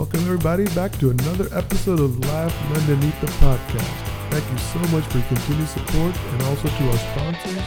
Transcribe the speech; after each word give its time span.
Welcome, 0.00 0.20
everybody, 0.20 0.64
back 0.74 0.92
to 1.00 1.10
another 1.10 1.46
episode 1.52 2.00
of 2.00 2.18
Laugh 2.20 2.56
London 2.72 3.06
Eat 3.06 3.20
the 3.20 3.26
Podcast. 3.36 4.00
Thank 4.32 4.50
you 4.50 4.56
so 4.56 4.78
much 4.96 5.04
for 5.12 5.18
your 5.18 5.26
continued 5.28 5.68
support 5.68 6.16
and 6.16 6.42
also 6.44 6.68
to 6.68 6.88
our 6.88 6.96
sponsors, 7.12 7.60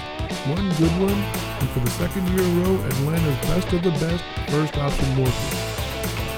One 0.50 0.66
Good 0.82 0.90
One, 0.98 1.14
and 1.14 1.70
for 1.70 1.82
the 1.82 1.92
second 1.92 2.28
year 2.30 2.42
in 2.42 2.58
a 2.58 2.64
row, 2.66 2.76
Atlanta's 2.90 3.38
best 3.46 3.72
of 3.74 3.84
the 3.84 3.92
best 4.02 4.24
first 4.50 4.76
option 4.80 5.14
mortgage. 5.14 5.54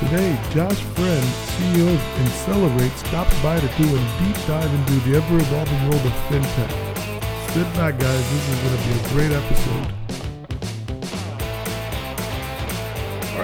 Today, 0.04 0.36
Josh 0.52 0.84
Friend, 1.00 1.26
CEO 1.56 1.88
of 1.88 2.28
Accelerate, 2.28 2.92
stops 3.00 3.42
by 3.42 3.58
to 3.58 3.68
do 3.80 3.88
a 3.88 4.00
deep 4.20 4.36
dive 4.48 4.68
into 4.68 5.00
the 5.08 5.16
ever 5.16 5.38
evolving 5.38 5.82
world 5.88 6.06
of 6.06 6.12
fintech. 6.28 6.72
Sit 7.54 7.74
back, 7.80 7.98
guys, 7.98 8.32
this 8.32 8.50
is 8.50 8.60
going 8.60 8.76
to 8.76 8.84
be 8.84 9.00
a 9.00 9.10
great 9.14 9.32
episode. 9.32 10.05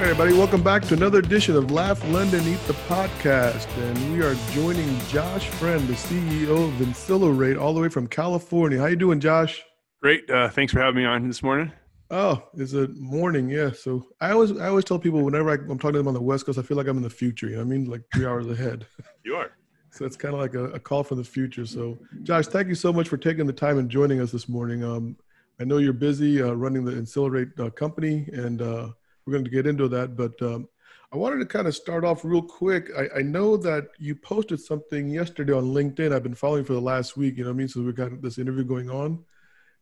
Right, 0.02 0.10
everybody, 0.10 0.34
welcome 0.34 0.64
back 0.64 0.82
to 0.82 0.96
another 0.96 1.20
edition 1.20 1.56
of 1.56 1.70
Laugh 1.70 2.04
London 2.10 2.44
Eat 2.48 2.60
the 2.66 2.74
Podcast. 2.74 3.68
And 3.78 4.14
we 4.14 4.24
are 4.24 4.34
joining 4.52 4.98
Josh 5.10 5.48
Friend, 5.48 5.80
the 5.88 5.94
CEO 5.94 6.68
of 6.68 6.90
Accelerate, 6.90 7.56
all 7.56 7.72
the 7.72 7.82
way 7.82 7.88
from 7.88 8.08
California. 8.08 8.80
How 8.80 8.88
you 8.88 8.96
doing, 8.96 9.20
Josh? 9.20 9.64
Great. 10.02 10.28
Uh, 10.28 10.50
thanks 10.50 10.74
for 10.74 10.80
having 10.80 10.96
me 10.96 11.06
on 11.06 11.28
this 11.28 11.44
morning. 11.44 11.72
Oh, 12.10 12.42
it's 12.56 12.74
a 12.74 12.88
morning, 12.88 13.48
yeah. 13.48 13.74
So 13.74 14.08
I 14.20 14.32
always 14.32 14.58
I 14.58 14.70
always 14.70 14.86
tell 14.86 14.98
people 14.98 15.22
whenever 15.22 15.52
I, 15.52 15.54
am 15.54 15.78
talking 15.78 15.94
to 15.94 16.00
them 16.00 16.08
on 16.08 16.16
the 16.16 16.22
West 16.22 16.48
Coast, 16.48 16.58
I 16.58 16.64
feel 16.64 16.78
like 16.78 16.88
I'm 16.88 16.98
in 16.98 17.04
the 17.04 17.10
future. 17.10 17.46
You 17.46 17.58
know 17.58 17.60
what 17.60 17.66
I 17.66 17.70
mean? 17.70 17.86
Like 17.86 18.02
three 18.12 18.26
hours 18.26 18.48
ahead. 18.48 18.88
You 19.24 19.36
are. 19.36 19.52
So 19.92 20.04
it's 20.04 20.18
kind 20.18 20.34
of 20.34 20.40
like 20.40 20.56
a, 20.56 20.72
a, 20.72 20.80
call 20.80 21.04
for 21.04 21.14
the 21.14 21.24
future. 21.24 21.68
So, 21.68 22.00
Josh, 22.24 22.48
thank 22.48 22.70
you 22.70 22.76
so 22.76 22.92
much 22.92 23.08
for 23.08 23.18
taking 23.18 23.46
the 23.46 23.54
time 23.54 23.78
and 23.78 23.88
joining 23.88 24.20
us 24.20 24.32
this 24.32 24.50
morning. 24.50 24.84
Um, 24.84 25.16
I 25.60 25.64
know 25.64 25.78
you're 25.78 25.94
busy 25.94 26.42
uh, 26.42 26.54
running 26.54 26.86
the 26.86 26.98
Accelerate 26.98 27.50
uh, 27.60 27.70
company, 27.70 28.28
and 28.34 28.64
uh, 28.64 28.90
we're 29.26 29.34
going 29.34 29.44
to 29.44 29.50
get 29.50 29.68
into 29.68 29.88
that. 29.90 30.16
But 30.16 30.42
um, 30.42 30.68
I 31.14 31.18
wanted 31.18 31.40
to 31.40 31.46
kind 31.46 31.68
of 31.68 31.76
start 31.76 32.04
off 32.04 32.24
real 32.24 32.42
quick. 32.42 32.90
I, 32.98 33.20
I, 33.20 33.22
know 33.22 33.58
that 33.58 33.90
you 34.00 34.16
posted 34.16 34.60
something 34.60 35.10
yesterday 35.10 35.54
on 35.54 35.66
LinkedIn. 35.66 36.14
I've 36.14 36.24
been 36.24 36.36
following 36.36 36.64
for 36.64 36.74
the 36.74 36.82
last 36.82 37.18
week. 37.18 37.38
You 37.38 37.44
know 37.44 37.50
what 37.50 37.56
I 37.56 37.58
mean? 37.58 37.68
So 37.68 37.82
we 37.82 37.92
got 37.94 38.22
this 38.22 38.38
interview 38.38 38.64
going 38.64 38.90
on, 38.90 39.24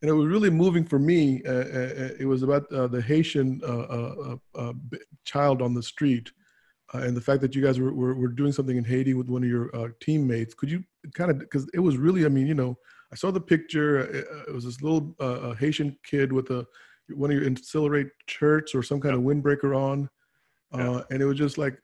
and 0.02 0.10
it 0.10 0.14
was 0.14 0.26
really 0.26 0.50
moving 0.50 0.84
for 0.84 0.98
me. 0.98 1.42
Uh, 1.46 1.52
uh, 1.52 2.10
it 2.18 2.26
was 2.26 2.42
about 2.42 2.70
uh, 2.72 2.86
the 2.88 3.02
Haitian 3.02 3.60
child 5.24 5.62
on 5.62 5.74
the 5.74 5.82
street 5.82 6.30
uh, 6.94 6.98
and 6.98 7.16
the 7.16 7.20
fact 7.20 7.40
that 7.40 7.54
you 7.54 7.62
guys 7.62 7.78
were, 7.78 7.92
were, 7.92 8.14
were, 8.14 8.28
doing 8.28 8.52
something 8.52 8.76
in 8.76 8.84
Haiti 8.84 9.14
with 9.14 9.28
one 9.28 9.42
of 9.42 9.48
your 9.48 9.74
uh, 9.74 9.88
teammates. 10.00 10.54
Could 10.54 10.70
you 10.70 10.82
kind 11.14 11.30
of, 11.30 11.38
because 11.38 11.68
it 11.72 11.78
was 11.78 11.96
really, 11.96 12.24
I 12.24 12.28
mean, 12.28 12.46
you 12.46 12.54
know, 12.54 12.76
I 13.12 13.16
saw 13.16 13.30
the 13.30 13.40
picture. 13.40 14.00
It, 14.00 14.26
uh, 14.48 14.52
was 14.52 14.64
this 14.64 14.82
little 14.82 15.14
uh, 15.20 15.54
Haitian 15.54 15.96
kid 16.04 16.32
with 16.32 16.50
a 16.50 16.66
one 17.14 17.30
of 17.30 17.36
your 17.36 17.46
Accelerate 17.46 18.08
shirts 18.26 18.74
or 18.74 18.82
some 18.82 19.00
kind 19.00 19.14
of 19.14 19.22
windbreaker 19.22 19.76
on, 19.76 20.08
yeah. 20.74 20.90
Uh, 20.90 21.04
and 21.10 21.22
it 21.22 21.26
was 21.26 21.38
just 21.38 21.58
like. 21.58 21.80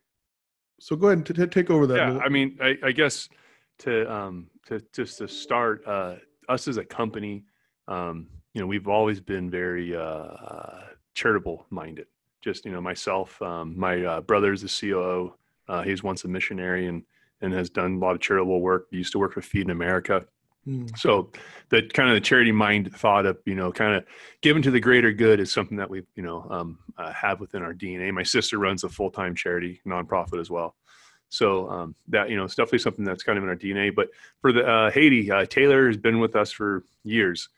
So 0.78 0.94
go 0.94 1.06
ahead 1.06 1.18
and 1.18 1.26
t- 1.26 1.32
t- 1.32 1.46
take 1.46 1.70
over 1.70 1.86
that. 1.86 1.96
Yeah, 1.96 2.06
little- 2.08 2.22
I 2.22 2.28
mean, 2.28 2.58
I, 2.60 2.76
I, 2.84 2.92
guess 2.92 3.30
to 3.78 4.12
um 4.12 4.48
to 4.66 4.82
just 4.94 5.18
to 5.18 5.28
start, 5.28 5.82
uh, 5.86 6.16
us 6.50 6.68
as 6.68 6.76
a 6.76 6.84
company, 6.84 7.44
um, 7.88 8.26
you 8.52 8.60
know, 8.60 8.66
we've 8.66 8.86
always 8.86 9.18
been 9.20 9.50
very 9.50 9.96
uh, 9.96 10.80
charitable 11.14 11.64
minded 11.70 12.06
just 12.46 12.64
you 12.64 12.70
know 12.70 12.80
myself. 12.80 13.42
Um, 13.42 13.78
my 13.78 14.04
uh, 14.04 14.20
brother 14.20 14.52
is 14.52 14.62
the 14.62 14.68
COO. 14.68 15.34
Uh, 15.68 15.82
he's 15.82 16.02
once 16.02 16.24
a 16.24 16.28
missionary 16.28 16.86
and 16.86 17.02
and 17.42 17.52
has 17.52 17.68
done 17.68 17.96
a 17.96 17.98
lot 17.98 18.14
of 18.14 18.20
charitable 18.20 18.60
work. 18.60 18.86
He 18.90 18.98
used 18.98 19.12
to 19.12 19.18
work 19.18 19.34
for 19.34 19.42
Feeding 19.42 19.70
America. 19.70 20.24
Mm. 20.66 20.96
So 20.98 21.30
the 21.68 21.82
kind 21.82 22.08
of 22.08 22.14
the 22.14 22.20
charity 22.20 22.52
mind 22.52 22.94
thought 22.94 23.26
of 23.26 23.38
you 23.44 23.54
know 23.54 23.70
kind 23.70 23.94
of 23.94 24.04
given 24.42 24.62
to 24.62 24.70
the 24.70 24.80
greater 24.80 25.12
good 25.12 25.38
is 25.38 25.52
something 25.52 25.76
that 25.76 25.88
we 25.88 26.02
you 26.16 26.22
know 26.22 26.46
um, 26.50 26.78
uh, 26.98 27.12
have 27.12 27.40
within 27.40 27.62
our 27.62 27.74
DNA. 27.74 28.12
My 28.12 28.22
sister 28.22 28.58
runs 28.58 28.84
a 28.84 28.88
full 28.88 29.10
time 29.10 29.34
charity 29.34 29.80
nonprofit 29.86 30.40
as 30.40 30.50
well. 30.50 30.74
So 31.28 31.68
um, 31.70 31.94
that 32.08 32.30
you 32.30 32.36
know, 32.36 32.44
it's 32.44 32.54
definitely 32.54 32.80
something 32.80 33.04
that's 33.04 33.22
kind 33.22 33.38
of 33.38 33.44
in 33.44 33.50
our 33.50 33.56
DNA. 33.56 33.94
But 33.94 34.08
for 34.40 34.52
the 34.52 34.66
uh, 34.66 34.90
Haiti, 34.90 35.30
uh, 35.30 35.46
Taylor 35.46 35.86
has 35.88 35.96
been 35.96 36.20
with 36.20 36.36
us 36.36 36.52
for 36.52 36.84
years, 37.04 37.48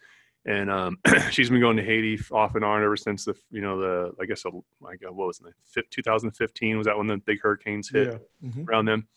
and 0.47 0.71
um, 0.71 0.99
she's 1.31 1.51
been 1.51 1.61
going 1.61 1.77
to 1.77 1.85
Haiti 1.85 2.19
off 2.33 2.55
and 2.55 2.65
on 2.65 2.83
ever 2.83 2.97
since 2.97 3.25
the 3.25 3.35
you 3.51 3.61
know 3.61 3.81
the 3.81 4.13
I 4.21 4.27
guess 4.27 4.45
like 4.81 5.01
what 5.03 5.27
was 5.27 5.41
it 5.77 5.91
2015 5.91 6.79
was 6.79 6.87
that 6.87 6.97
when 6.97 7.07
the 7.07 7.19
big 7.19 7.41
hurricanes 7.41 7.91
hit 7.91 8.21
yeah. 8.43 8.49
mm-hmm. 8.49 8.69
around 8.69 8.87
them. 8.87 9.09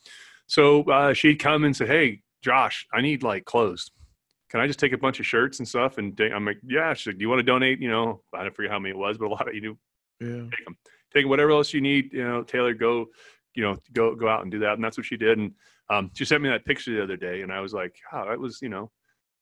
So 0.48 0.84
uh, 0.84 1.14
she'd 1.14 1.40
come 1.40 1.64
and 1.64 1.76
say, 1.76 1.88
"Hey, 1.88 2.22
Josh, 2.42 2.88
I 2.94 3.02
need 3.02 3.24
like 3.24 3.46
clothes. 3.46 3.92
Can 4.50 4.60
I 4.60 4.68
just 4.68 4.80
take 4.80 4.94
a 4.94 4.98
bunch 4.98 5.20
of 5.20 5.26
shirts 5.26 5.60
and 5.60 5.68
stuff?" 5.68 5.98
And 5.98 6.20
I'm 6.20 6.46
like, 6.46 6.60
"Yeah, 6.64 6.94
do 6.94 7.16
you 7.18 7.30
want 7.30 7.40
to 7.40 7.44
donate? 7.44 7.80
You 7.82 7.90
know, 7.90 8.22
I 8.34 8.44
don't 8.44 8.56
forget 8.56 8.72
how 8.72 8.80
many 8.80 8.92
it 8.92 8.98
was, 8.98 9.18
but 9.18 9.28
a 9.28 9.30
lot 9.30 9.48
of 9.48 9.56
you 9.56 9.62
do. 9.62 9.78
Yeah, 10.20 10.50
take 10.50 10.66
them, 10.66 10.78
take 11.14 11.28
whatever 11.28 11.52
else 11.52 11.74
you 11.74 11.82
need. 11.82 12.14
You 12.14 12.28
know, 12.28 12.44
Taylor, 12.44 12.74
go, 12.74 13.08
you 13.56 13.64
know, 13.64 13.78
go 13.94 14.16
go 14.16 14.28
out 14.28 14.42
and 14.42 14.52
do 14.52 14.60
that." 14.60 14.74
And 14.74 14.84
that's 14.84 14.98
what 14.98 15.06
she 15.06 15.18
did. 15.18 15.38
And 15.38 15.54
um, 15.90 16.12
she 16.14 16.26
sent 16.26 16.44
me 16.44 16.50
that 16.50 16.66
picture 16.66 16.94
the 16.94 17.04
other 17.04 17.18
day, 17.18 17.42
and 17.42 17.52
I 17.52 17.62
was 17.62 17.74
like, 17.74 17.96
"Oh, 18.12 18.28
that 18.28 18.40
was 18.40 18.60
you 18.62 18.70
know." 18.70 18.92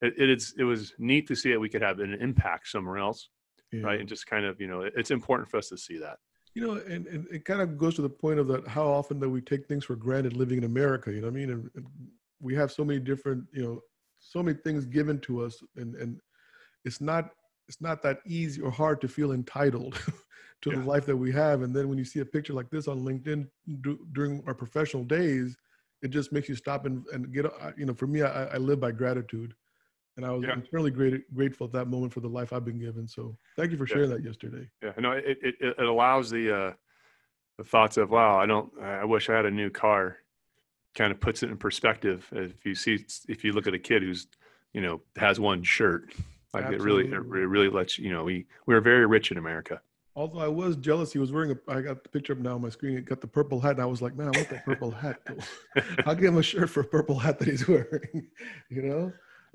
it, 0.02 0.30
it's 0.30 0.54
it 0.58 0.64
was 0.64 0.94
neat 0.98 1.28
to 1.28 1.36
see 1.36 1.52
that 1.52 1.60
we 1.60 1.70
could 1.70 1.82
have 1.82 2.00
an 2.00 2.14
impact 2.16 2.68
somewhere 2.68 2.98
else, 2.98 3.30
yeah. 3.72 3.82
right? 3.82 4.00
And 4.00 4.08
just 4.08 4.28
kind 4.28 4.46
of 4.46 4.60
you 4.60 4.68
know, 4.68 4.82
it, 4.82 4.94
it's 4.96 5.12
important 5.12 5.50
for 5.50 5.58
us 5.58 5.70
to 5.70 5.78
see 5.78 5.98
that. 5.98 6.18
You 6.56 6.66
know, 6.66 6.74
and, 6.74 7.06
and 7.08 7.28
it 7.32 7.46
kind 7.46 7.62
of 7.62 7.78
goes 7.78 7.96
to 7.96 8.02
the 8.02 8.10
point 8.10 8.40
of 8.40 8.48
that 8.48 8.68
how 8.68 8.88
often 8.88 9.20
that 9.20 9.30
we 9.30 9.42
take 9.42 9.68
things 9.68 9.86
for 9.86 9.96
granted 9.96 10.36
living 10.36 10.58
in 10.58 10.64
America. 10.64 11.12
You 11.12 11.22
know 11.22 11.28
what 11.28 11.34
I 11.34 11.40
mean? 11.40 11.50
And, 11.52 11.70
and 11.76 11.86
we 12.40 12.56
have 12.56 12.72
so 12.72 12.84
many 12.86 13.00
different, 13.00 13.46
you 13.54 13.64
know, 13.64 13.82
so 14.20 14.44
many 14.44 14.58
things 14.58 14.86
given 14.86 15.20
to 15.22 15.44
us, 15.44 15.62
and 15.76 15.96
and 15.96 16.20
it's 16.86 17.02
not 17.02 17.32
it's 17.68 17.82
not 17.82 18.02
that 18.02 18.20
easy 18.26 18.62
or 18.62 18.72
hard 18.72 19.00
to 19.02 19.08
feel 19.08 19.32
entitled 19.32 19.94
to 20.62 20.72
yeah. 20.72 20.78
the 20.78 20.84
life 20.84 21.06
that 21.06 21.16
we 21.16 21.32
have. 21.32 21.62
And 21.62 21.74
then 21.74 21.88
when 21.88 21.98
you 21.98 22.04
see 22.04 22.20
a 22.20 22.26
picture 22.26 22.54
like 22.54 22.70
this 22.72 22.88
on 22.88 23.02
LinkedIn 23.02 23.48
do, 23.82 24.00
during 24.12 24.44
our 24.48 24.56
professional 24.56 25.04
days, 25.04 25.56
it 26.02 26.10
just 26.10 26.32
makes 26.32 26.50
you 26.50 26.56
stop 26.56 26.86
and, 26.86 27.06
and 27.14 27.32
get, 27.32 27.46
you 27.78 27.86
know, 27.86 27.94
for 27.94 28.08
me, 28.08 28.24
I, 28.24 28.46
I 28.46 28.58
live 28.58 28.80
by 28.80 28.92
gratitude 28.92 29.54
and 30.18 30.26
I 30.26 30.32
was 30.32 30.44
yeah. 30.44 30.58
eternally 30.58 30.92
great, 30.92 31.34
grateful 31.34 31.68
at 31.68 31.74
that 31.74 31.86
moment 31.86 32.12
for 32.12 32.22
the 32.22 32.28
life 32.28 32.52
I've 32.52 32.66
been 32.66 32.80
given. 32.80 33.08
So 33.08 33.38
thank 33.56 33.72
you 33.72 33.78
for 33.78 33.86
sharing 33.86 34.10
yeah. 34.10 34.18
that 34.18 34.26
yesterday. 34.26 34.68
Yeah, 34.82 34.92
no, 34.98 35.12
it, 35.12 35.38
it, 35.42 35.56
it 35.60 35.80
allows 35.80 36.30
the 36.30 36.54
uh, 36.54 36.74
the 37.58 37.64
thoughts 37.64 37.98
of 37.98 38.10
wow, 38.10 38.40
I 38.40 38.46
don't, 38.46 38.72
I 38.82 39.06
wish 39.06 39.30
I 39.30 39.36
had 39.36 39.46
a 39.46 39.52
new 39.52 39.70
car. 39.70 40.18
Kind 40.96 41.12
of 41.12 41.20
puts 41.20 41.44
it 41.44 41.50
in 41.50 41.58
perspective. 41.58 42.28
If 42.32 42.66
you 42.66 42.76
see, 42.76 43.06
if 43.28 43.44
you 43.44 43.54
look 43.54 43.68
at 43.68 43.74
a 43.74 43.80
kid 43.80 44.02
who's, 44.02 44.28
you 44.74 44.82
know, 44.82 45.02
has 45.18 45.40
one 45.40 45.64
shirt, 45.64 46.14
like 46.54 46.66
Absolutely. 46.66 47.12
it 47.12 47.20
really, 47.22 47.44
it 47.44 47.48
really 47.48 47.70
lets 47.70 48.00
you 48.00 48.12
know 48.12 48.24
we 48.24 48.48
we 48.66 48.76
are 48.76 48.82
very 48.82 49.06
rich 49.06 49.32
in 49.32 49.38
America. 49.38 49.82
Although 50.16 50.40
I 50.40 50.48
was 50.48 50.76
jealous, 50.76 51.14
he 51.14 51.20
was 51.20 51.32
wearing 51.32 51.52
a. 51.52 51.72
I 51.72 51.82
got 51.82 52.04
the 52.04 52.10
picture 52.10 52.34
up 52.34 52.40
now 52.40 52.56
on 52.56 52.62
my 52.62 52.70
screen. 52.70 52.98
It 52.98 53.06
got 53.06 53.22
the 53.22 53.28
purple 53.28 53.60
hat, 53.60 53.74
and 53.74 53.82
I 53.82 53.86
was 53.86 54.02
like, 54.02 54.16
man, 54.16 54.32
I 54.34 54.38
want 54.38 54.50
that 54.50 54.66
purple 54.66 54.92
hat. 54.92 55.22
I'll 56.06 56.16
give 56.16 56.26
him 56.26 56.38
a 56.38 56.44
shirt 56.44 56.70
for 56.70 56.82
a 56.82 56.86
purple 56.86 57.20
hat 57.20 57.40
that 57.40 57.48
he's 57.48 57.68
wearing. 57.68 58.28
You 58.70 58.82
know 58.82 59.14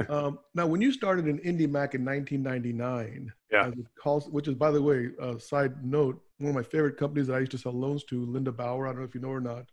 um, 0.08 0.38
now, 0.54 0.66
when 0.66 0.80
you 0.80 0.92
started 0.92 1.26
in 1.26 1.38
IndyMac 1.38 1.94
in 1.94 2.04
1999, 2.04 3.32
yeah, 3.50 3.70
calls, 4.00 4.28
which 4.28 4.48
is, 4.48 4.54
by 4.54 4.70
the 4.70 4.82
way, 4.82 5.10
a 5.20 5.38
side 5.38 5.84
note, 5.84 6.20
one 6.38 6.50
of 6.50 6.54
my 6.54 6.62
favorite 6.62 6.96
companies 6.96 7.28
that 7.28 7.34
I 7.34 7.40
used 7.40 7.52
to 7.52 7.58
sell 7.58 7.72
loans 7.72 8.04
to, 8.04 8.24
Linda 8.24 8.52
Bauer. 8.52 8.86
I 8.86 8.90
don't 8.90 9.00
know 9.00 9.04
if 9.04 9.14
you 9.14 9.20
know 9.20 9.28
or 9.28 9.40
not. 9.40 9.66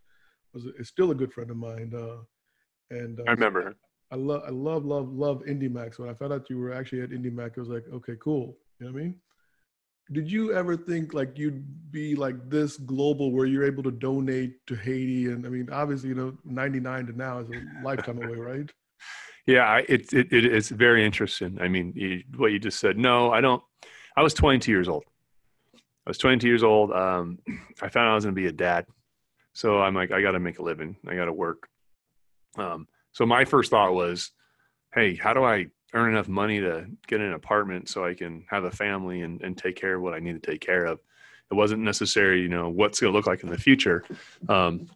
Was 0.54 0.64
is 0.64 0.88
still 0.88 1.10
a 1.10 1.14
good 1.14 1.32
friend 1.32 1.50
of 1.50 1.56
mine. 1.56 1.92
Uh, 1.94 2.22
and 2.90 3.20
uh, 3.20 3.24
I 3.26 3.32
remember 3.32 3.62
her. 3.62 3.74
I 4.10 4.16
love, 4.16 4.42
I 4.46 4.50
love, 4.50 4.84
love, 4.84 5.08
love 5.08 5.42
IndyMac. 5.48 5.94
So 5.94 6.02
when 6.02 6.12
I 6.12 6.14
found 6.14 6.34
out 6.34 6.50
you 6.50 6.58
were 6.58 6.72
actually 6.72 7.00
at 7.00 7.10
IndyMac, 7.10 7.56
I 7.56 7.60
was 7.60 7.70
like, 7.70 7.84
okay, 7.90 8.12
cool. 8.20 8.58
You 8.78 8.86
know 8.86 8.92
what 8.92 9.00
I 9.00 9.02
mean? 9.04 9.16
Did 10.12 10.30
you 10.30 10.52
ever 10.52 10.76
think 10.76 11.14
like 11.14 11.38
you'd 11.38 11.90
be 11.90 12.14
like 12.14 12.50
this 12.50 12.76
global 12.76 13.32
where 13.32 13.46
you're 13.46 13.64
able 13.64 13.82
to 13.84 13.90
donate 13.90 14.66
to 14.66 14.74
Haiti? 14.74 15.26
And 15.26 15.46
I 15.46 15.48
mean, 15.48 15.70
obviously, 15.72 16.10
you 16.10 16.14
know, 16.14 16.36
99 16.44 17.06
to 17.06 17.12
now 17.16 17.38
is 17.38 17.48
a 17.48 17.62
lifetime 17.84 18.22
away, 18.22 18.36
right? 18.36 18.70
Yeah, 19.46 19.80
it, 19.88 20.12
it, 20.12 20.32
it 20.32 20.44
it's 20.44 20.68
very 20.68 21.04
interesting. 21.04 21.58
I 21.60 21.68
mean, 21.68 21.92
you, 21.96 22.22
what 22.36 22.52
you 22.52 22.58
just 22.58 22.78
said. 22.80 22.98
No, 22.98 23.32
I 23.32 23.40
don't. 23.40 23.62
I 24.16 24.22
was 24.22 24.34
22 24.34 24.70
years 24.70 24.88
old. 24.88 25.04
I 25.74 26.10
was 26.10 26.18
22 26.18 26.46
years 26.46 26.62
old. 26.62 26.92
Um, 26.92 27.38
I 27.82 27.88
found 27.88 28.08
out 28.08 28.12
I 28.12 28.14
was 28.14 28.24
going 28.24 28.34
to 28.34 28.40
be 28.40 28.48
a 28.48 28.52
dad, 28.52 28.84
so 29.52 29.80
I'm 29.80 29.94
like, 29.94 30.10
I 30.10 30.22
got 30.22 30.32
to 30.32 30.40
make 30.40 30.58
a 30.58 30.62
living. 30.62 30.96
I 31.06 31.14
got 31.14 31.26
to 31.26 31.32
work. 31.32 31.68
Um, 32.56 32.86
so 33.12 33.26
my 33.26 33.44
first 33.44 33.70
thought 33.70 33.94
was, 33.94 34.30
hey, 34.94 35.14
how 35.16 35.34
do 35.34 35.44
I 35.44 35.66
earn 35.94 36.12
enough 36.12 36.28
money 36.28 36.60
to 36.60 36.86
get 37.06 37.20
an 37.20 37.32
apartment 37.32 37.88
so 37.88 38.04
I 38.04 38.14
can 38.14 38.44
have 38.48 38.64
a 38.64 38.70
family 38.70 39.22
and, 39.22 39.42
and 39.42 39.56
take 39.56 39.76
care 39.76 39.96
of 39.96 40.02
what 40.02 40.14
I 40.14 40.18
need 40.18 40.42
to 40.42 40.50
take 40.50 40.60
care 40.60 40.84
of? 40.86 41.00
It 41.50 41.54
wasn't 41.54 41.82
necessary, 41.82 42.40
you 42.40 42.48
know, 42.48 42.70
what's 42.70 43.00
going 43.00 43.12
to 43.12 43.16
look 43.16 43.26
like 43.26 43.42
in 43.42 43.50
the 43.50 43.58
future. 43.58 44.04
Um, 44.48 44.88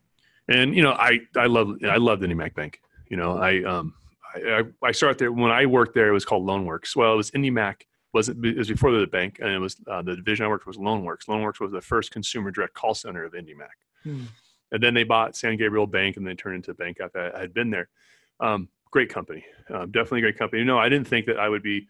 and 0.49 0.75
you 0.75 0.83
know, 0.83 0.93
I 0.93 1.21
I 1.37 1.47
love 1.47 1.77
I 1.85 1.97
love 1.97 2.21
the 2.21 2.29
Mac 2.29 2.55
Bank. 2.55 2.81
You 3.09 3.17
know, 3.17 3.37
I 3.37 3.63
um, 3.65 3.95
I, 4.35 4.63
I 4.83 4.93
started 4.93 5.19
there 5.19 5.33
when 5.33 5.51
I 5.51 5.67
worked 5.67 5.95
there. 5.95 6.09
It 6.09 6.13
was 6.13 6.25
called 6.25 6.47
LoanWorks. 6.47 6.97
Well, 6.97 7.13
it 7.13 7.17
was 7.17 7.31
IndyMac. 7.33 7.83
Was 8.13 8.29
it, 8.29 8.43
it 8.45 8.57
was 8.57 8.69
before 8.69 8.93
the 8.93 9.07
bank, 9.07 9.39
and 9.41 9.51
it 9.51 9.59
was 9.59 9.77
uh, 9.91 10.03
the 10.03 10.17
division 10.17 10.47
I 10.47 10.49
worked 10.49 10.67
was 10.67 10.77
LoanWorks. 10.79 11.27
LoanWorks 11.27 11.61
was 11.61 11.73
the 11.73 11.81
first 11.81 12.13
consumer 12.13 12.51
direct 12.51 12.75
call 12.75 12.95
center 12.95 13.25
of 13.25 13.33
IndyMac. 13.33 13.69
Hmm. 14.05 14.25
And 14.73 14.83
then 14.83 14.95
they 14.95 15.05
bought 15.05 15.37
San 15.37 15.57
Gabriel 15.57 15.87
Bank, 15.87 16.17
and 16.17 16.27
they 16.27 16.35
turned 16.35 16.57
into 16.57 16.73
a 16.73 16.75
bank 16.75 16.99
after 17.01 17.33
I 17.35 17.41
had 17.41 17.55
been 17.55 17.71
there. 17.71 17.89
Um, 18.41 18.69
great 18.91 19.09
company, 19.09 19.45
um, 19.71 19.91
definitely 19.91 20.21
a 20.21 20.23
great 20.23 20.39
company. 20.39 20.65
No, 20.65 20.79
I 20.79 20.89
didn't 20.89 21.07
think 21.07 21.27
that 21.27 21.39
I 21.39 21.49
would 21.49 21.63
be 21.63 21.89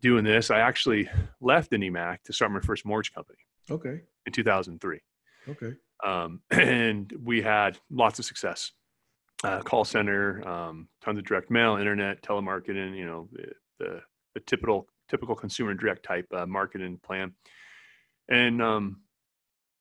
doing 0.00 0.24
this. 0.24 0.50
I 0.50 0.60
actually 0.60 1.08
left 1.40 1.70
IndyMac 1.72 2.22
to 2.24 2.32
start 2.32 2.50
my 2.50 2.60
first 2.60 2.84
mortgage 2.84 3.12
company. 3.12 3.38
Okay. 3.70 4.00
In 4.26 4.32
2003. 4.32 5.00
Okay. 5.48 5.72
Um, 6.04 6.40
and 6.50 7.12
we 7.22 7.42
had 7.42 7.78
lots 7.90 8.18
of 8.18 8.24
success. 8.24 8.72
Uh, 9.42 9.60
call 9.60 9.84
center, 9.84 10.46
um, 10.46 10.88
tons 11.02 11.18
of 11.18 11.24
direct 11.24 11.50
mail, 11.50 11.76
internet, 11.76 12.22
telemarketing. 12.22 12.96
You 12.96 13.06
know, 13.06 13.28
the 13.32 13.52
the, 13.78 14.00
the 14.34 14.40
typical 14.40 14.86
typical 15.08 15.34
consumer 15.34 15.74
direct 15.74 16.04
type 16.04 16.26
uh, 16.32 16.46
marketing 16.46 17.00
plan. 17.02 17.32
And 18.28 18.62
um, 18.62 19.00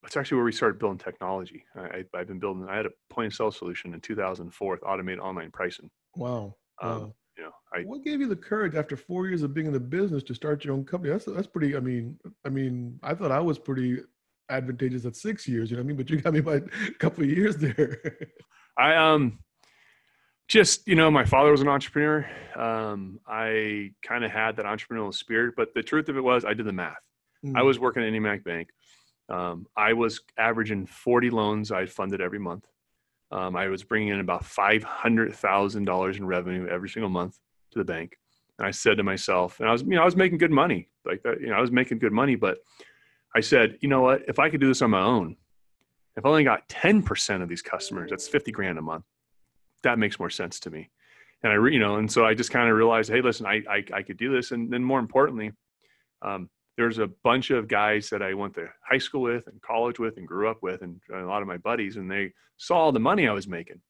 that's 0.01 0.15
actually 0.15 0.37
where 0.37 0.45
we 0.45 0.51
started 0.51 0.79
building 0.79 0.97
technology. 0.97 1.65
I, 1.75 2.03
have 2.13 2.27
been 2.27 2.39
building. 2.39 2.67
I 2.69 2.77
had 2.77 2.85
a 2.85 2.91
point 3.09 3.27
of 3.27 3.33
sale 3.33 3.51
solution 3.51 3.93
in 3.93 4.01
2004 4.01 4.71
with 4.71 4.83
automated 4.83 5.19
online 5.19 5.51
pricing. 5.51 5.89
Wow. 6.15 6.55
Um, 6.81 6.89
wow. 6.89 7.13
You 7.37 7.43
know, 7.45 7.51
I, 7.73 7.81
what 7.83 8.03
gave 8.03 8.19
you 8.19 8.27
the 8.27 8.35
courage 8.35 8.75
after 8.75 8.97
four 8.97 9.27
years 9.27 9.43
of 9.43 9.53
being 9.53 9.67
in 9.67 9.73
the 9.73 9.79
business 9.79 10.23
to 10.23 10.35
start 10.35 10.65
your 10.65 10.73
own 10.73 10.83
company? 10.83 11.11
That's 11.11 11.25
that's 11.25 11.47
pretty. 11.47 11.75
I 11.75 11.79
mean, 11.79 12.17
I 12.45 12.49
mean, 12.49 12.99
I 13.01 13.13
thought 13.13 13.31
I 13.31 13.39
was 13.39 13.57
pretty 13.57 13.99
advantageous 14.49 15.05
at 15.05 15.15
six 15.15 15.47
years. 15.47 15.71
You 15.71 15.77
know 15.77 15.83
what 15.83 15.85
I 15.85 15.87
mean? 15.87 15.97
But 15.97 16.09
you 16.09 16.17
got 16.17 16.33
me 16.33 16.41
by 16.41 16.55
a 16.55 16.91
couple 16.99 17.23
of 17.23 17.29
years 17.29 17.55
there. 17.55 18.01
I 18.77 18.95
um, 18.95 19.39
just 20.49 20.85
you 20.87 20.95
know, 20.95 21.09
my 21.09 21.23
father 21.23 21.51
was 21.51 21.61
an 21.61 21.69
entrepreneur. 21.69 22.29
Um, 22.55 23.19
I 23.25 23.91
kind 24.05 24.25
of 24.25 24.31
had 24.31 24.57
that 24.57 24.65
entrepreneurial 24.65 25.13
spirit, 25.13 25.53
but 25.55 25.73
the 25.73 25.83
truth 25.83 26.09
of 26.09 26.17
it 26.17 26.23
was, 26.23 26.43
I 26.43 26.53
did 26.53 26.65
the 26.65 26.73
math. 26.73 26.97
Mm. 27.45 27.57
I 27.57 27.61
was 27.61 27.79
working 27.79 28.03
at 28.03 28.11
IndyMac 28.11 28.43
Bank. 28.43 28.69
Um, 29.29 29.67
I 29.77 29.93
was 29.93 30.21
averaging 30.37 30.85
40 30.85 31.29
loans 31.29 31.71
I 31.71 31.85
funded 31.85 32.21
every 32.21 32.39
month. 32.39 32.65
Um, 33.31 33.55
I 33.55 33.67
was 33.67 33.83
bringing 33.83 34.09
in 34.09 34.19
about 34.19 34.43
$500,000 34.43 36.17
in 36.17 36.25
revenue 36.25 36.67
every 36.67 36.89
single 36.89 37.09
month 37.09 37.37
to 37.71 37.79
the 37.79 37.85
bank. 37.85 38.17
And 38.57 38.67
I 38.67 38.71
said 38.71 38.97
to 38.97 39.03
myself, 39.03 39.59
and 39.59 39.69
I 39.69 39.71
was, 39.71 39.83
you 39.83 39.89
know, 39.89 40.01
I 40.01 40.05
was 40.05 40.15
making 40.15 40.39
good 40.39 40.51
money 40.51 40.89
like 41.05 41.21
that. 41.23 41.39
You 41.39 41.47
know, 41.47 41.55
I 41.55 41.61
was 41.61 41.71
making 41.71 41.99
good 41.99 42.11
money, 42.11 42.35
but 42.35 42.57
I 43.35 43.39
said, 43.39 43.77
you 43.81 43.87
know 43.87 44.01
what? 44.01 44.23
If 44.27 44.39
I 44.39 44.49
could 44.49 44.59
do 44.59 44.67
this 44.67 44.81
on 44.81 44.89
my 44.89 45.01
own, 45.01 45.37
if 46.17 46.25
I 46.25 46.29
only 46.29 46.43
got 46.43 46.67
10% 46.67 47.41
of 47.41 47.47
these 47.47 47.61
customers, 47.61 48.09
that's 48.09 48.27
50 48.27 48.51
grand 48.51 48.77
a 48.79 48.81
month. 48.81 49.05
That 49.83 49.99
makes 49.99 50.19
more 50.19 50.29
sense 50.29 50.59
to 50.61 50.71
me. 50.71 50.89
And 51.43 51.53
I, 51.53 51.55
you 51.69 51.79
know, 51.79 51.95
and 51.95 52.11
so 52.11 52.25
I 52.25 52.33
just 52.33 52.51
kind 52.51 52.69
of 52.69 52.75
realized, 52.75 53.09
hey, 53.09 53.21
listen, 53.21 53.45
I, 53.45 53.61
I, 53.69 53.83
I 53.93 54.01
could 54.01 54.17
do 54.17 54.33
this. 54.33 54.51
And 54.51 54.69
then 54.69 54.83
more 54.83 54.99
importantly, 54.99 55.51
um, 56.21 56.49
there's 56.79 56.97
a 56.97 57.07
bunch 57.07 57.51
of 57.51 57.67
guys 57.67 58.09
that 58.09 58.21
I 58.21 58.33
went 58.33 58.53
to 58.53 58.69
high 58.89 58.99
school 58.99 59.19
with 59.19 59.47
and 59.47 59.61
college 59.61 59.99
with 59.99 60.15
and 60.15 60.25
grew 60.25 60.49
up 60.49 60.63
with, 60.63 60.81
and 60.81 61.01
a 61.13 61.25
lot 61.25 61.41
of 61.41 61.47
my 61.47 61.57
buddies, 61.57 61.97
and 61.97 62.09
they 62.09 62.31
saw 62.55 62.89
the 62.89 63.01
money 63.01 63.27
I 63.27 63.33
was 63.33 63.49
making, 63.49 63.81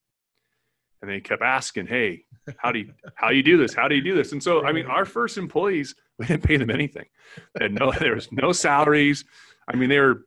and 1.00 1.12
they 1.12 1.20
kept 1.20 1.44
asking, 1.44 1.86
"Hey, 1.86 2.26
how 2.58 2.72
do 2.72 2.80
you 2.80 2.94
how 3.16 3.30
do 3.30 3.36
you 3.36 3.44
do 3.44 3.58
this? 3.58 3.76
How 3.76 3.88
do 3.88 3.94
you 3.94 4.02
do 4.02 4.16
this?" 4.16 4.32
And 4.32 4.42
so, 4.42 4.66
I 4.66 4.72
mean, 4.72 4.88
our 4.88 5.06
first 5.06 5.38
employees, 5.38 5.94
we 6.18 6.26
didn't 6.26 6.42
pay 6.42 6.58
them 6.58 6.72
anything, 6.72 7.06
and 7.62 7.76
no, 7.76 7.92
there 7.92 8.16
was 8.16 8.28
no 8.32 8.52
salaries. 8.52 9.24
I 9.72 9.76
mean, 9.76 9.90
they 9.90 10.00
were. 10.00 10.26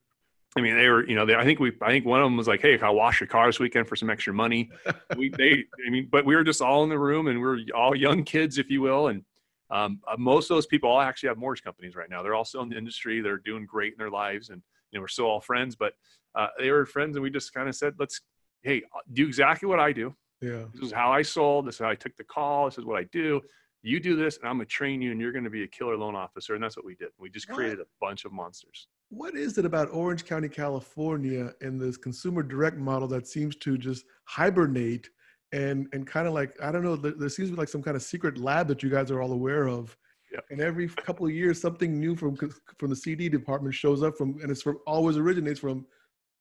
I 0.54 0.60
mean, 0.60 0.76
they 0.76 0.86
were, 0.86 1.08
you 1.08 1.16
know, 1.16 1.24
they, 1.24 1.34
I 1.34 1.44
think 1.44 1.60
we, 1.60 1.72
I 1.80 1.88
think 1.88 2.04
one 2.04 2.20
of 2.20 2.26
them 2.26 2.36
was 2.36 2.46
like, 2.46 2.60
Hey, 2.60 2.76
can 2.76 2.86
I 2.86 2.90
wash 2.90 3.20
your 3.20 3.26
car 3.26 3.46
this 3.46 3.58
weekend 3.58 3.88
for 3.88 3.96
some 3.96 4.10
extra 4.10 4.34
money? 4.34 4.70
We, 5.16 5.30
they, 5.30 5.64
I 5.86 5.90
mean, 5.90 6.08
but 6.12 6.26
we 6.26 6.36
were 6.36 6.44
just 6.44 6.60
all 6.60 6.84
in 6.84 6.90
the 6.90 6.98
room 6.98 7.26
and 7.28 7.40
we 7.40 7.46
are 7.46 7.58
all 7.74 7.96
young 7.96 8.22
kids, 8.22 8.58
if 8.58 8.68
you 8.68 8.82
will. 8.82 9.08
And, 9.08 9.24
um, 9.72 10.00
uh, 10.06 10.16
most 10.18 10.50
of 10.50 10.56
those 10.56 10.66
people 10.66 10.90
all 10.90 11.00
actually 11.00 11.30
have 11.30 11.38
mortgage 11.38 11.64
companies 11.64 11.96
right 11.96 12.10
now. 12.10 12.22
They're 12.22 12.34
all 12.34 12.44
still 12.44 12.60
in 12.60 12.68
the 12.68 12.76
industry. 12.76 13.22
They're 13.22 13.38
doing 13.38 13.64
great 13.64 13.92
in 13.92 13.98
their 13.98 14.10
lives, 14.10 14.50
and 14.50 14.62
you 14.90 14.98
know 14.98 15.00
we're 15.00 15.08
still 15.08 15.24
all 15.24 15.40
friends. 15.40 15.74
But 15.74 15.94
uh, 16.34 16.48
they 16.58 16.70
were 16.70 16.84
friends, 16.84 17.16
and 17.16 17.22
we 17.22 17.30
just 17.30 17.54
kind 17.54 17.68
of 17.68 17.74
said, 17.74 17.94
"Let's, 17.98 18.20
hey, 18.60 18.82
uh, 18.94 19.00
do 19.14 19.26
exactly 19.26 19.66
what 19.66 19.80
I 19.80 19.92
do. 19.92 20.14
Yeah, 20.42 20.64
this 20.74 20.82
is 20.82 20.92
how 20.92 21.10
I 21.10 21.22
sold. 21.22 21.66
This 21.66 21.76
is 21.76 21.80
how 21.80 21.88
I 21.88 21.94
took 21.94 22.14
the 22.16 22.24
call. 22.24 22.66
This 22.66 22.76
is 22.76 22.84
what 22.84 22.98
I 22.98 23.04
do. 23.12 23.40
You 23.82 23.98
do 23.98 24.14
this, 24.14 24.36
and 24.36 24.46
I'm 24.46 24.56
gonna 24.56 24.66
train 24.66 25.00
you, 25.00 25.10
and 25.10 25.18
you're 25.18 25.32
gonna 25.32 25.48
be 25.48 25.62
a 25.62 25.68
killer 25.68 25.96
loan 25.96 26.14
officer." 26.14 26.54
And 26.54 26.62
that's 26.62 26.76
what 26.76 26.84
we 26.84 26.94
did. 26.94 27.08
We 27.18 27.30
just 27.30 27.48
created 27.48 27.80
a 27.80 27.86
bunch 27.98 28.26
of 28.26 28.32
monsters. 28.32 28.88
What 29.08 29.34
is 29.34 29.56
it 29.56 29.64
about 29.64 29.88
Orange 29.90 30.26
County, 30.26 30.50
California, 30.50 31.54
and 31.62 31.80
this 31.80 31.96
consumer 31.96 32.42
direct 32.42 32.76
model 32.76 33.08
that 33.08 33.26
seems 33.26 33.56
to 33.56 33.78
just 33.78 34.04
hibernate? 34.24 35.08
And 35.52 35.86
and 35.92 36.06
kind 36.06 36.26
of 36.26 36.34
like 36.34 36.56
I 36.62 36.72
don't 36.72 36.82
know, 36.82 36.96
there, 36.96 37.12
there, 37.12 37.28
seems 37.28 37.50
to 37.50 37.54
be 37.54 37.58
like 37.58 37.68
some 37.68 37.82
kind 37.82 37.96
of 37.96 38.02
secret 38.02 38.38
lab 38.38 38.68
that 38.68 38.82
you 38.82 38.90
guys 38.90 39.10
are 39.10 39.20
all 39.20 39.32
aware 39.32 39.68
of. 39.68 39.96
Yep. 40.32 40.44
And 40.50 40.60
every 40.60 40.88
couple 40.88 41.26
of 41.26 41.32
years, 41.32 41.60
something 41.60 41.98
new 41.98 42.16
from 42.16 42.36
from 42.36 42.88
the 42.88 42.96
CD 42.96 43.28
department 43.28 43.74
shows 43.74 44.02
up 44.02 44.16
from, 44.16 44.38
and 44.42 44.50
it's 44.50 44.62
from 44.62 44.78
always 44.86 45.18
originates 45.18 45.60
from 45.60 45.86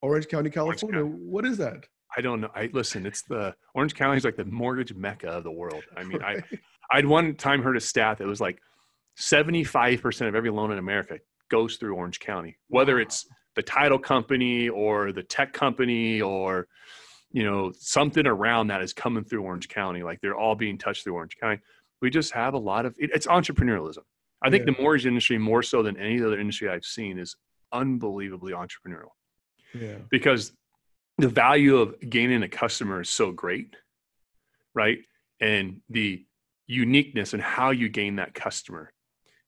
Orange 0.01 0.27
County, 0.27 0.49
California. 0.49 0.99
Orange 0.99 1.13
County. 1.13 1.25
What 1.29 1.45
is 1.45 1.57
that? 1.57 1.85
I 2.17 2.21
don't 2.21 2.41
know. 2.41 2.49
I 2.55 2.69
listen. 2.73 3.05
It's 3.05 3.23
the 3.23 3.53
Orange 3.75 3.93
County 3.93 4.17
is 4.17 4.23
like 4.23 4.37
the 4.37 4.45
mortgage 4.45 4.93
mecca 4.93 5.27
of 5.27 5.43
the 5.43 5.51
world. 5.51 5.83
I 5.95 6.03
mean, 6.03 6.19
right. 6.19 6.43
I 6.51 6.59
I'd 6.97 7.05
one 7.05 7.35
time 7.35 7.61
heard 7.61 7.77
a 7.77 7.81
stat 7.81 8.17
that 8.19 8.27
was 8.27 8.39
like 8.39 8.59
seventy 9.17 9.65
five 9.65 10.01
percent 10.01 10.29
of 10.29 10.35
every 10.35 10.49
loan 10.51 10.71
in 10.71 10.77
America 10.77 11.19
goes 11.49 11.75
through 11.75 11.95
Orange 11.95 12.19
County, 12.19 12.57
whether 12.69 12.95
wow. 12.95 13.01
it's 13.01 13.25
the 13.55 13.61
title 13.61 13.99
company 13.99 14.69
or 14.69 15.11
the 15.11 15.23
tech 15.23 15.51
company 15.51 16.21
or 16.21 16.67
you 17.33 17.43
know, 17.43 17.71
something 17.77 18.27
around 18.27 18.67
that 18.67 18.81
is 18.81 18.93
coming 18.93 19.23
through 19.23 19.43
Orange 19.43 19.69
County. 19.69 20.03
Like 20.03 20.19
they're 20.21 20.35
all 20.35 20.55
being 20.55 20.77
touched 20.77 21.03
through 21.03 21.15
Orange 21.15 21.37
County. 21.37 21.61
We 22.01 22.09
just 22.09 22.33
have 22.33 22.53
a 22.53 22.59
lot 22.59 22.85
of 22.85 22.95
it, 22.99 23.11
it's 23.13 23.27
entrepreneurialism. 23.27 24.03
I 24.41 24.49
think 24.49 24.65
yeah. 24.65 24.73
the 24.73 24.81
mortgage 24.81 25.05
industry, 25.05 25.37
more 25.37 25.61
so 25.61 25.83
than 25.83 25.97
any 25.97 26.21
other 26.21 26.39
industry 26.39 26.67
I've 26.67 26.85
seen, 26.85 27.19
is 27.19 27.35
unbelievably 27.71 28.53
entrepreneurial. 28.53 29.11
Yeah. 29.73 29.97
Because 30.09 30.51
the 31.17 31.29
value 31.29 31.77
of 31.77 31.95
gaining 32.09 32.41
a 32.43 32.47
customer 32.47 33.01
is 33.01 33.09
so 33.09 33.31
great, 33.31 33.75
right? 34.73 34.97
And 35.39 35.81
the 35.89 36.25
uniqueness 36.67 37.33
and 37.33 37.41
how 37.41 37.69
you 37.69 37.87
gain 37.89 38.15
that 38.15 38.33
customer 38.33 38.91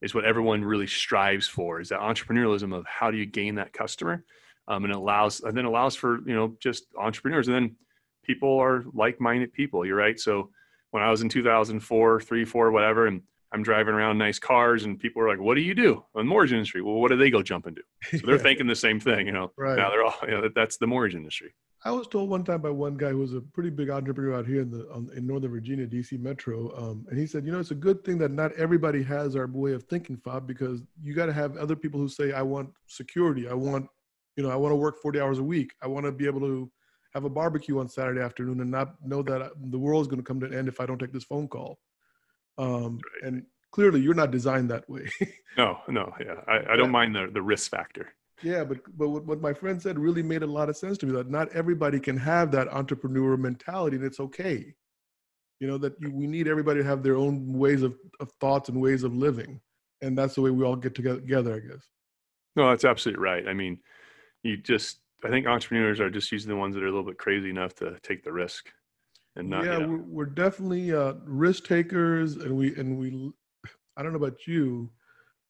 is 0.02 0.14
what 0.14 0.26
everyone 0.26 0.64
really 0.64 0.88
strives 0.88 1.48
for 1.48 1.80
is 1.80 1.90
that 1.90 2.00
entrepreneurialism 2.00 2.74
of 2.74 2.86
how 2.86 3.10
do 3.10 3.18
you 3.18 3.26
gain 3.26 3.56
that 3.56 3.74
customer 3.74 4.24
um, 4.68 4.84
and 4.84 4.94
it 4.94 4.98
allows 4.98 5.42
and 5.42 5.56
then 5.58 5.66
allows 5.66 5.96
for 5.96 6.20
you 6.28 6.36
know 6.36 6.56
just 6.60 6.86
entrepreneurs. 6.98 7.48
And 7.48 7.56
then 7.56 7.76
people 8.24 8.60
are 8.60 8.86
like-minded 8.94 9.54
people 9.54 9.86
you're 9.86 9.98
right? 9.98 10.20
So 10.20 10.50
when 10.92 11.02
i 11.02 11.10
was 11.10 11.22
in 11.22 11.30
2004 11.30 12.22
3 12.22 12.46
4 12.46 12.72
whatever 12.72 13.08
and 13.08 13.24
i'm 13.52 13.64
driving 13.64 13.96
around 13.96 14.16
nice 14.20 14.38
cars 14.38 14.84
and 14.84 15.00
people 15.00 15.24
are 15.24 15.28
like 15.28 15.40
what 15.40 15.56
do 15.56 15.62
you 15.62 15.74
do 15.74 16.04
in 16.16 16.20
the 16.20 16.24
mortgage 16.24 16.54
industry? 16.54 16.82
Well 16.82 16.96
what 16.96 17.10
do 17.10 17.18
they 17.18 17.30
go 17.30 17.42
jump 17.42 17.68
into? 17.68 17.82
So 18.12 18.26
they're 18.26 18.38
thinking 18.50 18.68
the 18.68 18.76
same 18.76 19.00
thing 19.00 19.26
you 19.26 19.34
know? 19.34 19.52
Right. 19.58 19.78
Now 19.78 19.90
they're 19.90 20.04
all 20.04 20.16
you 20.24 20.32
know 20.32 20.42
that, 20.42 20.56
that's 20.56 20.78
the 20.78 20.88
mortgage 20.88 21.16
industry. 21.16 21.54
I 21.86 21.92
was 21.92 22.08
told 22.08 22.30
one 22.30 22.46
time 22.46 22.62
by 22.62 22.70
one 22.70 22.96
guy 22.96 23.10
who 23.10 23.18
was 23.18 23.34
a 23.34 23.42
pretty 23.42 23.70
big 23.70 23.90
entrepreneur 23.90 24.36
out 24.36 24.48
here 24.48 24.62
in 24.62 24.72
the 24.72 24.90
um, 24.94 25.10
in 25.18 25.28
Northern 25.28 25.52
Virginia, 25.52 25.86
DC 25.86 26.18
Metro, 26.18 26.74
um, 26.78 27.06
and 27.10 27.20
he 27.20 27.28
said, 27.28 27.46
you 27.46 27.52
know, 27.52 27.60
it's 27.60 27.72
a 27.72 27.76
good 27.76 28.06
thing 28.06 28.18
that 28.20 28.32
not 28.32 28.54
everybody 28.54 29.04
has 29.04 29.36
our 29.36 29.48
way 29.48 29.74
of 29.74 29.84
thinking, 29.84 30.16
Fob, 30.16 30.48
because 30.48 30.82
you 31.02 31.14
got 31.14 31.26
to 31.26 31.34
have 31.34 31.58
other 31.58 31.76
people 31.76 32.00
who 32.00 32.08
say, 32.08 32.32
I 32.32 32.42
want 32.42 32.70
security, 32.88 33.50
I 33.50 33.54
want 33.54 33.90
you 34.36 34.44
know, 34.44 34.50
I 34.50 34.56
want 34.56 34.72
to 34.72 34.78
work 34.78 35.02
40 35.02 35.20
hours 35.20 35.40
a 35.40 35.44
week. 35.44 35.74
I 35.82 35.88
want 35.88 36.06
to 36.06 36.12
be 36.12 36.26
able 36.26 36.42
to 36.42 36.72
have 37.14 37.26
a 37.26 37.30
barbecue 37.30 37.80
on 37.80 37.88
Saturday 37.88 38.22
afternoon 38.22 38.60
and 38.62 38.72
not 38.72 38.96
know 39.06 39.22
that 39.24 39.52
the 39.70 39.78
world 39.78 40.02
is 40.02 40.08
going 40.08 40.20
to 40.20 40.24
come 40.24 40.40
to 40.40 40.46
an 40.48 40.54
end 40.54 40.68
if 40.68 40.80
I 40.80 40.86
don't 40.86 40.98
take 40.98 41.14
this 41.14 41.24
phone 41.24 41.48
call. 41.48 41.80
Um, 42.58 43.00
right. 43.22 43.28
And 43.28 43.44
clearly, 43.72 44.02
you're 44.02 44.14
not 44.14 44.32
designed 44.32 44.70
that 44.72 44.90
way. 44.90 45.10
no, 45.58 45.80
no, 45.88 46.14
yeah, 46.20 46.42
I, 46.48 46.74
I 46.74 46.76
don't 46.76 46.92
mind 46.92 47.16
the 47.16 47.30
the 47.34 47.42
risk 47.42 47.70
factor. 47.72 48.14
Yeah, 48.42 48.64
but 48.64 48.80
but 48.98 49.10
what, 49.10 49.26
what 49.26 49.42
my 49.42 49.54
friend 49.54 49.82
said 49.82 50.00
really 50.00 50.24
made 50.24 50.44
a 50.44 50.48
lot 50.48 50.70
of 50.70 50.78
sense 50.78 50.98
to 51.00 51.06
me. 51.06 51.14
That 51.14 51.30
not 51.30 51.52
everybody 51.54 52.00
can 52.00 52.18
have 52.18 52.52
that 52.52 52.68
entrepreneur 52.70 53.38
mentality, 53.38 53.98
and 53.98 54.06
it's 54.06 54.20
okay. 54.20 54.74
You 55.60 55.68
know 55.68 55.78
that 55.80 55.94
you, 56.00 56.12
we 56.12 56.28
need 56.28 56.48
everybody 56.48 56.82
to 56.82 56.86
have 56.86 57.04
their 57.04 57.16
own 57.16 57.54
ways 57.54 57.84
of, 57.84 57.96
of 58.20 58.32
thoughts 58.40 58.70
and 58.70 58.82
ways 58.82 59.04
of 59.04 59.16
living, 59.16 59.62
and 60.02 60.18
that's 60.18 60.36
the 60.36 60.42
way 60.42 60.52
we 60.52 60.64
all 60.64 60.76
get 60.76 60.96
together, 60.96 61.56
I 61.56 61.60
guess. 61.60 61.88
No, 62.56 62.70
that's 62.70 62.86
absolutely 62.86 63.24
right. 63.24 63.48
I 63.48 63.54
mean, 63.54 63.80
you 64.44 64.58
just 64.58 65.00
I 65.24 65.30
think 65.30 65.48
entrepreneurs 65.48 66.00
are 66.00 66.10
just 66.10 66.32
usually 66.32 66.54
the 66.54 66.60
ones 66.60 66.76
that 66.76 66.84
are 66.84 66.88
a 66.88 66.90
little 66.92 67.06
bit 67.06 67.18
crazy 67.18 67.50
enough 67.50 67.74
to 67.76 67.98
take 68.04 68.24
the 68.24 68.32
risk 68.32 68.70
and 69.36 69.50
not. 69.50 69.66
Yeah, 69.66 69.78
you 69.78 69.80
know. 69.80 69.88
we're, 69.88 70.04
we're, 70.04 70.26
definitely 70.26 70.94
uh, 70.94 71.14
risk 71.26 71.66
takers, 71.66 72.36
and 72.36 72.56
we 72.56 72.76
and 72.76 72.98
we. 72.98 73.32
I 73.96 74.04
don't 74.04 74.12
know 74.12 74.18
about 74.18 74.48
you, 74.48 74.90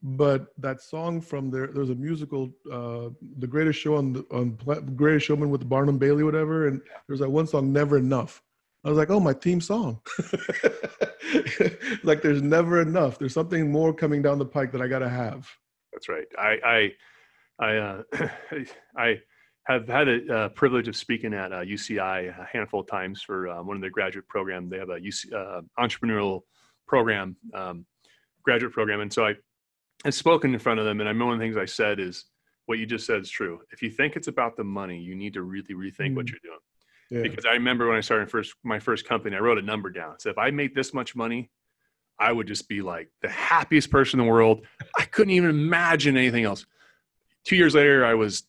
but 0.02 0.48
that 0.58 0.82
song 0.82 1.22
from 1.22 1.50
there, 1.50 1.68
there's 1.68 1.90
a 1.90 1.96
musical, 1.96 2.52
uh, 2.72 3.10
"The 3.40 3.48
Greatest 3.48 3.80
Show 3.80 3.96
on 3.96 4.14
the 4.14 4.26
on 4.32 4.58
Greatest 4.96 5.26
Showman" 5.26 5.50
with 5.50 5.68
Barnum 5.68 5.98
Bailey, 5.98 6.24
whatever, 6.24 6.68
and 6.68 6.82
there's 7.08 7.20
that 7.20 7.30
one 7.30 7.48
song, 7.48 7.74
"Never 7.74 7.98
Enough." 7.98 8.42
I 8.86 8.90
was 8.90 8.98
like, 8.98 9.10
"Oh, 9.10 9.20
my 9.20 9.34
theme 9.34 9.62
song." 9.62 10.02
like, 12.04 12.22
there's 12.22 12.42
never 12.42 12.82
enough. 12.82 13.18
There's 13.18 13.34
something 13.34 13.72
more 13.72 13.94
coming 13.94 14.22
down 14.22 14.40
the 14.40 14.46
pike 14.46 14.72
that 14.74 14.82
I 14.82 14.88
gotta 14.88 15.10
have. 15.10 15.50
That's 15.94 16.10
right. 16.10 16.28
I 16.38 16.60
I 16.64 16.92
I 17.60 17.78
uh, 17.78 18.04
I 18.98 19.20
have 19.66 19.88
had 19.88 20.08
a 20.08 20.36
uh, 20.36 20.50
privilege 20.50 20.88
of 20.88 20.96
speaking 20.96 21.34
at 21.34 21.52
uh, 21.54 21.62
UCI 21.62 22.38
a 22.38 22.48
handful 22.52 22.82
of 22.82 22.88
times 22.88 23.22
for 23.22 23.48
uh, 23.48 23.64
one 23.64 23.78
of 23.78 23.82
their 23.82 23.90
graduate 23.90 24.28
program. 24.28 24.70
They 24.70 24.78
have 24.78 24.90
a 24.90 25.00
UC, 25.00 25.34
uh, 25.34 25.62
entrepreneurial 25.80 26.42
program, 26.88 27.38
um, 27.54 27.86
graduate 28.44 28.74
program, 28.74 29.02
and 29.02 29.12
so 29.12 29.26
I 29.26 29.36
have 30.04 30.14
spoken 30.14 30.54
in 30.54 30.60
front 30.60 30.80
of 30.80 30.86
them. 30.86 31.00
And 31.00 31.08
I 31.08 31.14
know 31.14 31.26
one 31.26 31.36
of 31.36 31.40
the 31.40 31.46
things 31.46 31.58
I 31.58 31.66
said 31.66 32.00
is 32.00 32.26
what 32.66 32.80
you 32.80 32.86
just 32.86 33.06
said 33.06 33.22
is 33.22 33.30
true. 33.30 33.60
If 33.72 33.82
you 33.82 33.90
think 33.90 34.16
it's 34.16 34.28
about 34.28 34.58
the 34.58 34.64
money, 34.64 35.00
you 35.00 35.16
need 35.16 35.34
to 35.34 35.44
really 35.44 35.74
rethink 35.74 36.12
mm. 36.12 36.16
what 36.16 36.30
you're 36.30 36.40
doing. 36.44 36.60
Yeah. 37.10 37.22
Because 37.22 37.46
I 37.46 37.54
remember 37.54 37.88
when 37.88 37.98
I 37.98 38.02
started 38.02 38.30
first 38.30 38.54
my 38.64 38.80
first 38.80 39.08
company, 39.08 39.36
I 39.36 39.40
wrote 39.40 39.58
a 39.58 39.62
number 39.62 39.90
down. 39.90 40.20
So 40.20 40.30
if 40.30 40.38
I 40.38 40.52
made 40.52 40.76
this 40.76 40.94
much 40.94 41.16
money, 41.16 41.52
I 42.20 42.32
would 42.32 42.48
just 42.48 42.68
be 42.68 42.82
like 42.82 43.10
the 43.22 43.30
happiest 43.30 43.92
person 43.92 44.20
in 44.20 44.26
the 44.26 44.32
world. 44.32 44.66
I 44.98 45.06
couldn't 45.06 45.34
even 45.34 45.50
imagine 45.50 46.18
anything 46.18 46.44
else 46.44 46.66
two 47.46 47.56
years 47.56 47.76
later, 47.76 48.06
I 48.06 48.14
was 48.14 48.44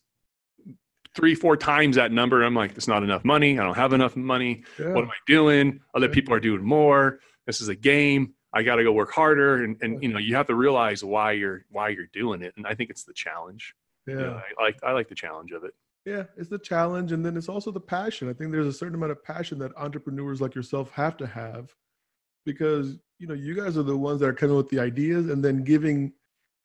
three, 1.15 1.35
four 1.35 1.55
times 1.57 1.95
that 1.95 2.11
number. 2.11 2.43
I'm 2.43 2.55
like, 2.55 2.75
it's 2.77 2.87
not 2.87 3.03
enough 3.03 3.23
money. 3.23 3.59
I 3.59 3.63
don't 3.63 3.75
have 3.75 3.93
enough 3.93 4.15
money. 4.15 4.63
Yeah. 4.79 4.93
What 4.93 5.03
am 5.03 5.09
I 5.09 5.21
doing? 5.27 5.81
Other 5.93 6.09
people 6.09 6.33
are 6.33 6.39
doing 6.39 6.63
more. 6.63 7.19
This 7.45 7.61
is 7.61 7.67
a 7.69 7.75
game. 7.75 8.33
I 8.53 8.63
got 8.63 8.75
to 8.77 8.83
go 8.83 8.91
work 8.91 9.11
harder. 9.11 9.63
And, 9.63 9.77
and, 9.81 10.01
you 10.01 10.09
know, 10.09 10.19
you 10.19 10.35
have 10.35 10.47
to 10.47 10.55
realize 10.55 11.03
why 11.03 11.33
you're, 11.33 11.65
why 11.69 11.89
you're 11.89 12.09
doing 12.13 12.41
it. 12.41 12.53
And 12.57 12.65
I 12.67 12.73
think 12.75 12.89
it's 12.89 13.03
the 13.03 13.13
challenge. 13.13 13.75
yeah. 14.07 14.13
You 14.13 14.19
know, 14.21 14.41
I 14.59 14.63
like, 14.63 14.83
I 14.83 14.91
like 14.91 15.09
the 15.09 15.15
challenge 15.15 15.51
of 15.51 15.63
it. 15.63 15.73
Yeah, 16.05 16.25
it's 16.37 16.49
the 16.49 16.59
challenge, 16.59 17.13
and 17.13 17.25
then 17.25 17.35
it's 17.35 17.49
also 17.49 17.71
the 17.71 17.79
passion. 17.79 18.29
I 18.29 18.33
think 18.33 18.51
there's 18.51 18.67
a 18.67 18.73
certain 18.73 18.93
amount 18.93 19.11
of 19.11 19.23
passion 19.23 19.57
that 19.57 19.75
entrepreneurs 19.75 20.39
like 20.39 20.53
yourself 20.53 20.91
have 20.91 21.17
to 21.17 21.25
have, 21.25 21.73
because 22.45 22.99
you 23.17 23.25
know 23.25 23.33
you 23.33 23.55
guys 23.55 23.75
are 23.75 23.81
the 23.81 23.97
ones 23.97 24.19
that 24.19 24.29
are 24.29 24.33
coming 24.33 24.55
with 24.55 24.69
the 24.69 24.77
ideas 24.79 25.29
and 25.31 25.43
then 25.43 25.63
giving, 25.63 26.13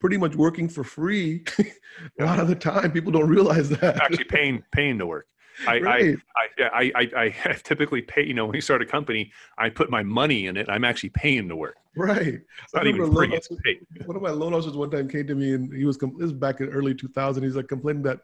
pretty 0.01 0.17
much 0.17 0.35
working 0.35 0.67
for 0.67 0.83
free. 0.83 1.45
a 2.19 2.25
lot 2.25 2.39
of 2.39 2.49
the 2.49 2.55
time, 2.55 2.91
people 2.91 3.11
don't 3.11 3.29
realize 3.29 3.69
that. 3.69 4.01
Actually 4.01 4.25
paying, 4.25 4.63
paying 4.73 4.97
to 4.97 5.05
work. 5.05 5.27
I, 5.67 5.75
I, 5.75 5.79
right. 5.79 6.17
I, 6.35 6.47
yeah, 6.57 6.69
I, 6.73 6.91
I, 6.95 7.35
I 7.45 7.53
typically 7.63 8.01
pay, 8.01 8.25
you 8.25 8.33
know, 8.33 8.45
when 8.45 8.55
you 8.55 8.61
start 8.61 8.81
a 8.81 8.85
company, 8.85 9.31
I 9.57 9.69
put 9.69 9.89
my 9.89 10.03
money 10.03 10.47
in 10.47 10.57
it. 10.57 10.67
I'm 10.69 10.83
actually 10.83 11.09
paying 11.09 11.47
to 11.49 11.55
work. 11.55 11.77
right. 11.95 12.39
It's 12.63 12.73
not 12.73 12.87
even 12.87 13.13
free. 13.13 13.33
It's 13.33 13.47
paid. 13.63 13.85
one 14.05 14.15
of 14.15 14.23
my 14.23 14.31
loan 14.31 14.53
officers 14.53 14.75
one 14.75 14.89
time 14.89 15.07
came 15.07 15.27
to 15.27 15.35
me 15.35 15.53
and 15.53 15.73
he 15.73 15.85
was 15.85 15.97
this 15.97 16.11
was 16.17 16.33
back 16.33 16.61
in 16.61 16.69
early 16.69 16.95
2000 16.95 17.43
he's 17.43 17.55
like 17.55 17.67
complaining 17.67 18.01
that 18.03 18.19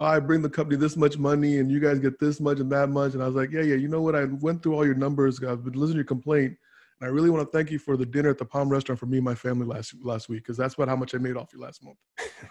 "Oh, 0.00 0.06
i 0.06 0.20
bring 0.20 0.40
the 0.40 0.48
company 0.48 0.76
this 0.76 0.96
much 0.96 1.18
money 1.18 1.58
and 1.58 1.70
you 1.70 1.80
guys 1.80 1.98
get 1.98 2.20
this 2.20 2.40
much 2.40 2.60
and 2.60 2.70
that 2.70 2.88
much 2.88 3.14
and 3.14 3.22
i 3.22 3.26
was 3.26 3.34
like 3.34 3.50
yeah 3.50 3.62
yeah 3.62 3.74
you 3.74 3.88
know 3.88 4.00
what 4.00 4.14
i 4.14 4.24
went 4.24 4.62
through 4.62 4.74
all 4.74 4.86
your 4.86 4.94
numbers 4.94 5.42
i've 5.42 5.64
been 5.64 5.74
listening 5.74 5.94
to 5.94 5.98
your 5.98 6.04
complaint 6.04 6.56
and 7.00 7.08
i 7.08 7.12
really 7.12 7.30
want 7.30 7.44
to 7.46 7.56
thank 7.56 7.70
you 7.70 7.78
for 7.78 7.96
the 7.96 8.06
dinner 8.06 8.30
at 8.30 8.38
the 8.38 8.44
palm 8.44 8.68
restaurant 8.68 8.98
for 8.98 9.06
me 9.06 9.18
and 9.18 9.24
my 9.24 9.34
family 9.34 9.66
last 9.66 9.94
last 10.02 10.28
week 10.28 10.42
because 10.42 10.56
that's 10.56 10.74
about 10.74 10.88
how 10.88 10.96
much 10.96 11.14
i 11.14 11.18
made 11.18 11.36
off 11.36 11.52
you 11.52 11.60
last 11.60 11.82
month 11.84 11.98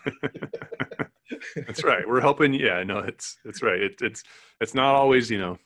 That's 1.55 1.83
right. 1.83 2.07
We're 2.07 2.21
helping. 2.21 2.53
Yeah, 2.53 2.83
no, 2.83 2.99
it's, 2.99 3.37
it's 3.43 3.61
right. 3.61 3.79
It, 3.79 3.95
it's, 4.01 4.23
it's 4.61 4.73
not 4.73 4.95
always, 4.95 5.29
you 5.29 5.37
know, 5.39 5.57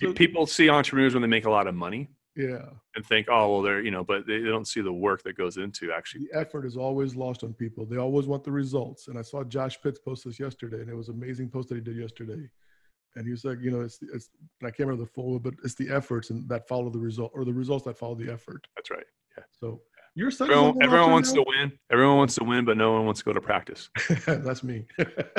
So- 0.00 0.12
people 0.12 0.46
see 0.46 0.68
entrepreneurs 0.70 1.14
when 1.14 1.22
they 1.22 1.28
make 1.28 1.46
a 1.46 1.50
lot 1.50 1.66
of 1.66 1.74
money 1.74 2.08
yeah 2.36 2.66
and 2.96 3.06
think, 3.06 3.28
oh, 3.30 3.52
well, 3.52 3.62
they're, 3.62 3.80
you 3.80 3.90
know, 3.92 4.02
but 4.02 4.26
they, 4.26 4.38
they 4.40 4.48
don't 4.48 4.66
see 4.66 4.80
the 4.80 4.92
work 4.92 5.22
that 5.22 5.36
goes 5.36 5.56
into 5.56 5.92
actually. 5.92 6.26
the 6.32 6.38
effort 6.38 6.64
is 6.66 6.76
always 6.76 7.14
lost 7.14 7.44
on 7.44 7.52
people 7.54 7.86
they 7.86 7.96
always 7.96 8.26
want 8.26 8.42
the 8.42 8.50
results 8.50 9.06
and 9.08 9.16
i 9.18 9.22
saw 9.22 9.44
josh 9.44 9.80
pitts 9.80 10.00
post 10.00 10.24
this 10.24 10.40
yesterday 10.40 10.80
and 10.80 10.88
it 10.90 10.96
was 10.96 11.08
an 11.08 11.14
amazing 11.14 11.48
post 11.48 11.68
that 11.68 11.76
he 11.76 11.80
did 11.80 11.96
yesterday 11.96 12.48
and 13.16 13.24
he 13.24 13.30
was 13.30 13.44
like 13.44 13.58
you 13.60 13.70
know 13.70 13.80
it's 13.80 13.98
it's 14.12 14.30
i 14.62 14.66
can't 14.66 14.80
remember 14.80 15.04
the 15.04 15.10
full 15.10 15.38
but 15.38 15.54
it's 15.64 15.74
the 15.74 15.88
efforts 15.90 16.30
and 16.30 16.48
that 16.48 16.66
follow 16.68 16.90
the 16.90 16.98
result 16.98 17.30
or 17.34 17.44
the 17.44 17.52
results 17.52 17.84
that 17.84 17.96
follow 17.96 18.14
the 18.14 18.30
effort 18.32 18.66
That's 18.76 18.90
right. 18.90 19.06
Yeah. 19.36 19.44
So 19.52 19.80
your 20.14 20.30
son 20.30 20.48
is 20.50 20.56
a 20.56 20.58
Everyone, 20.58 20.82
everyone 20.82 21.10
wants 21.10 21.32
now? 21.32 21.42
to 21.42 21.44
win. 21.48 21.72
Everyone 21.90 22.16
wants 22.18 22.34
to 22.36 22.44
win, 22.44 22.64
but 22.64 22.76
no 22.76 22.92
one 22.92 23.04
wants 23.04 23.20
to 23.20 23.24
go 23.24 23.32
to 23.32 23.40
practice. 23.40 23.90
That's 24.26 24.62
me. 24.62 24.86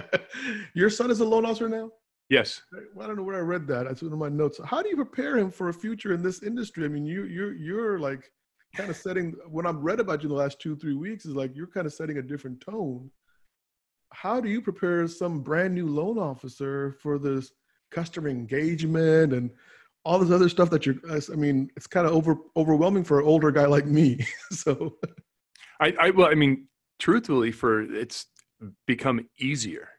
your 0.73 0.89
son 0.89 1.09
is 1.11 1.21
a 1.21 1.25
loan 1.25 1.45
officer 1.45 1.69
now. 1.69 1.91
Yes. 2.29 2.61
I 3.01 3.07
don't 3.07 3.15
know 3.15 3.23
where 3.23 3.37
I 3.37 3.39
read 3.39 3.67
that. 3.67 3.85
That's 3.85 4.01
one 4.01 4.11
of 4.11 4.19
my 4.19 4.27
notes. 4.27 4.59
How 4.65 4.81
do 4.81 4.89
you 4.89 4.97
prepare 4.97 5.37
him 5.37 5.49
for 5.49 5.69
a 5.69 5.73
future 5.73 6.13
in 6.13 6.21
this 6.21 6.43
industry? 6.43 6.83
I 6.83 6.89
mean, 6.89 7.05
you 7.05 7.23
you 7.23 7.51
you're 7.51 7.99
like 7.99 8.29
kind 8.75 8.89
of 8.89 8.97
setting. 8.97 9.33
What 9.47 9.65
I've 9.65 9.77
read 9.77 10.01
about 10.01 10.23
you 10.23 10.29
in 10.29 10.35
the 10.35 10.41
last 10.41 10.59
two 10.59 10.75
three 10.75 10.95
weeks 10.95 11.25
is 11.25 11.35
like 11.35 11.55
you're 11.55 11.67
kind 11.67 11.85
of 11.87 11.93
setting 11.93 12.17
a 12.17 12.21
different 12.21 12.59
tone. 12.59 13.09
How 14.11 14.41
do 14.41 14.49
you 14.49 14.61
prepare 14.61 15.07
some 15.07 15.41
brand 15.41 15.73
new 15.73 15.87
loan 15.87 16.17
officer 16.17 16.97
for 17.01 17.17
this 17.17 17.51
customer 17.91 18.29
engagement 18.29 19.33
and 19.33 19.51
all 20.03 20.19
this 20.19 20.31
other 20.31 20.49
stuff 20.49 20.69
that 20.69 20.85
you're? 20.85 20.95
I 21.09 21.35
mean, 21.35 21.69
it's 21.75 21.87
kind 21.87 22.05
of 22.05 22.13
over 22.13 22.37
overwhelming 22.55 23.03
for 23.03 23.19
an 23.19 23.25
older 23.25 23.51
guy 23.51 23.65
like 23.65 23.85
me. 23.85 24.25
so 24.51 24.97
I, 25.79 25.93
I 25.99 26.09
well, 26.11 26.27
I 26.27 26.35
mean, 26.35 26.67
truthfully, 26.99 27.51
for 27.51 27.81
it's 27.81 28.27
become 28.85 29.27
easier. 29.39 29.89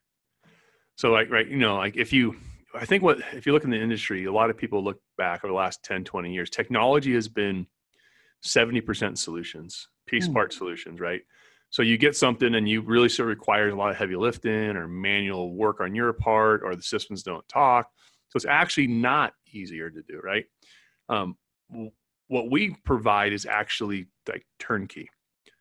So 0.96 1.10
like, 1.10 1.30
right, 1.30 1.46
you 1.46 1.58
know, 1.58 1.76
like 1.76 1.96
if 1.96 2.12
you, 2.12 2.36
I 2.74 2.86
think 2.86 3.02
what, 3.02 3.18
if 3.32 3.46
you 3.46 3.52
look 3.52 3.64
in 3.64 3.70
the 3.70 3.80
industry, 3.80 4.24
a 4.24 4.32
lot 4.32 4.50
of 4.50 4.56
people 4.56 4.82
look 4.82 5.00
back 5.18 5.44
over 5.44 5.52
the 5.52 5.56
last 5.56 5.82
10, 5.84 6.04
20 6.04 6.32
years, 6.32 6.50
technology 6.50 7.12
has 7.14 7.28
been 7.28 7.66
70% 8.44 9.18
solutions, 9.18 9.88
piece 10.06 10.26
Hmm. 10.26 10.32
part 10.32 10.52
solutions, 10.52 11.00
right? 11.00 11.22
So 11.70 11.82
you 11.82 11.98
get 11.98 12.16
something 12.16 12.54
and 12.54 12.68
you 12.68 12.80
really 12.80 13.08
sort 13.08 13.28
of 13.28 13.36
requires 13.36 13.72
a 13.72 13.76
lot 13.76 13.90
of 13.90 13.96
heavy 13.96 14.16
lifting 14.16 14.76
or 14.76 14.88
manual 14.88 15.54
work 15.54 15.80
on 15.80 15.94
your 15.94 16.12
part, 16.12 16.62
or 16.64 16.74
the 16.74 16.82
systems 16.82 17.22
don't 17.22 17.46
talk. 17.48 17.90
So 18.28 18.36
it's 18.36 18.46
actually 18.46 18.86
not 18.86 19.32
easier 19.52 19.90
to 19.90 20.02
do, 20.02 20.20
right? 20.22 20.44
Um, 21.08 21.36
what 22.28 22.50
we 22.50 22.76
provide 22.84 23.32
is 23.32 23.46
actually 23.46 24.06
like 24.28 24.46
turnkey. 24.58 25.10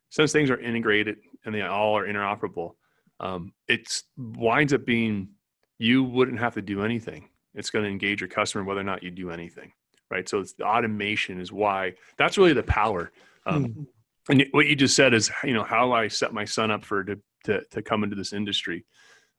Since 0.09 0.31
things 0.31 0.49
are 0.49 0.59
integrated 0.59 1.17
and 1.43 1.53
they 1.53 1.61
all 1.61 1.97
are 1.97 2.07
interoperable, 2.07 2.75
um, 3.19 3.53
it 3.67 4.01
winds 4.17 4.73
up 4.73 4.85
being 4.85 5.29
you 5.77 6.03
wouldn't 6.03 6.39
have 6.39 6.53
to 6.53 6.61
do 6.61 6.83
anything. 6.83 7.29
It's 7.53 7.69
going 7.69 7.83
to 7.83 7.91
engage 7.91 8.21
your 8.21 8.29
customer 8.29 8.63
whether 8.63 8.81
or 8.81 8.85
not 8.85 9.03
you 9.03 9.11
do 9.11 9.31
anything, 9.31 9.71
right? 10.09 10.27
So 10.27 10.39
it's 10.39 10.53
the 10.53 10.65
automation 10.65 11.39
is 11.39 11.51
why 11.51 11.93
that's 12.17 12.37
really 12.37 12.53
the 12.53 12.63
power. 12.63 13.11
Um, 13.45 13.65
Hmm. 13.65 13.83
And 14.29 14.45
what 14.51 14.65
you 14.65 14.75
just 14.75 14.95
said 14.95 15.13
is, 15.13 15.31
you 15.43 15.53
know, 15.53 15.63
how 15.63 15.91
I 15.91 16.07
set 16.07 16.33
my 16.33 16.45
son 16.45 16.71
up 16.71 16.83
for 16.83 17.03
to 17.03 17.19
to, 17.45 17.61
to 17.71 17.81
come 17.81 18.03
into 18.03 18.15
this 18.15 18.33
industry. 18.33 18.85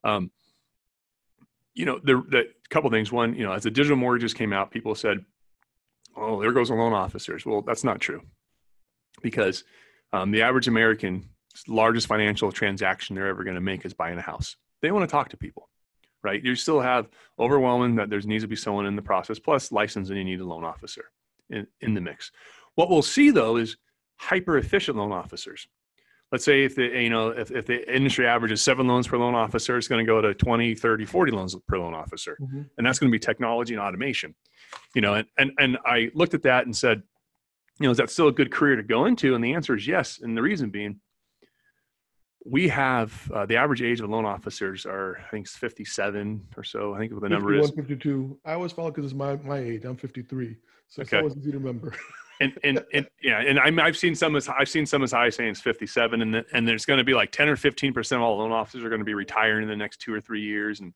Um, 0.05 0.31
you 1.75 1.85
know, 1.85 1.99
the 2.02 2.23
the 2.28 2.45
couple 2.71 2.90
things. 2.90 3.11
One, 3.12 3.35
you 3.35 3.45
know, 3.45 3.52
as 3.52 3.64
the 3.64 3.71
digital 3.71 3.97
mortgages 3.97 4.33
came 4.33 4.52
out, 4.52 4.71
people 4.71 4.95
said, 4.95 5.25
"Oh, 6.16 6.40
there 6.40 6.52
goes 6.52 6.69
the 6.69 6.75
loan 6.75 6.93
officers." 6.93 7.45
Well, 7.45 7.62
that's 7.62 7.85
not 7.85 8.00
true, 8.00 8.23
because 9.23 9.64
um, 10.12 10.31
the 10.31 10.43
average 10.43 10.69
American 10.69 11.28
largest 11.66 12.07
financial 12.07 12.52
transaction 12.52 13.16
they're 13.16 13.28
ever 13.28 13.45
going 13.45 13.55
to 13.55 13.61
make 13.61 13.85
is 13.85 13.95
buying 13.95 14.19
a 14.19 14.23
house. 14.23 14.57
They 14.83 14.93
want 14.93 15.09
to 15.09 15.12
talk 15.12 15.31
to 15.31 15.37
people, 15.37 15.69
right? 16.23 16.43
You 16.43 16.55
still 16.55 16.81
have 16.81 17.09
overwhelming 17.38 17.97
that 17.97 18.11
there 18.11 18.21
needs 18.21 18.45
to 18.45 18.49
be 18.49 18.57
someone 18.57 18.87
in 18.87 18.95
the 18.95 19.02
process, 19.02 19.38
plus 19.38 19.73
license, 19.73 20.11
and 20.11 20.19
you 20.19 20.25
need 20.25 20.40
a 20.40 20.45
loan 20.45 20.64
officer 20.64 21.07
in, 21.50 21.66
in 21.81 21.95
the 21.95 22.00
mix. 22.00 22.31
What 22.75 22.90
we'll 22.90 23.02
see 23.02 23.31
though 23.31 23.57
is 23.57 23.76
hyper 24.17 24.59
efficient 24.59 24.97
loan 24.97 25.13
officers. 25.13 25.69
Let's 26.33 26.45
say 26.45 26.65
if 26.65 26.75
the 26.75 26.85
you 26.87 27.11
know 27.11 27.29
if, 27.29 27.51
if 27.53 27.67
the 27.67 27.95
industry 27.95 28.27
average 28.27 28.51
is 28.53 28.61
seven 28.61 28.89
loans 28.89 29.07
per 29.07 29.17
loan 29.17 29.35
officer, 29.35 29.77
it's 29.77 29.87
going 29.89 30.05
to 30.05 30.11
go 30.11 30.21
to 30.21 30.35
20, 30.35 30.75
30, 30.75 31.05
40 31.05 31.33
loans 31.33 31.55
per 31.69 31.79
loan 31.79 31.95
officer 31.95 32.37
Mhm. 32.41 32.69
and 32.77 32.87
that's 32.87 32.99
going 32.99 33.11
to 33.11 33.13
be 33.13 33.19
technology 33.21 33.75
and 33.75 33.81
automation 33.83 34.35
you 34.95 35.01
know 35.01 35.15
and, 35.15 35.29
and 35.39 35.53
and 35.59 35.79
i 35.87 36.11
looked 36.15 36.35
at 36.35 36.43
that 36.43 36.65
and 36.67 36.77
said 36.77 37.03
you 37.79 37.87
know 37.87 37.93
is 37.93 37.99
that 37.99 38.11
still 38.11 38.27
a 38.27 38.33
good 38.33 38.51
career 38.51 38.75
to 38.75 38.83
go 38.83 39.05
into 39.07 39.35
and 39.37 39.45
the 39.45 39.55
answer 39.55 39.77
is 39.77 39.87
yes 39.87 40.19
and 40.21 40.37
the 40.37 40.43
reason 40.43 40.71
being 40.71 41.01
we 42.45 42.69
have 42.69 43.31
uh, 43.35 43.47
the 43.47 43.57
average 43.57 43.83
age 43.83 44.01
of 44.01 44.11
loan 44.11 44.25
officers 44.25 44.85
are 44.87 45.19
i 45.25 45.31
think 45.31 45.47
it's 45.47 45.57
57 45.57 46.49
or 46.57 46.65
so 46.65 46.95
i 46.95 46.99
think 46.99 47.13
what 47.13 47.23
the 47.23 47.29
number 47.29 47.55
is 47.55 47.71
52. 47.71 48.39
I 48.45 48.55
always 48.55 48.73
follow 48.73 48.91
because 48.91 49.05
it's 49.05 49.15
my, 49.15 49.37
my 49.37 49.59
age. 49.59 49.85
I'm 49.85 49.97
53. 49.97 50.57
So 50.89 51.03
it's 51.03 51.13
always 51.13 51.37
easy 51.37 51.53
to 51.53 51.59
remember. 51.59 51.95
and 52.40 52.59
and, 52.62 52.85
and 52.93 53.07
yeah 53.23 53.40
and 53.40 53.59
I'm, 53.59 53.78
i've 53.81 53.97
seen 53.97 54.14
some 54.14 54.37
as 54.37 54.49
i've 54.49 54.69
seen 54.69 54.87
some 54.87 55.02
as 55.02 55.12
high 55.12 55.26
as 55.26 55.37
saying 55.37 55.50
it's 55.50 55.61
57 55.61 56.21
and, 56.21 56.35
the, 56.35 56.45
and 56.52 56.66
there's 56.66 56.85
going 56.85 56.99
to 56.99 57.05
be 57.05 57.14
like 57.14 57.33
10 57.33 57.49
or 57.49 57.57
15 57.57 57.93
percent 57.93 58.21
of 58.21 58.26
all 58.26 58.38
loan 58.38 58.52
officers 58.52 58.85
are 58.85 58.88
going 58.88 59.00
to 59.00 59.05
be 59.05 59.14
retiring 59.14 59.62
in 59.62 59.69
the 59.69 59.76
next 59.76 59.99
two 59.99 60.12
or 60.12 60.21
three 60.21 60.43
years. 60.43 60.81
And 60.81 60.93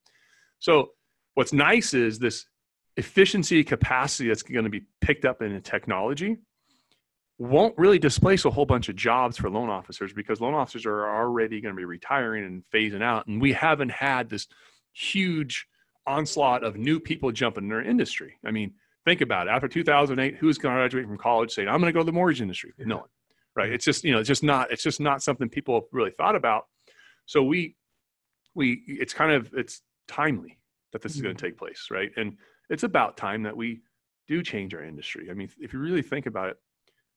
so 0.58 0.90
what's 1.34 1.52
nice 1.52 1.94
is 1.94 2.18
this 2.18 2.46
efficiency 2.96 3.64
capacity 3.64 4.28
that's 4.28 4.42
going 4.42 4.64
to 4.64 4.70
be 4.70 4.82
picked 5.00 5.24
up 5.24 5.42
in 5.42 5.54
the 5.54 5.60
technology 5.60 6.38
won't 7.38 7.76
really 7.78 7.98
displace 7.98 8.44
a 8.44 8.50
whole 8.50 8.66
bunch 8.66 8.90
of 8.90 8.96
jobs 8.96 9.38
for 9.38 9.48
loan 9.48 9.70
officers 9.70 10.12
because 10.12 10.42
loan 10.42 10.52
officers 10.52 10.84
are 10.84 11.08
already 11.08 11.62
going 11.62 11.74
to 11.74 11.78
be 11.78 11.86
retiring 11.86 12.44
and 12.44 12.62
phasing 12.70 13.02
out. 13.02 13.26
And 13.26 13.40
we 13.40 13.54
haven't 13.54 13.90
had 13.90 14.28
this 14.28 14.46
huge 14.92 15.66
onslaught 16.06 16.62
of 16.62 16.76
new 16.76 17.00
people 17.00 17.32
jumping 17.32 17.64
in 17.64 17.72
our 17.72 17.80
industry. 17.80 18.36
I 18.44 18.50
mean 18.50 18.74
think 19.04 19.20
about 19.20 19.46
it. 19.46 19.50
After 19.50 19.68
2008 19.68 20.36
who's 20.36 20.58
going 20.58 20.74
to 20.74 20.78
graduate 20.80 21.06
from 21.06 21.18
college 21.18 21.52
saying 21.52 21.68
i'm 21.68 21.80
going 21.80 21.92
to 21.92 21.96
go 21.96 22.00
to 22.00 22.04
the 22.06 22.12
mortgage 22.12 22.42
industry? 22.42 22.72
No 22.78 22.98
one 22.98 23.08
right? 23.56 23.72
It's 23.72 23.84
just 23.84 24.04
you 24.04 24.12
know 24.12 24.18
it's 24.20 24.28
just 24.28 24.42
not 24.44 24.70
it's 24.70 24.82
just 24.82 25.00
not 25.00 25.22
something 25.22 25.48
people 25.48 25.74
have 25.74 25.84
really 25.92 26.12
thought 26.12 26.36
about. 26.36 26.66
So 27.26 27.42
we 27.42 27.76
we 28.54 28.82
it's 28.86 29.12
kind 29.14 29.32
of 29.32 29.52
it's 29.54 29.82
timely 30.08 30.58
that 30.92 31.02
this 31.02 31.14
is 31.14 31.22
going 31.22 31.36
to 31.36 31.42
take 31.46 31.56
place 31.58 31.88
right? 31.90 32.10
And 32.16 32.36
it's 32.68 32.82
about 32.84 33.16
time 33.16 33.42
that 33.44 33.56
we 33.56 33.80
do 34.28 34.42
change 34.42 34.74
our 34.74 34.84
industry. 34.84 35.28
I 35.30 35.34
mean 35.34 35.48
if 35.58 35.72
you 35.72 35.78
really 35.80 36.02
think 36.02 36.26
about 36.26 36.50
it 36.50 36.56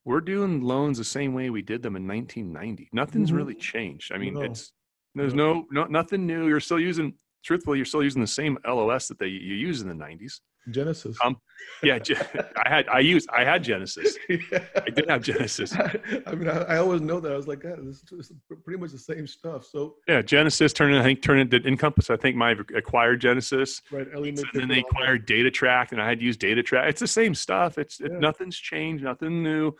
we're 0.05 0.21
doing 0.21 0.61
loans 0.61 0.97
the 0.97 1.03
same 1.03 1.33
way 1.33 1.49
we 1.49 1.61
did 1.61 1.81
them 1.81 1.95
in 1.95 2.05
1990 2.07 2.89
nothing's 2.93 3.31
Mhm. 3.31 3.35
really 3.37 3.55
changed. 3.55 4.11
I 4.11 4.17
mean 4.17 4.33
No. 4.35 4.41
it's 4.41 4.71
there's 5.15 5.35
no, 5.35 5.67
no 5.69 5.85
nothing 5.85 6.25
new. 6.25 6.47
You're 6.47 6.59
still 6.59 6.79
using 6.79 7.13
truthfully 7.43 7.77
you're 7.77 7.85
still 7.85 8.03
using 8.03 8.21
the 8.21 8.27
same 8.27 8.57
los 8.67 9.07
that 9.07 9.19
they 9.19 9.27
you 9.27 9.55
use 9.55 9.81
in 9.81 9.87
the 9.87 9.93
90s 9.93 10.39
Genesis. 10.69 11.17
Um, 11.23 11.37
yeah 11.81 11.99
i 12.65 12.69
had 12.69 12.87
i 12.87 12.99
used 12.99 13.29
i 13.29 13.43
had 13.43 13.63
genesis. 13.63 14.17
I 14.29 14.89
did 14.89 15.09
have 15.09 15.21
genesis. 15.21 15.75
I 16.27 16.35
mean, 16.35 16.47
I, 16.47 16.63
I 16.63 16.77
always 16.77 17.01
know 17.01 17.19
that. 17.19 17.31
I 17.31 17.35
was 17.35 17.47
like, 17.47 17.61
God, 17.61 17.79
this 17.85 18.03
is 18.11 18.31
pretty 18.63 18.79
much 18.79 18.91
the 18.91 18.97
same 18.97 19.27
stuff. 19.27 19.65
So, 19.65 19.95
yeah 20.07 20.21
genesis 20.21 20.71
turned 20.73 20.95
i 20.95 21.03
think 21.03 21.21
turned 21.21 21.53
into 21.53 21.67
encompass 21.67 22.09
i 22.09 22.15
think 22.15 22.35
my 22.35 22.55
acquired 22.75 23.21
genesis. 23.21 23.81
Right, 23.91 24.07
and 24.07 24.37
then 24.53 24.67
they 24.67 24.79
it 24.79 24.85
acquired 24.89 25.27
DataTrac 25.27 25.91
and 25.91 26.01
i 26.01 26.07
had 26.07 26.19
to 26.19 26.25
use 26.25 26.37
DataTrac. 26.37 26.87
It's 26.87 27.01
the 27.01 27.07
same 27.07 27.35
stuff. 27.35 27.77
It's 27.77 27.99
it, 27.99 28.11
nothing's 28.13 28.57
changed 28.57 29.03
nothing 29.03 29.43
new. 29.43 29.73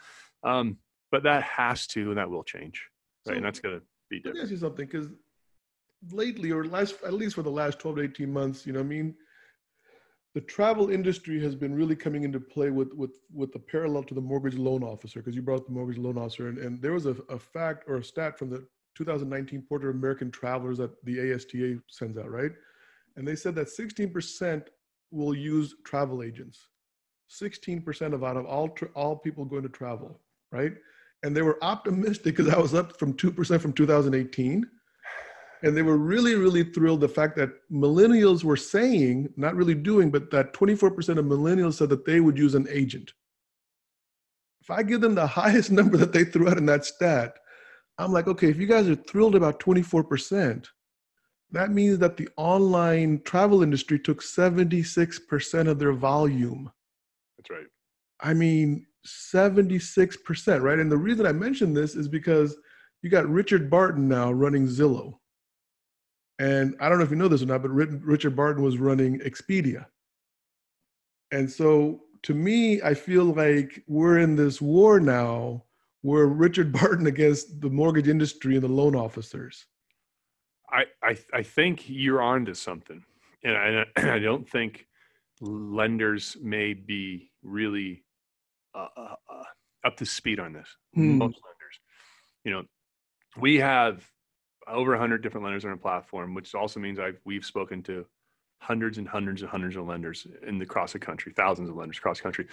Um, 0.43 0.77
but 1.12 1.24
that 1.24 1.43
has 1.43 1.88
to 1.88 2.10
and 2.10 2.17
that 2.17 2.29
will 2.29 2.43
change. 2.43 2.84
Right 3.25 3.38
and 3.38 3.46
that's 3.46 3.60
going 3.60 3.79
to 3.79 3.86
be 4.10 4.22
Let 4.25 4.36
me 4.36 4.41
ask 4.41 4.51
you 4.51 4.58
something, 4.58 4.86
because 4.86 5.08
lately, 6.12 6.51
or 6.51 6.65
last 6.65 6.95
at 7.05 7.13
least 7.13 7.36
for 7.36 7.43
the 7.43 7.51
last 7.51 7.79
12 7.79 7.98
to 7.98 8.03
18 8.03 8.31
months, 8.31 8.65
you 8.65 8.74
know, 8.74 8.79
I 8.79 8.83
mean, 8.83 9.15
the 10.33 10.41
travel 10.41 10.89
industry 10.89 11.41
has 11.41 11.55
been 11.55 11.75
really 11.75 11.95
coming 11.95 12.24
into 12.24 12.39
play 12.39 12.72
with 12.72 12.93
with 12.93 13.19
with 13.31 13.51
the 13.51 13.60
parallel 13.60 14.03
to 14.03 14.13
the 14.13 14.22
mortgage 14.22 14.55
loan 14.55 14.83
officer 14.83 15.19
because 15.19 15.36
you 15.36 15.41
brought 15.41 15.62
up 15.62 15.67
the 15.67 15.74
mortgage 15.74 16.00
loan 16.00 16.17
officer 16.17 16.48
and, 16.48 16.57
and 16.57 16.81
there 16.81 16.93
was 16.93 17.05
a, 17.05 17.15
a 17.29 17.38
fact 17.38 17.83
or 17.88 17.98
a 17.98 18.03
stat 18.03 18.38
from 18.38 18.50
the 18.50 18.65
2019 18.95 19.63
Porter 19.67 19.89
American 19.89 20.31
Travelers 20.31 20.77
that 20.77 21.03
the 21.05 21.31
ASTA 21.31 21.79
sends 21.88 22.17
out, 22.17 22.29
right? 22.29 22.51
And 23.15 23.27
they 23.27 23.36
said 23.36 23.55
that 23.55 23.67
16% 23.67 24.67
will 25.12 25.36
use 25.36 25.75
travel 25.83 26.24
agents. 26.24 26.69
16% 27.29 28.13
of 28.13 28.24
out 28.24 28.38
of 28.38 28.45
all 28.45 28.69
tra- 28.69 28.89
all 28.95 29.15
people 29.15 29.45
going 29.45 29.63
to 29.63 29.69
travel, 29.69 30.19
right? 30.51 30.74
And 31.24 31.36
they 31.36 31.41
were 31.41 31.63
optimistic 31.63 32.36
because 32.36 32.48
that 32.48 32.62
was 32.62 32.74
up 32.74 33.00
from 33.00 33.13
2% 33.13 33.62
from 33.62 33.74
2018 33.74 34.65
and 35.63 35.75
they 35.75 35.82
were 35.82 35.98
really 35.98 36.36
really 36.36 36.63
thrilled 36.63 37.01
the 37.01 37.10
fact 37.10 37.36
that 37.38 37.50
millennials 37.72 38.43
were 38.43 38.58
saying 38.58 39.27
not 39.36 39.55
really 39.55 39.74
doing 39.74 40.12
but 40.12 40.29
that 40.29 40.53
24% 40.53 41.17
of 41.17 41.25
millennials 41.25 41.75
said 41.75 41.89
that 41.89 42.05
they 42.05 42.20
would 42.20 42.38
use 42.38 42.53
an 42.53 42.67
agent. 42.70 43.12
If 44.62 44.70
i 44.70 44.84
give 44.84 45.01
them 45.01 45.15
the 45.15 45.27
highest 45.41 45.72
number 45.72 45.98
that 45.98 46.13
they 46.13 46.25
threw 46.25 46.50
out 46.50 46.58
in 46.58 46.65
that 46.67 46.86
stat 46.86 47.34
i'm 47.98 48.12
like 48.12 48.27
okay 48.27 48.50
if 48.50 48.58
you 48.58 48.67
guys 48.67 48.88
are 48.88 48.96
thrilled 48.96 49.36
about 49.36 49.60
24% 49.60 50.67
that 51.51 51.72
means 51.72 52.00
that 52.00 52.17
the 52.17 52.27
online 52.36 53.22
travel 53.25 53.62
industry 53.62 54.00
took 54.00 54.24
76% 54.24 55.67
of 55.67 55.77
their 55.77 55.93
volume. 55.93 56.72
That's 57.38 57.51
right. 57.51 57.67
I 58.22 58.34
mean 58.34 58.88
76% 59.05 60.62
right? 60.63 60.79
And 60.79 60.91
the 60.91 60.98
reason 60.98 61.25
i 61.25 61.32
mention 61.32 61.74
this 61.74 61.96
is 61.96 62.08
because 62.08 62.55
you 63.01 63.10
got 63.10 63.27
richard 63.27 63.70
barton 63.70 64.08
now 64.08 64.32
running 64.32 64.65
zillow 64.65 65.20
and 66.39 66.75
I 66.79 66.89
don't 66.89 66.97
know 66.97 67.03
if 67.03 67.11
you 67.11 67.15
know 67.15 67.27
this 67.27 67.43
or 67.43 67.47
not, 67.47 67.61
but 67.61 67.69
Richard 67.69 68.35
Barton 68.35 68.63
was 68.63 68.77
running 68.77 69.19
Expedia. 69.19 69.85
And 71.31 71.49
so 71.49 72.01
to 72.23 72.33
me, 72.33 72.81
I 72.81 72.93
feel 72.93 73.25
like 73.25 73.83
we're 73.87 74.19
in 74.19 74.35
this 74.35 74.61
war 74.61 74.99
now 74.99 75.63
where 76.01 76.25
Richard 76.27 76.71
Barton 76.79 77.07
against 77.07 77.61
the 77.61 77.69
mortgage 77.69 78.07
industry 78.07 78.55
and 78.55 78.63
the 78.63 78.67
loan 78.67 78.95
officers. 78.95 79.65
I, 80.69 80.85
I, 81.03 81.17
I 81.33 81.43
think 81.43 81.87
you're 81.87 82.21
on 82.21 82.45
to 82.45 82.55
something. 82.55 83.03
And 83.43 83.57
I, 83.57 83.85
I 84.15 84.19
don't 84.19 84.49
think 84.49 84.87
lenders 85.41 86.37
may 86.41 86.73
be 86.73 87.31
really 87.43 88.03
uh, 88.73 88.87
uh, 88.95 89.15
uh, 89.29 89.43
up 89.85 89.97
to 89.97 90.05
speed 90.05 90.39
on 90.39 90.53
this. 90.53 90.67
Hmm. 90.95 91.17
Most 91.17 91.35
lenders, 91.35 91.79
you 92.43 92.51
know, 92.51 92.63
we 93.37 93.57
have 93.57 94.03
over 94.67 94.91
100 94.91 95.22
different 95.22 95.43
lenders 95.43 95.65
on 95.65 95.72
our 95.72 95.77
platform, 95.77 96.34
which 96.34 96.53
also 96.55 96.79
means 96.79 97.00
I've, 97.00 97.20
we've 97.25 97.46
spoken 97.46 97.84
to 97.84 98.05
hundreds 98.60 98.98
and 98.98 99.08
hundreds 99.08 99.41
and 99.41 99.51
hundreds 99.51 99.75
of 99.75 99.86
lenders 99.86 100.25
in 100.48 100.58
the 100.58 100.63
across 100.63 100.93
the 100.93 101.00
country, 101.00 101.34
thousands 101.36 101.70
of 101.70 101.75
lenders 101.75 101.98
across 101.98 102.17
the 102.17 102.24
country. 102.24 102.48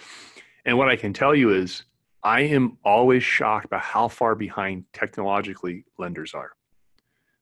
And 0.65 0.77
what 0.77 0.89
I 0.89 0.95
can 0.95 1.13
tell 1.13 1.33
you 1.33 1.53
is 1.53 1.83
I 2.23 2.41
am 2.41 2.77
always 2.83 3.23
shocked 3.23 3.69
by 3.69 3.79
how 3.79 4.07
far 4.07 4.35
behind 4.35 4.85
technologically 4.93 5.85
lenders 5.97 6.33
are. 6.33 6.51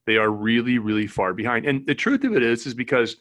They 0.05 0.17
are 0.17 0.29
really, 0.29 0.77
really 0.77 1.07
far 1.07 1.33
behind. 1.33 1.65
And 1.65 1.85
the 1.85 1.95
truth 1.95 2.23
of 2.23 2.35
it 2.35 2.43
is, 2.43 2.65
is 2.65 2.73
because 2.73 3.17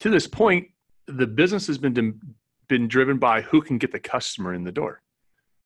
to 0.00 0.10
this 0.10 0.26
point, 0.26 0.68
the 1.06 1.26
business 1.26 1.66
has 1.66 1.78
been 1.78 2.20
been 2.68 2.88
driven 2.88 3.18
by 3.18 3.42
who 3.42 3.60
can 3.60 3.76
get 3.78 3.92
the 3.92 4.00
customer 4.00 4.54
in 4.54 4.64
the 4.64 4.72
door. 4.72 5.02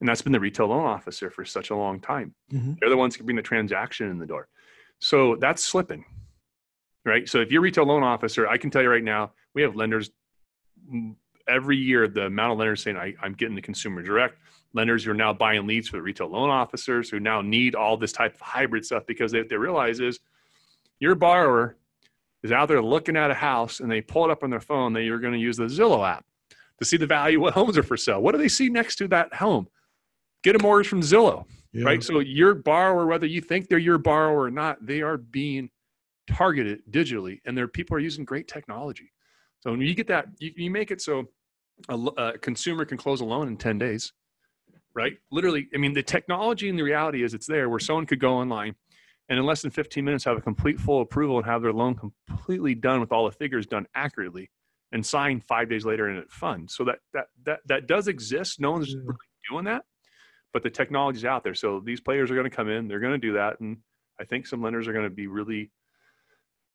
And 0.00 0.08
that's 0.08 0.22
been 0.22 0.32
the 0.32 0.40
retail 0.40 0.66
loan 0.66 0.84
officer 0.84 1.30
for 1.30 1.44
such 1.44 1.70
a 1.70 1.76
long 1.76 2.00
time. 2.00 2.34
Mm-hmm. 2.52 2.74
They're 2.80 2.90
the 2.90 2.96
ones 2.96 3.16
who 3.16 3.24
bring 3.24 3.36
the 3.36 3.42
transaction 3.42 4.10
in 4.10 4.18
the 4.18 4.26
door. 4.26 4.48
So 5.00 5.36
that's 5.36 5.64
slipping, 5.64 6.04
right? 7.04 7.28
So 7.28 7.40
if 7.40 7.50
you're 7.50 7.60
a 7.60 7.62
retail 7.62 7.84
loan 7.84 8.02
officer, 8.02 8.48
I 8.48 8.58
can 8.58 8.70
tell 8.70 8.82
you 8.82 8.90
right 8.90 9.04
now, 9.04 9.32
we 9.54 9.62
have 9.62 9.76
lenders 9.76 10.10
mm, 10.92 11.14
every 11.48 11.76
year. 11.76 12.08
The 12.08 12.26
amount 12.26 12.52
of 12.52 12.58
lenders 12.58 12.82
saying 12.82 12.96
I, 12.96 13.14
am 13.22 13.34
getting 13.34 13.54
the 13.54 13.62
consumer 13.62 14.02
direct 14.02 14.38
lenders 14.74 15.04
who 15.04 15.12
are 15.12 15.14
now 15.14 15.32
buying 15.32 15.66
leads 15.66 15.88
for 15.88 15.96
the 15.96 16.02
retail 16.02 16.28
loan 16.28 16.50
officers 16.50 17.08
who 17.08 17.20
now 17.20 17.40
need 17.40 17.74
all 17.74 17.96
this 17.96 18.12
type 18.12 18.34
of 18.34 18.40
hybrid 18.40 18.84
stuff 18.84 19.04
because 19.06 19.32
they, 19.32 19.42
they 19.42 19.56
realize 19.56 19.98
is 19.98 20.20
your 21.00 21.14
borrower 21.14 21.76
is 22.42 22.52
out 22.52 22.68
there 22.68 22.82
looking 22.82 23.16
at 23.16 23.30
a 23.30 23.34
house 23.34 23.80
and 23.80 23.90
they 23.90 24.00
pull 24.00 24.24
it 24.24 24.30
up 24.30 24.42
on 24.42 24.50
their 24.50 24.60
phone 24.60 24.92
that 24.92 25.02
you're 25.02 25.18
going 25.18 25.32
to 25.32 25.38
use 25.38 25.56
the 25.56 25.64
Zillow 25.64 26.06
app 26.06 26.24
to 26.78 26.84
see 26.84 26.96
the 26.96 27.06
value 27.06 27.40
what 27.40 27.54
homes 27.54 27.78
are 27.78 27.82
for 27.82 27.96
sale. 27.96 28.20
What 28.20 28.32
do 28.32 28.38
they 28.38 28.48
see 28.48 28.68
next 28.68 28.96
to 28.96 29.08
that 29.08 29.34
home? 29.34 29.68
Get 30.42 30.54
a 30.54 30.62
mortgage 30.62 30.88
from 30.88 31.00
Zillow 31.00 31.46
yeah. 31.72 31.84
right? 31.84 32.02
So 32.02 32.20
your 32.20 32.54
borrower, 32.54 33.06
whether 33.06 33.26
you 33.26 33.40
think 33.40 33.68
they're 33.68 33.78
your 33.78 33.98
borrower 33.98 34.42
or 34.42 34.50
not, 34.50 34.84
they 34.84 35.02
are 35.02 35.16
being 35.16 35.70
targeted 36.28 36.80
digitally, 36.90 37.40
and 37.44 37.56
their 37.56 37.68
people 37.68 37.96
are 37.96 38.00
using 38.00 38.24
great 38.24 38.48
technology. 38.48 39.12
So 39.60 39.70
when 39.70 39.80
you 39.80 39.94
get 39.94 40.06
that, 40.08 40.26
you, 40.38 40.52
you 40.56 40.70
make 40.70 40.90
it 40.90 41.00
so 41.00 41.26
a, 41.88 41.94
a, 41.94 42.38
consumer 42.38 42.84
can 42.84 42.98
close 42.98 43.20
a 43.20 43.24
loan 43.24 43.48
in 43.48 43.56
10 43.56 43.78
days, 43.78 44.12
right? 44.94 45.14
Literally, 45.30 45.68
I 45.74 45.78
mean, 45.78 45.94
the 45.94 46.02
technology 46.02 46.68
and 46.68 46.78
the 46.78 46.82
reality 46.82 47.22
is 47.22 47.34
it's 47.34 47.46
there 47.46 47.68
where 47.68 47.78
someone 47.78 48.06
could 48.06 48.20
go 48.20 48.34
online 48.34 48.74
and 49.28 49.38
in 49.38 49.44
less 49.44 49.62
than 49.62 49.70
15 49.70 50.04
minutes 50.04 50.24
have 50.24 50.36
a 50.36 50.40
complete 50.40 50.78
full 50.78 51.02
approval 51.02 51.38
and 51.38 51.46
have 51.46 51.62
their 51.62 51.72
loan 51.72 51.94
completely 51.94 52.74
done 52.74 53.00
with 53.00 53.12
all 53.12 53.26
the 53.26 53.32
figures 53.32 53.66
done 53.66 53.86
accurately 53.94 54.50
and 54.92 55.04
signed 55.04 55.44
five 55.44 55.68
days 55.68 55.84
later 55.84 56.08
and 56.08 56.18
it 56.18 56.30
funds. 56.30 56.74
So 56.74 56.84
that 56.84 56.98
that 57.12 57.26
that 57.44 57.60
that 57.66 57.86
does 57.86 58.08
exist. 58.08 58.58
No 58.58 58.72
one's 58.72 58.88
yeah. 58.88 59.00
really 59.00 59.18
doing 59.50 59.64
that 59.66 59.84
but 60.52 60.62
the 60.62 60.70
technology's 60.70 61.24
out 61.24 61.44
there. 61.44 61.54
So 61.54 61.80
these 61.84 62.00
players 62.00 62.30
are 62.30 62.34
going 62.34 62.48
to 62.48 62.56
come 62.56 62.68
in, 62.68 62.88
they're 62.88 63.00
going 63.00 63.12
to 63.12 63.18
do 63.18 63.34
that. 63.34 63.60
And 63.60 63.78
I 64.20 64.24
think 64.24 64.46
some 64.46 64.62
lenders 64.62 64.88
are 64.88 64.92
going 64.92 65.04
to 65.04 65.10
be 65.14 65.26
really 65.26 65.70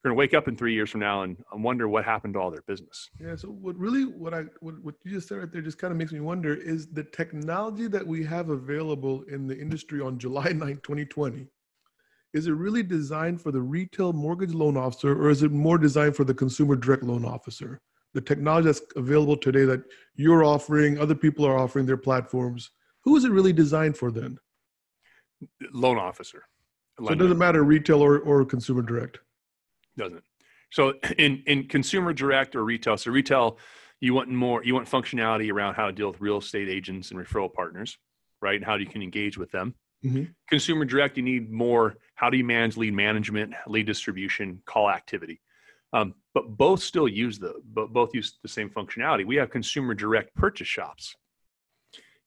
going 0.03 0.13
to 0.13 0.17
wake 0.17 0.33
up 0.33 0.49
in 0.49 0.55
three 0.57 0.73
years 0.73 0.89
from 0.89 0.99
now 0.99 1.23
and 1.23 1.37
wonder 1.53 1.87
what 1.87 2.03
happened 2.03 2.33
to 2.33 2.39
all 2.39 2.51
their 2.51 2.63
business. 2.67 3.09
Yeah. 3.21 3.37
So 3.37 3.47
what 3.47 3.77
really, 3.77 4.03
what 4.03 4.33
I, 4.33 4.43
what, 4.59 4.75
what 4.83 4.95
you 5.05 5.11
just 5.11 5.29
said 5.29 5.37
right 5.37 5.51
there 5.51 5.61
just 5.61 5.77
kind 5.77 5.91
of 5.91 5.97
makes 5.97 6.11
me 6.11 6.19
wonder 6.19 6.53
is 6.53 6.87
the 6.87 7.05
technology 7.05 7.87
that 7.87 8.05
we 8.05 8.23
have 8.25 8.49
available 8.49 9.23
in 9.31 9.47
the 9.47 9.57
industry 9.57 10.01
on 10.01 10.19
July 10.19 10.49
9, 10.55 10.59
2020, 10.83 11.47
is 12.33 12.47
it 12.47 12.51
really 12.51 12.83
designed 12.83 13.41
for 13.41 13.51
the 13.51 13.61
retail 13.61 14.11
mortgage 14.11 14.53
loan 14.53 14.75
officer 14.75 15.13
or 15.13 15.29
is 15.29 15.43
it 15.43 15.51
more 15.51 15.77
designed 15.77 16.15
for 16.15 16.25
the 16.25 16.33
consumer 16.33 16.75
direct 16.75 17.03
loan 17.03 17.23
officer? 17.23 17.79
The 18.13 18.21
technology 18.21 18.65
that's 18.65 18.81
available 18.97 19.37
today 19.37 19.63
that 19.65 19.83
you're 20.15 20.43
offering, 20.43 20.99
other 20.99 21.15
people 21.15 21.45
are 21.45 21.57
offering 21.57 21.85
their 21.85 21.97
platforms, 21.97 22.71
who 23.03 23.15
is 23.15 23.25
it 23.25 23.31
really 23.31 23.53
designed 23.53 23.97
for 23.97 24.11
then? 24.11 24.37
Loan 25.71 25.97
officer. 25.97 26.43
So 26.99 27.09
it 27.09 27.17
doesn't 27.17 27.37
matter 27.37 27.63
retail 27.63 28.01
or, 28.01 28.19
or 28.19 28.45
consumer 28.45 28.81
direct. 28.81 29.19
Doesn't. 29.97 30.23
So 30.71 30.93
in 31.17 31.43
in 31.45 31.67
consumer 31.67 32.13
direct 32.13 32.55
or 32.55 32.63
retail, 32.63 32.97
so 32.97 33.11
retail, 33.11 33.57
you 33.99 34.13
want 34.13 34.29
more, 34.29 34.63
you 34.63 34.73
want 34.73 34.89
functionality 34.89 35.51
around 35.51 35.75
how 35.75 35.87
to 35.87 35.91
deal 35.91 36.11
with 36.11 36.21
real 36.21 36.37
estate 36.37 36.69
agents 36.69 37.11
and 37.11 37.19
referral 37.19 37.51
partners, 37.51 37.97
right? 38.41 38.55
And 38.55 38.65
how 38.65 38.75
you 38.75 38.85
can 38.85 39.01
engage 39.01 39.37
with 39.37 39.51
them. 39.51 39.75
Mm-hmm. 40.03 40.23
Consumer 40.49 40.85
direct, 40.85 41.17
you 41.17 41.23
need 41.23 41.51
more. 41.51 41.95
How 42.15 42.29
do 42.29 42.37
you 42.37 42.43
manage 42.43 42.75
lead 42.75 42.93
management, 42.93 43.53
lead 43.67 43.85
distribution, 43.85 44.61
call 44.65 44.89
activity? 44.89 45.41
Um, 45.93 46.15
but 46.33 46.57
both 46.57 46.81
still 46.81 47.07
use 47.07 47.39
the, 47.39 47.53
but 47.73 47.93
both 47.93 48.13
use 48.13 48.37
the 48.41 48.49
same 48.49 48.69
functionality. 48.69 49.25
We 49.25 49.35
have 49.37 49.51
consumer 49.51 49.93
direct 49.93 50.35
purchase 50.35 50.67
shops 50.67 51.15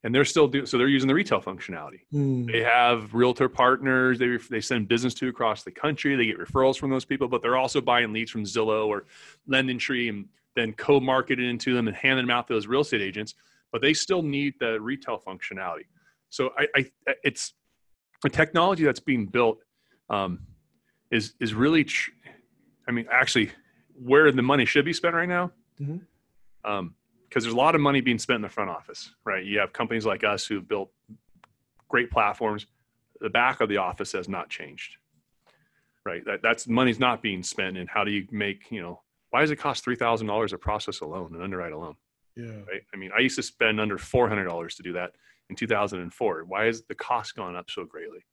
and 0.07 0.15
they're 0.15 0.25
still 0.25 0.47
doing 0.47 0.65
so 0.65 0.79
they're 0.79 0.87
using 0.87 1.09
the 1.09 1.15
retail 1.15 1.41
functionality 1.41 2.01
mm. 2.15 2.51
they 2.51 2.63
have 2.63 3.13
realtor 3.13 3.49
partners 3.49 4.21
they, 4.21 4.39
they 4.49 4.61
send 4.61 4.87
business 4.87 5.13
to 5.13 5.29
across 5.29 5.65
the 5.65 5.71
country 5.71 6.15
they 6.15 6.27
get 6.27 6.39
referrals 6.39 6.79
from 6.79 6.91
those 6.91 7.05
people 7.05 7.27
but 7.27 7.43
they're 7.43 7.57
also 7.57 7.81
buying 7.81 8.13
leads 8.13 8.31
from 8.31 8.45
zillow 8.45 8.87
or 8.87 9.05
LendingTree 9.51 10.09
and 10.09 10.27
then 10.55 10.73
co-market 10.75 11.41
it 11.41 11.49
into 11.49 11.75
them 11.75 11.89
and 11.89 11.97
handing 11.97 12.25
them 12.25 12.31
out 12.31 12.47
to 12.47 12.55
those 12.55 12.69
real 12.69 12.83
estate 12.83 13.03
agents 13.03 13.35
but 13.73 13.83
they 13.83 13.93
still 13.93 14.23
need 14.23 14.55
the 14.61 14.81
retail 14.81 15.19
functionality 15.19 15.87
so 16.31 16.51
i, 16.57 16.69
I 16.77 17.15
it's 17.25 17.55
a 18.25 18.29
technology 18.29 18.85
that's 18.85 19.01
being 19.01 19.27
built 19.27 19.59
um, 20.09 20.39
is 21.11 21.35
is 21.41 21.53
really 21.53 21.83
tr- 21.83 22.13
i 22.87 22.93
mean 22.93 23.09
actually 23.11 23.51
where 24.01 24.31
the 24.31 24.43
money 24.43 24.67
should 24.67 24.85
be 24.85 24.93
spent 24.93 25.17
right 25.17 25.29
now 25.29 25.51
mm-hmm. 25.81 25.99
um, 26.71 26.95
because 27.37 27.45
there's 27.45 27.53
a 27.53 27.59
lot 27.59 27.75
of 27.75 27.83
money 27.83 28.01
being 28.01 28.19
spent 28.19 28.37
in 28.37 28.41
the 28.41 28.49
front 28.49 28.71
office, 28.71 29.11
right? 29.27 29.45
You 29.45 29.59
have 29.59 29.71
companies 29.71 30.07
like 30.07 30.25
us 30.25 30.47
who've 30.47 30.67
built 30.67 30.91
great 31.87 32.11
platforms. 32.11 32.65
The 33.21 33.29
back 33.29 33.61
of 33.61 33.69
the 33.69 33.77
office 33.77 34.13
has 34.13 34.27
not 34.27 34.49
changed, 34.49 34.97
right? 36.07 36.25
That, 36.25 36.41
that's 36.41 36.67
money's 36.67 36.99
not 36.99 37.21
being 37.21 37.43
spent. 37.43 37.77
And 37.77 37.91
how 37.91 38.05
do 38.05 38.11
you 38.11 38.27
make, 38.31 38.71
you 38.71 38.81
know, 38.81 39.03
why 39.29 39.43
does 39.43 39.51
it 39.51 39.57
cost 39.57 39.85
three 39.85 39.97
thousand 39.97 40.29
dollars 40.29 40.53
to 40.53 40.59
process 40.59 41.01
a 41.01 41.05
loan 41.05 41.35
and 41.35 41.43
underwrite 41.43 41.75
a 41.75 41.79
loan? 41.79 41.97
Yeah. 42.37 42.63
Right. 42.67 42.81
I 42.95 42.97
mean, 42.97 43.11
I 43.15 43.21
used 43.21 43.37
to 43.37 43.43
spend 43.43 43.83
under 43.83 43.99
four 43.99 44.31
hundred 44.31 44.47
dollars 44.47 44.75
to 44.77 44.83
do 44.83 44.95
that 44.95 45.13
in 45.51 45.57
2004. 45.57 46.45
Why 46.47 46.65
has 46.65 46.85
the 46.85 46.95
cost 46.95 47.37
gone 47.37 47.55
up 47.55 47.71
so 47.71 47.85
greatly? 47.85 48.25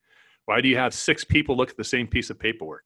Why 0.46 0.62
do 0.62 0.70
you 0.70 0.78
have 0.78 0.94
six 0.94 1.26
people 1.26 1.58
look 1.58 1.72
at 1.72 1.76
the 1.76 1.84
same 1.84 2.08
piece 2.08 2.30
of 2.30 2.40
paperwork? 2.40 2.86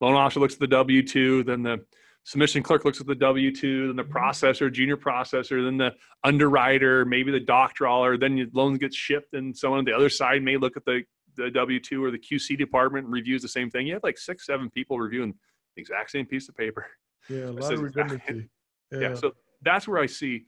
Loan 0.00 0.14
officer 0.14 0.40
looks 0.40 0.54
at 0.54 0.60
the 0.60 0.68
W 0.68 1.06
two, 1.06 1.42
then 1.42 1.62
the 1.62 1.84
submission 2.24 2.62
clerk 2.62 2.84
looks 2.84 3.00
at 3.00 3.06
the 3.06 3.14
W 3.14 3.54
two, 3.54 3.88
then 3.88 3.96
the 3.96 4.02
mm-hmm. 4.02 4.16
processor, 4.16 4.72
junior 4.72 4.96
processor, 4.96 5.64
then 5.64 5.76
the 5.76 5.92
underwriter, 6.24 7.04
maybe 7.04 7.30
the 7.30 7.40
doc 7.40 7.74
drawer, 7.74 8.16
then 8.16 8.36
your 8.36 8.46
loans 8.52 8.78
get 8.78 8.94
shipped, 8.94 9.34
and 9.34 9.56
someone 9.56 9.80
on 9.80 9.84
the 9.84 9.92
other 9.92 10.08
side 10.08 10.42
may 10.42 10.56
look 10.56 10.76
at 10.76 10.84
the 10.84 11.02
the 11.36 11.50
W 11.50 11.80
two 11.80 12.04
or 12.04 12.10
the 12.10 12.18
QC 12.18 12.58
department 12.58 13.04
and 13.06 13.12
reviews 13.12 13.42
the 13.42 13.48
same 13.48 13.70
thing. 13.70 13.86
You 13.86 13.94
have 13.94 14.02
like 14.02 14.18
six, 14.18 14.46
seven 14.46 14.70
people 14.70 14.98
reviewing 14.98 15.34
the 15.76 15.80
exact 15.80 16.10
same 16.10 16.26
piece 16.26 16.48
of 16.48 16.56
paper. 16.56 16.86
Yeah, 17.28 17.44
a 17.44 17.46
lot 17.50 17.72
of 17.72 17.80
redundancy. 17.80 18.48
Yeah. 18.92 19.14
So 19.14 19.30
that's 19.62 19.86
where 19.86 20.02
I 20.02 20.06
see, 20.06 20.46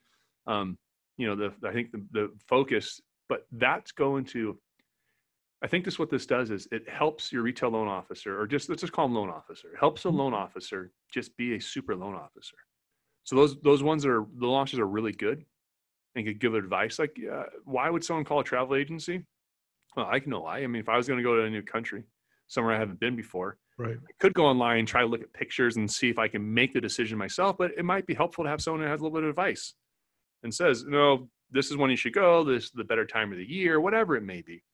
um, 0.49 0.77
you 1.17 1.29
know, 1.29 1.37
the 1.37 1.69
I 1.69 1.73
think 1.73 1.93
the, 1.93 2.05
the 2.11 2.33
focus, 2.49 3.01
but 3.29 3.47
that's 3.53 3.93
going 3.93 4.25
to. 4.27 4.59
I 5.62 5.68
think 5.68 5.85
this 5.85 5.98
what 5.98 6.11
this 6.11 6.27
does 6.27 6.51
is 6.51 6.66
it 6.72 6.88
helps 6.88 7.33
your 7.33 7.42
retail 7.42 7.70
loan 7.70 7.87
officer, 7.87 8.38
or 8.40 8.46
just 8.46 8.68
let's 8.68 8.81
just 8.81 8.92
call 8.92 9.07
him 9.07 9.14
loan 9.14 9.31
officer. 9.31 9.72
It 9.72 9.79
helps 9.79 10.05
a 10.05 10.09
Mhm. 10.09 10.16
loan 10.16 10.35
officer 10.35 10.92
just 11.11 11.37
be 11.37 11.55
a 11.55 11.61
super 11.61 11.94
loan 11.94 12.14
officer. 12.14 12.57
So 13.22 13.37
those 13.37 13.61
those 13.61 13.83
ones 13.83 14.03
that 14.03 14.11
are 14.11 14.27
the 14.35 14.48
launches 14.48 14.81
are 14.81 14.87
really 14.87 15.12
good 15.12 15.46
and 16.16 16.27
could 16.27 16.40
give 16.40 16.55
advice. 16.55 16.98
Like, 16.98 17.16
uh, 17.25 17.44
why 17.64 17.88
would 17.90 18.05
someone 18.05 18.25
call 18.25 18.40
a 18.40 18.44
travel 18.44 18.75
agency? 18.75 19.25
Well, 19.96 20.07
I 20.07 20.18
can 20.20 20.31
know 20.31 20.40
why. 20.40 20.59
I 20.64 20.66
mean, 20.66 20.81
if 20.81 20.88
I 20.88 20.96
was 20.96 21.07
going 21.07 21.18
to 21.18 21.22
go 21.22 21.37
to 21.37 21.44
a 21.44 21.51
new 21.51 21.62
country, 21.62 22.05
somewhere 22.48 22.75
I 22.75 22.79
haven't 22.79 22.98
been 22.98 23.14
before, 23.14 23.59
right. 23.79 23.96
I 23.96 24.12
could 24.18 24.35
go 24.35 24.46
online 24.46 24.81
and 24.81 24.88
try 24.88 25.03
to 25.03 25.07
look 25.07 25.22
at 25.22 25.33
pictures 25.33 25.77
and 25.77 25.90
see 25.90 26.09
if 26.09 26.18
I 26.18 26.29
can 26.29 26.53
make 26.53 26.72
the 26.72 26.81
decision 26.81 27.18
myself, 27.18 27.57
but 27.57 27.70
it 27.77 27.85
might 27.85 28.07
be 28.07 28.14
helpful 28.14 28.44
to 28.44 28.51
have 28.51 28.61
someone 28.61 28.83
who 28.83 28.88
has 28.88 29.01
a 29.01 29.05
little 29.05 29.16
bit 29.16 29.25
of 29.25 29.31
advice 29.31 29.75
and 30.42 30.53
says, 30.53 30.85
no, 30.85 31.31
this 31.51 31.70
is 31.70 31.77
when 31.77 31.90
you 31.90 31.96
should 31.96 32.14
go, 32.14 32.42
this 32.42 32.64
is 32.64 32.70
the 32.72 32.85
better 32.85 33.07
time 33.07 33.31
of 33.33 33.38
the 33.38 33.48
year, 33.48 33.81
whatever 33.81 34.16
it 34.16 34.22
may 34.22 34.42
be. 34.42 34.64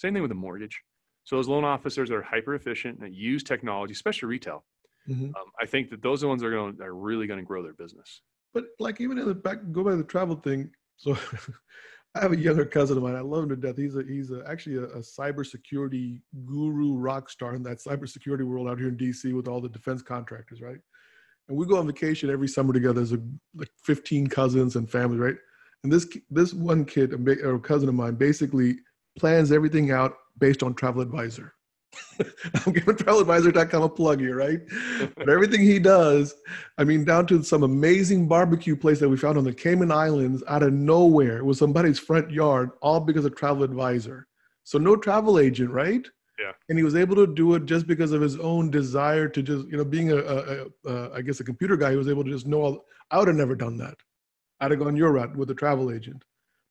Same 0.00 0.14
thing 0.14 0.22
with 0.22 0.32
a 0.32 0.34
mortgage. 0.36 0.80
So 1.24 1.36
those 1.36 1.46
loan 1.46 1.62
officers 1.62 2.10
are 2.10 2.22
hyper 2.22 2.54
efficient 2.54 3.00
that 3.00 3.12
use 3.12 3.42
technology, 3.42 3.92
especially 3.92 4.28
retail. 4.28 4.64
Mhm. 5.06 5.26
Um, 5.26 5.50
I 5.60 5.66
think 5.66 5.90
that 5.90 6.00
those 6.00 6.22
are 6.22 6.26
the 6.26 6.28
ones 6.28 6.40
that 6.40 6.48
are 6.48 6.52
going 6.52 6.80
are 6.80 6.94
really 6.94 7.26
going 7.26 7.38
to 7.38 7.44
grow 7.44 7.62
their 7.62 7.74
business. 7.74 8.22
But 8.54 8.64
like 8.78 9.00
even 9.02 9.18
in 9.18 9.28
the 9.28 9.34
back, 9.34 9.58
go 9.72 9.84
by 9.84 9.94
the 9.96 10.04
travel 10.04 10.36
thing. 10.36 10.70
So 10.96 11.18
I 12.14 12.20
have 12.22 12.32
a 12.32 12.36
younger 12.36 12.64
cousin 12.64 12.96
of 12.96 13.02
mine. 13.02 13.14
I 13.14 13.20
love 13.20 13.42
him 13.42 13.50
to 13.50 13.56
death. 13.56 13.76
He's 13.76 13.94
a 13.94 14.02
he's 14.02 14.30
a, 14.30 14.42
actually 14.48 14.76
a, 14.76 14.84
a 14.84 15.00
cybersecurity 15.00 16.22
guru 16.46 16.96
rock 16.96 17.28
star 17.28 17.54
in 17.54 17.62
that 17.64 17.78
cybersecurity 17.78 18.44
world 18.44 18.68
out 18.68 18.78
here 18.78 18.88
in 18.88 18.96
DC 18.96 19.34
with 19.34 19.48
all 19.48 19.60
the 19.60 19.68
defense 19.68 20.00
contractors, 20.00 20.62
right? 20.62 20.78
And 21.48 21.58
we 21.58 21.66
go 21.66 21.76
on 21.76 21.86
vacation 21.86 22.30
every 22.30 22.48
summer 22.48 22.72
together 22.72 23.02
as 23.02 23.12
a, 23.12 23.20
like 23.54 23.70
15 23.84 24.28
cousins 24.28 24.76
and 24.76 24.90
family, 24.90 25.18
right? 25.18 25.36
And 25.84 25.92
this 25.92 26.08
this 26.30 26.54
one 26.54 26.86
kid, 26.86 27.12
a 27.12 27.18
ba- 27.18 27.42
or 27.44 27.56
a 27.56 27.60
cousin 27.60 27.88
of 27.90 27.94
mine, 27.94 28.14
basically 28.14 28.78
plans 29.18 29.52
everything 29.52 29.90
out 29.90 30.16
based 30.38 30.62
on 30.62 30.74
Travel 30.74 31.02
Advisor. 31.02 31.54
I'm 32.66 32.72
giving 32.72 32.94
TravelAdvisor.com 32.94 33.82
a 33.82 33.88
plug 33.88 34.20
here, 34.20 34.36
right? 34.36 34.60
But 35.16 35.28
everything 35.28 35.60
he 35.60 35.78
does, 35.78 36.34
I 36.78 36.84
mean, 36.84 37.04
down 37.04 37.26
to 37.28 37.42
some 37.42 37.62
amazing 37.62 38.28
barbecue 38.28 38.76
place 38.76 39.00
that 39.00 39.08
we 39.08 39.16
found 39.16 39.38
on 39.38 39.44
the 39.44 39.52
Cayman 39.52 39.90
Islands 39.90 40.42
out 40.48 40.62
of 40.62 40.72
nowhere. 40.72 41.38
It 41.38 41.44
was 41.44 41.58
somebody's 41.58 41.98
front 41.98 42.30
yard, 42.30 42.70
all 42.80 43.00
because 43.00 43.24
of 43.24 43.34
Travel 43.34 43.64
Advisor. 43.64 44.26
So 44.64 44.78
no 44.78 44.96
travel 44.96 45.38
agent, 45.38 45.70
right? 45.70 46.06
Yeah. 46.38 46.52
And 46.68 46.78
he 46.78 46.84
was 46.84 46.96
able 46.96 47.16
to 47.16 47.26
do 47.26 47.54
it 47.54 47.66
just 47.66 47.86
because 47.86 48.12
of 48.12 48.22
his 48.22 48.38
own 48.38 48.70
desire 48.70 49.28
to 49.28 49.42
just, 49.42 49.66
you 49.68 49.76
know, 49.76 49.84
being 49.84 50.10
a, 50.12 50.16
a, 50.16 50.36
a, 50.36 50.66
a 50.90 51.12
I 51.14 51.22
guess, 51.22 51.40
a 51.40 51.44
computer 51.44 51.76
guy. 51.76 51.90
He 51.90 51.96
was 51.96 52.08
able 52.08 52.24
to 52.24 52.30
just 52.30 52.46
know. 52.46 52.62
All, 52.62 52.84
I 53.10 53.18
would 53.18 53.28
have 53.28 53.36
never 53.36 53.54
done 53.54 53.76
that. 53.78 53.96
I'd 54.60 54.70
have 54.70 54.80
gone 54.80 54.96
your 54.96 55.12
route 55.12 55.36
with 55.36 55.50
a 55.50 55.54
travel 55.54 55.92
agent. 55.92 56.24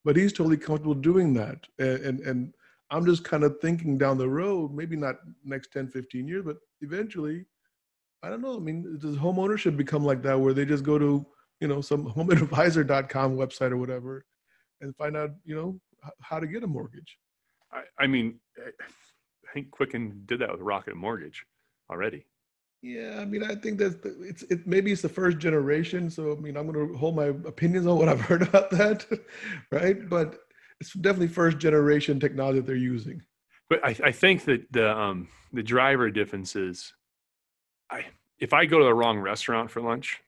But 0.10 0.18
he's 0.18 0.34
totally 0.34 0.58
comfortable 0.58 0.96
doing 0.96 1.36
that, 1.36 1.68
and 1.78 2.00
and, 2.00 2.20
and 2.22 2.54
I'm 2.90 3.06
just 3.06 3.24
kind 3.24 3.44
of 3.44 3.60
thinking 3.62 3.96
down 3.96 4.18
the 4.18 4.28
road, 4.28 4.74
maybe 4.74 4.96
not 4.96 5.18
next 5.44 5.72
10, 5.72 5.90
15 5.90 6.28
years, 6.28 6.44
but 6.44 6.58
eventually, 6.82 7.46
I 8.24 8.32
don't 8.32 8.42
know. 8.42 8.56
I 8.56 8.60
mean, 8.60 8.98
does 8.98 9.18
home 9.18 9.38
ownership 9.38 9.78
become 9.78 10.04
like 10.04 10.24
that 10.24 10.40
where 10.40 10.52
they 10.52 10.66
just 10.66 10.84
go 10.84 10.98
to, 10.98 11.24
you 11.60 11.68
know, 11.68 11.80
some 11.82 12.12
homeadvisor.com 12.16 13.38
website 13.38 13.70
or 13.70 13.78
whatever 13.78 14.26
and 14.82 14.96
find 14.96 15.16
out, 15.16 15.30
you 15.46 15.54
know, 15.54 15.80
how 16.22 16.40
to 16.40 16.48
get 16.48 16.64
a 16.64 16.68
mortgage? 16.68 17.20
I, 17.72 17.84
I 18.00 18.08
mean, 18.08 18.40
I 18.58 18.70
I 18.70 19.54
think 19.54 19.70
Quicken 19.70 20.24
did 20.26 20.40
that 20.40 20.52
with 20.52 20.62
Rocket 20.62 20.96
Mortgage 20.96 21.46
already. 21.92 22.26
Yeah, 22.82 23.20
I 23.20 23.26
mean, 23.26 23.44
I 23.44 23.56
think 23.56 23.78
that's 23.78 23.96
the, 23.96 24.16
it's 24.22 24.44
it 24.44 24.66
maybe 24.66 24.92
it's 24.92 25.02
the 25.02 25.10
first 25.10 25.38
generation. 25.38 26.10
So 26.10 26.32
I 26.32 26.36
mean, 26.36 26.56
I'm 26.56 26.72
going 26.72 26.88
to 26.88 26.98
hold 26.98 27.16
my 27.16 27.26
opinions 27.26 27.86
on 27.86 27.98
what 27.98 28.08
I've 28.08 28.22
heard 28.30 28.42
about 28.42 28.70
that, 28.72 29.06
right? 29.72 30.08
But 30.10 30.40
it's 30.80 30.94
definitely 30.94 31.28
first 31.28 31.58
generation 31.58 32.20
technology 32.20 32.60
that 32.60 32.66
they're 32.66 32.76
using. 32.76 33.22
But 33.70 33.86
I, 33.86 33.96
I 34.06 34.12
think 34.12 34.46
that 34.46 34.72
the 34.72 34.98
um, 34.98 35.28
the 35.52 35.62
driver 35.62 36.10
difference 36.10 36.56
is, 36.56 36.94
I 37.92 38.06
if 38.40 38.54
I 38.54 38.66
go 38.66 38.80
to 38.80 38.86
the 38.86 38.94
wrong 38.94 39.20
restaurant 39.20 39.70
for 39.70 39.82
lunch, 39.82 40.22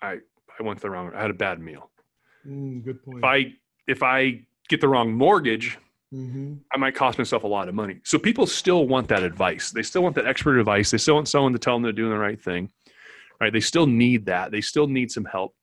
I 0.00 0.18
I 0.58 0.62
went 0.62 0.78
to 0.78 0.82
the 0.82 0.90
wrong. 0.90 1.10
I 1.14 1.20
had 1.20 1.30
a 1.30 1.34
bad 1.34 1.60
meal. 1.60 1.90
Mm, 2.46 2.84
good 2.84 3.02
point. 3.04 3.18
If 3.18 3.24
I 3.24 3.52
if 3.88 4.02
I 4.04 4.42
get 4.68 4.80
the 4.80 4.88
wrong 4.88 5.12
mortgage, 5.12 5.78
hmm 6.10 6.54
I 6.72 6.78
might 6.78 6.94
cost 6.94 7.18
myself 7.18 7.44
a 7.44 7.48
lot 7.48 7.68
of 7.68 7.74
money. 7.74 8.00
So 8.04 8.18
people 8.18 8.46
still 8.46 8.86
want 8.86 9.08
that 9.08 9.22
advice. 9.22 9.70
They 9.70 9.82
still 9.82 10.02
want 10.02 10.14
that 10.16 10.26
expert 10.26 10.58
advice. 10.58 10.90
They 10.90 10.98
still 10.98 11.14
want 11.14 11.28
someone 11.28 11.52
to 11.52 11.58
tell 11.58 11.74
them 11.74 11.82
they're 11.82 11.92
doing 11.92 12.10
the 12.10 12.18
right 12.18 12.40
thing. 12.40 12.70
Right? 13.40 13.52
They 13.52 13.60
still 13.60 13.86
need 13.86 14.26
that. 14.26 14.50
They 14.50 14.60
still 14.60 14.86
need 14.86 15.10
some 15.10 15.24
help. 15.24 15.54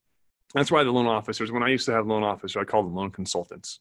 That's 0.53 0.71
why 0.71 0.83
the 0.83 0.91
loan 0.91 1.05
officers, 1.05 1.51
when 1.51 1.63
I 1.63 1.69
used 1.69 1.85
to 1.87 1.91
have 1.91 2.07
loan 2.07 2.23
officer, 2.23 2.59
I 2.59 2.63
called 2.63 2.85
them 2.85 2.95
loan 2.95 3.11
consultants. 3.11 3.79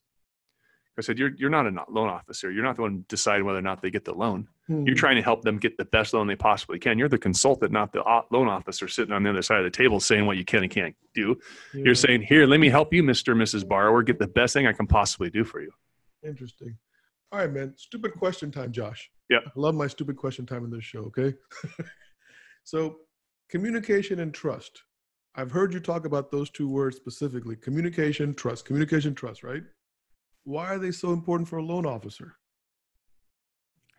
I 0.98 1.02
said, 1.02 1.18
you're, 1.18 1.30
you're 1.36 1.50
not 1.50 1.66
a 1.66 1.84
loan 1.90 2.08
officer. 2.08 2.50
You're 2.50 2.64
not 2.64 2.76
the 2.76 2.82
one 2.82 3.04
deciding 3.08 3.44
whether 3.44 3.58
or 3.58 3.62
not 3.62 3.82
they 3.82 3.90
get 3.90 4.04
the 4.06 4.14
loan. 4.14 4.48
Hmm. 4.66 4.86
You're 4.86 4.96
trying 4.96 5.16
to 5.16 5.22
help 5.22 5.42
them 5.42 5.58
get 5.58 5.76
the 5.76 5.84
best 5.84 6.14
loan 6.14 6.26
they 6.26 6.36
possibly 6.36 6.78
can. 6.78 6.98
You're 6.98 7.10
the 7.10 7.18
consultant, 7.18 7.70
not 7.70 7.92
the 7.92 8.02
loan 8.30 8.48
officer 8.48 8.88
sitting 8.88 9.12
on 9.12 9.22
the 9.22 9.30
other 9.30 9.42
side 9.42 9.58
of 9.58 9.64
the 9.64 9.70
table 9.70 10.00
saying 10.00 10.24
what 10.26 10.38
you 10.38 10.44
can 10.44 10.62
and 10.62 10.72
can't 10.72 10.96
do. 11.14 11.38
You're 11.74 11.88
Yeah, 11.88 11.94
saying, 11.94 12.22
here, 12.22 12.46
let 12.46 12.60
me 12.60 12.70
help 12.70 12.94
you, 12.94 13.02
Mr. 13.02 13.32
and 13.32 13.40
Mrs. 13.42 13.68
Borrower, 13.68 14.02
get 14.02 14.18
the 14.18 14.26
best 14.26 14.54
thing 14.54 14.66
I 14.66 14.72
can 14.72 14.86
possibly 14.86 15.28
do 15.28 15.44
for 15.44 15.60
you. 15.60 15.70
Interesting. 16.24 16.76
All 17.32 17.40
right, 17.40 17.52
man. 17.52 17.74
Stupid 17.76 18.14
question 18.14 18.50
time, 18.50 18.72
Josh. 18.72 19.10
Yeah. 19.28 19.38
I 19.44 19.50
love 19.56 19.74
my 19.74 19.86
stupid 19.86 20.16
question 20.16 20.46
time 20.46 20.64
in 20.64 20.70
this 20.70 20.84
show. 20.84 21.00
Okay. 21.00 21.34
so, 22.64 22.96
communication 23.50 24.20
and 24.20 24.32
trust. 24.32 24.82
I've 25.34 25.50
heard 25.50 25.74
you 25.74 25.80
talk 25.80 26.06
about 26.06 26.30
those 26.30 26.50
two 26.50 26.68
words 26.68 26.96
specifically 26.96 27.56
communication, 27.56 28.34
trust. 28.34 28.64
Communication, 28.64 29.14
trust, 29.14 29.42
right? 29.42 29.62
Why 30.44 30.68
are 30.68 30.78
they 30.78 30.92
so 30.92 31.12
important 31.12 31.48
for 31.48 31.58
a 31.58 31.62
loan 31.62 31.84
officer? 31.84 32.36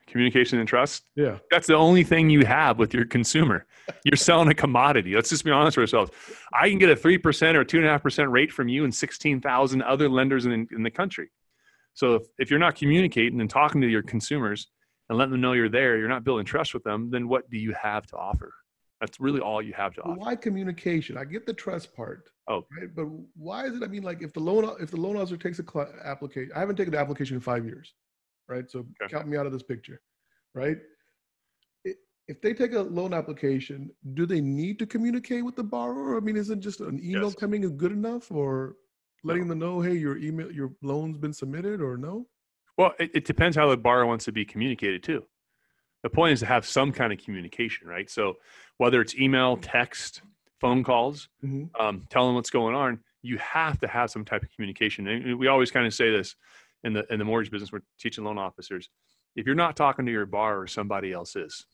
Communication 0.08 0.60
and 0.60 0.68
trust. 0.68 1.04
Yeah. 1.16 1.40
That's 1.52 1.68
the 1.68 1.76
only 1.76 2.04
thing 2.06 2.30
you 2.30 2.46
have 2.46 2.80
with 2.80 2.94
your 2.94 3.06
consumer. 3.06 3.66
You're 4.06 4.16
selling 4.16 4.48
a 4.48 4.54
commodity. 4.54 5.14
Let's 5.14 5.30
just 5.30 5.44
be 5.44 5.52
honest 5.52 5.76
with 5.76 5.84
ourselves. 5.84 6.12
I 6.54 6.70
can 6.70 6.80
get 6.80 6.90
a 6.90 6.96
3% 6.96 7.18
or 7.56 7.66
2.5% 7.66 8.32
rate 8.32 8.52
from 8.52 8.70
you 8.70 8.86
and 8.86 8.96
16,000 8.96 9.82
other 9.82 10.08
lenders 10.08 10.46
in, 10.46 10.68
in 10.72 10.84
the 10.84 10.90
country. 10.90 11.30
So 11.98 12.14
if, 12.14 12.24
if 12.38 12.52
you're 12.52 12.60
not 12.60 12.76
communicating 12.76 13.42
and 13.42 13.50
talking 13.50 13.82
to 13.82 13.88
your 13.88 14.04
consumers 14.04 14.68
and 15.10 15.18
letting 15.18 15.32
them 15.32 15.42
know 15.42 15.54
you're 15.54 15.68
there, 15.68 15.98
you're 15.98 16.08
not 16.08 16.24
building 16.24 16.46
trust 16.46 16.76
with 16.76 16.84
them, 16.84 17.10
then 17.10 17.28
what 17.28 17.50
do 17.50 17.58
you 17.58 17.74
have 17.82 18.06
to 18.08 18.16
offer? 18.16 18.54
That's 19.02 19.20
really 19.20 19.40
all 19.40 19.64
you 19.64 19.74
have 19.74 19.96
to 19.96 20.02
offer. 20.02 20.14
why 20.20 20.36
communication? 20.36 21.18
I 21.18 21.24
get 21.26 21.48
the 21.48 21.54
trust 21.54 21.96
part. 21.96 22.30
Oh. 22.48 22.66
Right. 22.80 22.96
But 22.96 23.06
why 23.36 23.66
is 23.66 23.76
it? 23.76 23.84
I 23.84 23.88
mean, 23.88 24.04
like 24.04 24.22
if 24.22 24.32
the 24.32 24.40
loan 24.40 24.76
if 24.80 24.92
the 24.92 24.98
loan 24.98 25.18
officer 25.18 25.38
takes 25.38 25.58
a 25.58 25.64
cl- 25.72 25.92
application, 26.04 26.52
I 26.56 26.60
haven't 26.60 26.76
taken 26.76 26.92
the 26.92 27.00
application 27.00 27.34
in 27.36 27.42
five 27.42 27.66
years. 27.66 27.96
Right. 28.48 28.70
So 28.70 28.80
Okay. 29.02 29.12
count 29.12 29.28
me 29.28 29.36
out 29.36 29.48
of 29.48 29.52
this 29.52 29.64
picture. 29.64 30.00
Right. 30.54 30.78
If 32.28 32.42
they 32.44 32.54
take 32.54 32.74
a 32.74 32.82
loan 32.82 33.12
application, 33.14 33.90
do 34.14 34.26
they 34.28 34.42
need 34.42 34.78
to 34.80 34.86
communicate 34.86 35.44
with 35.46 35.56
the 35.56 35.64
borrower? 35.64 36.18
I 36.18 36.20
mean, 36.20 36.36
isn't 36.38 36.62
just 36.62 36.80
an 36.82 37.00
email 37.04 37.24
Yes. 37.32 37.36
coming 37.36 37.64
is 37.64 37.72
good 37.72 37.92
enough, 37.92 38.32
or 38.32 38.76
letting 39.24 39.48
them 39.48 39.60
know, 39.60 39.82
hey, 39.82 39.96
your 39.96 40.18
email, 40.18 40.52
your 40.52 40.72
loan's 40.82 41.18
been 41.18 41.34
submitted, 41.34 41.82
or 41.82 41.98
no? 41.98 42.28
Well, 42.78 42.94
it, 43.00 43.12
it 43.14 43.26
depends 43.26 43.58
how 43.58 43.68
the 43.70 43.78
borrower 43.78 44.06
wants 44.06 44.26
to 44.26 44.32
be 44.32 44.46
communicated 44.46 45.04
to. 45.04 45.24
The 46.04 46.10
point 46.10 46.34
is 46.34 46.40
to 46.42 46.46
have 46.46 46.66
some 46.66 46.92
kind 46.92 47.12
of 47.12 47.20
communication, 47.20 47.88
right? 47.88 48.10
So 48.10 48.36
whether 48.78 49.02
it's 49.02 49.16
email, 49.16 49.58
text, 49.58 50.22
phone 50.62 50.84
calls, 50.84 51.28
Mhm. 51.44 51.70
um, 51.80 52.08
tell 52.10 52.26
them 52.28 52.36
what's 52.36 52.52
going 52.52 52.76
on, 52.76 53.00
you 53.24 53.38
have 53.40 53.80
to 53.80 53.88
have 53.88 54.12
some 54.12 54.24
type 54.24 54.44
of 54.44 54.50
communication. 54.52 55.08
And 55.08 55.38
we 55.40 55.48
always 55.48 55.72
kind 55.72 55.86
of 55.88 55.94
say 55.94 56.12
this 56.12 56.36
in 56.84 56.94
the 56.94 57.12
in 57.12 57.20
the 57.20 57.26
mortgage 57.26 57.52
business. 57.52 57.72
We're 57.72 57.82
teaching 58.00 58.24
loan 58.24 58.38
officers: 58.38 58.90
if 59.36 59.46
you're 59.46 59.56
not 59.56 59.76
talking 59.76 60.06
to 60.06 60.12
your 60.12 60.26
borrower, 60.28 60.68
somebody 60.68 61.12
else 61.12 61.36
is. 61.36 61.66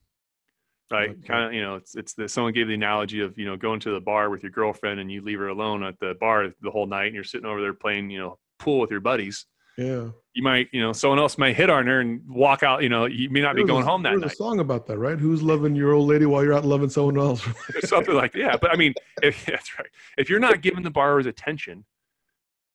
Right? 0.94 1.10
Okay. 1.10 1.28
Kind 1.28 1.46
of, 1.46 1.54
you 1.54 1.62
know, 1.62 1.76
it's 1.76 1.96
it's 1.96 2.14
the 2.14 2.30
someone 2.30 2.54
gave 2.54 2.68
the 2.68 2.74
analogy 2.76 3.20
of 3.22 3.38
you 3.38 3.46
know 3.46 3.58
going 3.58 3.80
to 3.82 3.92
the 3.92 4.00
bar 4.00 4.30
with 4.30 4.44
your 4.44 4.52
girlfriend 4.52 5.00
and 5.00 5.12
you 5.12 5.22
leave 5.22 5.40
her 5.40 5.48
alone 5.50 5.84
at 5.84 6.00
the 6.00 6.16
bar 6.20 6.54
the 6.62 6.72
whole 6.72 6.86
night 6.88 7.08
and 7.08 7.16
you're 7.16 7.24
sitting 7.24 7.46
over 7.48 7.60
there 7.62 7.74
playing 7.74 8.10
you 8.10 8.20
know 8.20 8.38
pool 8.60 8.80
with 8.80 8.92
your 8.92 9.00
buddies 9.02 9.46
Yeah. 9.78 10.10
you 10.36 10.44
might, 10.44 10.68
you 10.72 10.80
know, 10.82 10.94
someone 10.94 11.18
else 11.20 11.38
might 11.38 11.56
hit 11.56 11.70
on 11.70 11.88
her 11.88 12.00
and 12.00 12.22
walk 12.30 12.62
out. 12.64 12.84
You 12.84 12.90
know, 12.90 13.06
you 13.06 13.30
may 13.30 13.42
not 13.42 13.56
be 13.56 13.62
There 13.64 13.74
was 13.74 13.84
going 13.84 13.84
a- 13.88 13.90
home 13.92 14.04
that 14.04 14.18
night. 14.18 14.32
a 14.32 14.36
song 14.36 14.60
about 14.60 14.86
that, 14.88 14.98
right? 15.00 15.18
Who's 15.20 15.42
loving 15.42 15.76
your 15.76 15.94
old 15.94 16.08
lady 16.08 16.26
while 16.28 16.44
you're 16.44 16.54
out 16.54 16.64
loving 16.64 16.90
someone 16.90 17.18
else? 17.18 17.42
something 17.84 18.14
like 18.16 18.32
that. 18.34 18.40
Yeah, 18.40 18.56
but 18.62 18.72
I 18.72 18.76
mean, 18.78 18.94
if, 19.24 19.46
that's 19.48 19.78
right. 19.80 19.90
If 20.18 20.30
you're 20.30 20.40
not 20.40 20.62
giving 20.62 20.84
the 20.84 20.92
borrowers 20.92 21.26
attention, 21.26 21.86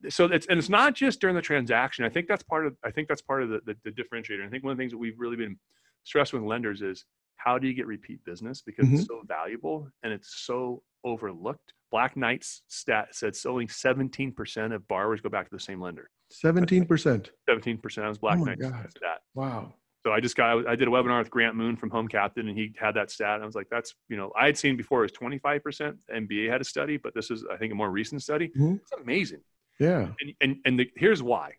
so 0.08 0.24
it's 0.26 0.46
and 0.46 0.58
it's 0.58 0.68
not 0.68 0.94
just 0.94 1.20
during 1.20 1.34
the 1.36 1.42
transaction. 1.42 2.04
I 2.04 2.08
think 2.08 2.28
that's 2.28 2.42
part 2.44 2.66
of. 2.66 2.76
I 2.84 2.90
think 2.90 3.08
that's 3.08 3.22
part 3.22 3.42
of 3.42 3.48
the, 3.48 3.60
the, 3.64 3.76
the 3.84 3.90
differentiator. 3.90 4.44
I 4.46 4.48
think 4.48 4.62
one 4.62 4.70
of 4.72 4.76
the 4.76 4.82
things 4.82 4.92
that 4.92 4.98
we've 4.98 5.18
really 5.18 5.36
been 5.36 5.58
stressed 6.04 6.32
with 6.32 6.42
lenders 6.42 6.82
is 6.82 7.04
how 7.38 7.58
do 7.58 7.66
you 7.66 7.72
get 7.74 7.86
repeat 7.86 8.22
business 8.24 8.62
because 8.62 8.86
it's 8.92 9.06
so 9.06 9.22
valuable 9.26 9.88
and 10.02 10.12
it's 10.12 10.44
so 10.44 10.82
overlooked. 11.04 11.72
Black 11.90 12.16
Knight's 12.16 12.62
stat 12.68 13.14
said 13.14 13.34
only 13.46 13.66
17% 13.66 14.74
of 14.74 14.86
borrowers 14.88 15.20
go 15.22 15.30
back 15.30 15.48
to 15.48 15.54
the 15.56 15.60
same 15.60 15.80
lender. 15.80 16.10
Seventeen 16.30 16.84
percent. 16.84 17.30
17% 17.48 17.80
was 18.08 18.18
Black 18.18 18.38
Oh 18.38 18.44
Knight's 18.44 18.60
God. 18.60 18.90
stat. 18.90 19.20
Wow. 19.34 19.72
So 20.06 20.12
I 20.12 20.20
just 20.20 20.36
got 20.36 20.66
I 20.68 20.76
did 20.76 20.86
a 20.88 20.90
webinar 20.90 21.18
with 21.20 21.30
Grant 21.30 21.56
Moon 21.56 21.76
from 21.76 21.90
Home 21.90 22.06
Captain, 22.08 22.48
and 22.48 22.56
he 22.58 22.72
had 22.78 22.94
that 22.96 23.10
stat. 23.10 23.34
And 23.36 23.42
I 23.42 23.46
was 23.46 23.54
like, 23.54 23.68
that's 23.70 23.94
you 24.10 24.16
know 24.16 24.30
I 24.38 24.46
had 24.46 24.58
seen 24.58 24.76
before 24.76 25.00
it 25.00 25.02
was 25.02 25.12
25 25.12 25.62
percent. 25.62 25.96
MBA 26.14 26.50
had 26.50 26.60
a 26.60 26.64
study, 26.64 26.98
but 26.98 27.14
this 27.14 27.30
is 27.30 27.44
I 27.50 27.56
think 27.56 27.72
a 27.72 27.76
more 27.76 27.90
recent 27.90 28.22
study. 28.22 28.50
Mhm. 28.58 28.76
It's 28.80 28.92
amazing. 28.92 29.40
Yeah. 29.80 30.10
And 30.20 30.34
and 30.42 30.56
and 30.66 30.80
the, 30.80 30.90
here's 30.96 31.22
why. 31.22 31.52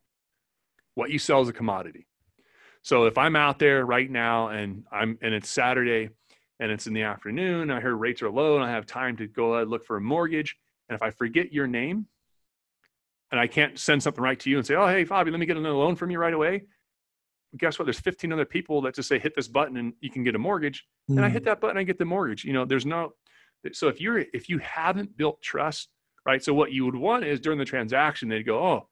What 0.96 1.10
you 1.10 1.20
sell 1.20 1.42
is 1.42 1.50
a 1.50 1.54
commodity. 1.54 2.06
So 2.82 3.06
if 3.06 3.18
I'm 3.18 3.36
out 3.36 3.60
there 3.60 3.86
right 3.86 4.10
now 4.10 4.50
and 4.50 4.84
I'm 4.92 5.18
and 5.22 5.34
it's 5.34 5.50
Saturday 5.50 6.10
and 6.60 6.72
it's 6.72 6.88
in 6.88 6.94
the 6.94 7.04
afternoon, 7.04 7.72
I 7.72 7.82
hear 7.82 7.96
rates 7.96 8.22
are 8.22 8.30
low 8.30 8.56
and 8.56 8.64
I 8.64 8.72
have 8.72 8.86
time 8.86 9.18
to 9.18 9.28
go 9.28 9.54
ahead 9.54 9.64
and 9.64 9.72
look 9.72 9.86
for 9.86 9.98
a 9.98 10.02
mortgage. 10.02 10.56
And 10.88 10.96
if 10.96 11.02
I 11.02 11.12
forget 11.12 11.54
your 11.54 11.68
name 11.68 12.08
and 13.32 13.40
I 13.40 13.48
can't 13.48 13.78
send 13.78 14.02
something 14.02 14.24
right 14.24 14.40
to 14.40 14.50
you 14.50 14.58
and 14.58 14.66
say, 14.66 14.76
Oh, 14.76 14.88
hey, 14.88 15.06
Fabi, 15.06 15.32
let 15.32 15.40
me 15.40 15.46
get 15.46 15.58
another 15.58 15.76
loan 15.76 15.96
from 15.96 16.12
you 16.12 16.20
right 16.20 16.34
away. 16.34 16.64
Guess 17.58 17.80
what? 17.80 17.86
There's 17.86 18.00
15 18.00 18.32
other 18.32 18.46
people 18.46 18.82
that 18.82 18.96
just 18.96 19.10
say 19.10 19.20
hit 19.20 19.36
this 19.36 19.48
button 19.48 19.78
and 19.78 19.94
you 20.02 20.12
can 20.12 20.24
get 20.24 20.36
a 20.36 20.40
mortgage. 20.40 20.86
And 21.08 21.26
I 21.26 21.30
hit 21.30 21.42
mm. 21.42 21.46
that 21.46 21.60
button, 21.60 21.78
I 21.78 21.84
get 21.84 21.98
the 21.98 22.06
mortgage. 22.06 22.46
You 22.46 22.54
know, 22.54 22.64
there's 22.66 22.86
no 22.86 23.14
so 23.74 23.88
if 23.88 24.00
you're 24.00 24.20
if 24.34 24.50
you 24.50 24.58
haven't 24.60 25.18
built 25.18 25.42
trust, 25.42 25.90
right? 26.26 26.44
So 26.44 26.54
what 26.54 26.72
you 26.72 26.86
would 26.86 26.96
want 26.96 27.26
is 27.26 27.40
during 27.40 27.60
the 27.60 27.66
transaction, 27.66 28.30
they'd 28.30 28.44
go, 28.44 28.64
Oh, 28.64 28.88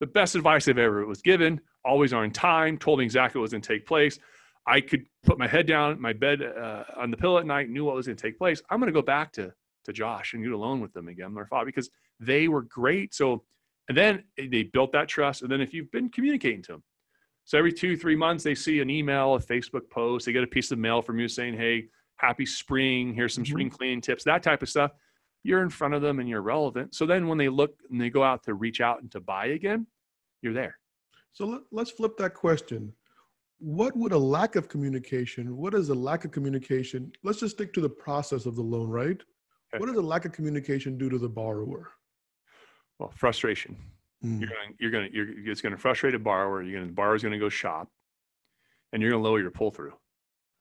the 0.00 0.06
best 0.06 0.34
advice 0.34 0.68
I've 0.68 0.78
ever 0.78 1.04
was 1.06 1.20
given, 1.20 1.60
always 1.84 2.12
on 2.12 2.30
time, 2.30 2.78
told 2.78 2.98
me 2.98 3.04
exactly 3.04 3.38
what 3.38 3.42
was 3.42 3.52
going 3.52 3.62
to 3.62 3.68
take 3.68 3.86
place. 3.86 4.18
I 4.66 4.80
could 4.80 5.04
put 5.24 5.38
my 5.38 5.48
head 5.48 5.66
down, 5.66 6.00
my 6.00 6.12
bed 6.12 6.42
uh, 6.42 6.84
on 6.96 7.10
the 7.10 7.16
pillow 7.16 7.38
at 7.38 7.46
night, 7.46 7.70
knew 7.70 7.84
what 7.84 7.94
was 7.94 8.06
going 8.06 8.16
to 8.16 8.22
take 8.22 8.38
place. 8.38 8.62
I'm 8.70 8.78
going 8.78 8.92
to 8.92 8.98
go 8.98 9.02
back 9.02 9.32
to 9.32 9.52
to 9.84 9.92
Josh 9.92 10.34
and 10.34 10.42
get 10.42 10.52
a 10.52 10.58
loan 10.58 10.80
with 10.80 10.92
them 10.92 11.08
again, 11.08 11.34
their 11.34 11.46
father, 11.46 11.66
because 11.66 11.90
they 12.18 12.48
were 12.48 12.62
great. 12.62 13.14
So, 13.14 13.44
and 13.88 13.96
then 13.96 14.24
they 14.36 14.64
built 14.64 14.92
that 14.92 15.08
trust. 15.08 15.42
And 15.42 15.50
then 15.50 15.60
if 15.60 15.72
you've 15.72 15.90
been 15.90 16.10
communicating 16.10 16.62
to 16.64 16.72
them, 16.72 16.82
so 17.44 17.58
every 17.58 17.72
two, 17.72 17.96
three 17.96 18.14
months, 18.14 18.44
they 18.44 18.54
see 18.54 18.80
an 18.80 18.90
email, 18.90 19.34
a 19.34 19.40
Facebook 19.40 19.90
post, 19.90 20.26
they 20.26 20.32
get 20.32 20.44
a 20.44 20.46
piece 20.46 20.70
of 20.70 20.78
mail 20.78 21.02
from 21.02 21.18
you 21.18 21.28
saying, 21.28 21.56
Hey, 21.56 21.88
happy 22.16 22.46
spring. 22.46 23.14
Here's 23.14 23.34
some 23.34 23.44
spring 23.44 23.70
cleaning 23.70 24.00
tips, 24.00 24.24
that 24.24 24.42
type 24.42 24.62
of 24.62 24.68
stuff. 24.68 24.92
You're 25.42 25.62
in 25.62 25.70
front 25.70 25.94
of 25.94 26.02
them 26.02 26.20
and 26.20 26.28
you're 26.28 26.42
relevant. 26.42 26.94
So 26.94 27.06
then 27.06 27.26
when 27.26 27.38
they 27.38 27.48
look 27.48 27.74
and 27.90 27.98
they 28.00 28.10
go 28.10 28.22
out 28.22 28.44
to 28.44 28.54
reach 28.54 28.80
out 28.80 29.00
and 29.00 29.10
to 29.12 29.20
buy 29.20 29.46
again, 29.46 29.86
you're 30.42 30.52
there. 30.52 30.78
So 31.32 31.46
let, 31.46 31.60
let's 31.70 31.90
flip 31.90 32.16
that 32.18 32.34
question. 32.34 32.92
What 33.58 33.96
would 33.96 34.12
a 34.12 34.18
lack 34.18 34.56
of 34.56 34.68
communication, 34.68 35.56
what 35.56 35.74
is 35.74 35.90
a 35.90 35.94
lack 35.94 36.24
of 36.24 36.30
communication? 36.30 37.12
Let's 37.22 37.40
just 37.40 37.56
stick 37.56 37.72
to 37.74 37.80
the 37.80 37.90
process 37.90 38.46
of 38.46 38.56
the 38.56 38.62
loan, 38.62 38.88
right? 38.88 39.20
Okay. 39.72 39.78
What 39.78 39.86
does 39.86 39.96
a 39.96 40.02
lack 40.02 40.24
of 40.24 40.32
communication 40.32 40.96
do 40.96 41.08
to 41.10 41.18
the 41.18 41.28
borrower? 41.28 41.90
Well, 42.98 43.12
frustration. 43.16 43.76
Mm. 44.24 44.40
You're 44.40 44.48
going, 44.50 44.74
you're 44.78 44.90
going 44.90 45.10
to, 45.10 45.14
you're, 45.14 45.50
it's 45.50 45.60
going 45.60 45.74
to 45.74 45.78
frustrate 45.78 46.14
a 46.14 46.18
borrower. 46.18 46.62
You're 46.62 46.74
going 46.78 46.86
the 46.86 46.92
borrower's 46.92 47.22
going 47.22 47.32
to 47.32 47.38
go 47.38 47.48
shop 47.48 47.88
and 48.92 49.00
you're 49.02 49.10
going 49.10 49.22
to 49.22 49.28
lower 49.28 49.40
your 49.40 49.50
pull 49.50 49.70
through, 49.70 49.94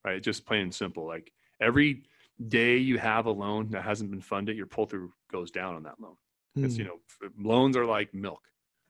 right? 0.06 0.22
Just 0.22 0.46
plain 0.46 0.62
and 0.64 0.76
simple. 0.76 1.06
Like 1.06 1.32
every 1.62 2.04
day 2.48 2.78
you 2.78 2.98
have 2.98 3.26
a 3.26 3.32
loan 3.32 3.70
that 3.72 3.84
hasn't 3.84 4.12
been 4.12 4.22
funded, 4.22 4.56
your 4.56 4.66
pull 4.66 4.86
through 4.86 5.12
goes 5.32 5.52
down 5.52 5.76
on 5.76 5.84
that 5.84 6.00
loan. 6.00 6.16
It's, 6.56 6.76
Mm. 6.76 6.80
you 6.80 6.84
know, 6.86 7.00
loans 7.38 7.78
are 7.78 7.86
like 7.86 8.14
milk. 8.14 8.42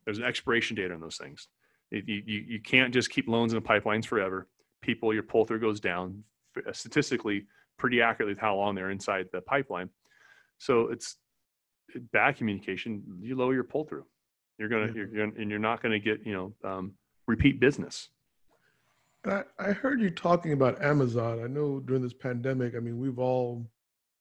There's 0.05 0.17
an 0.17 0.23
expiration 0.23 0.75
date 0.75 0.91
on 0.91 0.99
those 0.99 1.17
things. 1.17 1.47
You, 1.91 2.03
you, 2.05 2.45
you 2.47 2.59
can't 2.61 2.93
just 2.93 3.09
keep 3.09 3.27
loans 3.27 3.53
in 3.53 3.61
the 3.61 3.67
pipelines 3.67 4.05
forever. 4.05 4.47
People, 4.81 5.13
your 5.13 5.23
pull 5.23 5.45
through 5.45 5.59
goes 5.59 5.79
down 5.79 6.23
statistically 6.71 7.45
pretty 7.77 8.01
accurately 8.01 8.33
with 8.33 8.41
how 8.41 8.55
long 8.55 8.75
they're 8.75 8.91
inside 8.91 9.27
the 9.31 9.41
pipeline. 9.41 9.89
So 10.57 10.87
it's 10.89 11.17
bad 12.11 12.37
communication. 12.37 13.01
You 13.21 13.35
lower 13.35 13.53
your 13.53 13.63
pull 13.63 13.85
through. 13.85 14.05
You're 14.57 14.69
gonna, 14.69 14.87
Yeah. 14.87 14.93
you're 14.93 15.07
gonna, 15.07 15.41
and 15.41 15.49
you're 15.49 15.59
not 15.59 15.81
gonna 15.81 15.99
get, 15.99 16.25
you 16.25 16.33
know, 16.33 16.69
um, 16.69 16.93
repeat 17.27 17.59
business. 17.59 18.09
I, 19.25 19.43
I 19.57 19.71
heard 19.71 19.99
you 20.01 20.09
talking 20.09 20.53
about 20.53 20.81
Amazon. 20.81 21.43
I 21.43 21.47
know 21.47 21.79
during 21.79 22.01
this 22.01 22.13
pandemic, 22.13 22.75
I 22.75 22.79
mean, 22.79 22.99
we've 22.99 23.19
all 23.19 23.65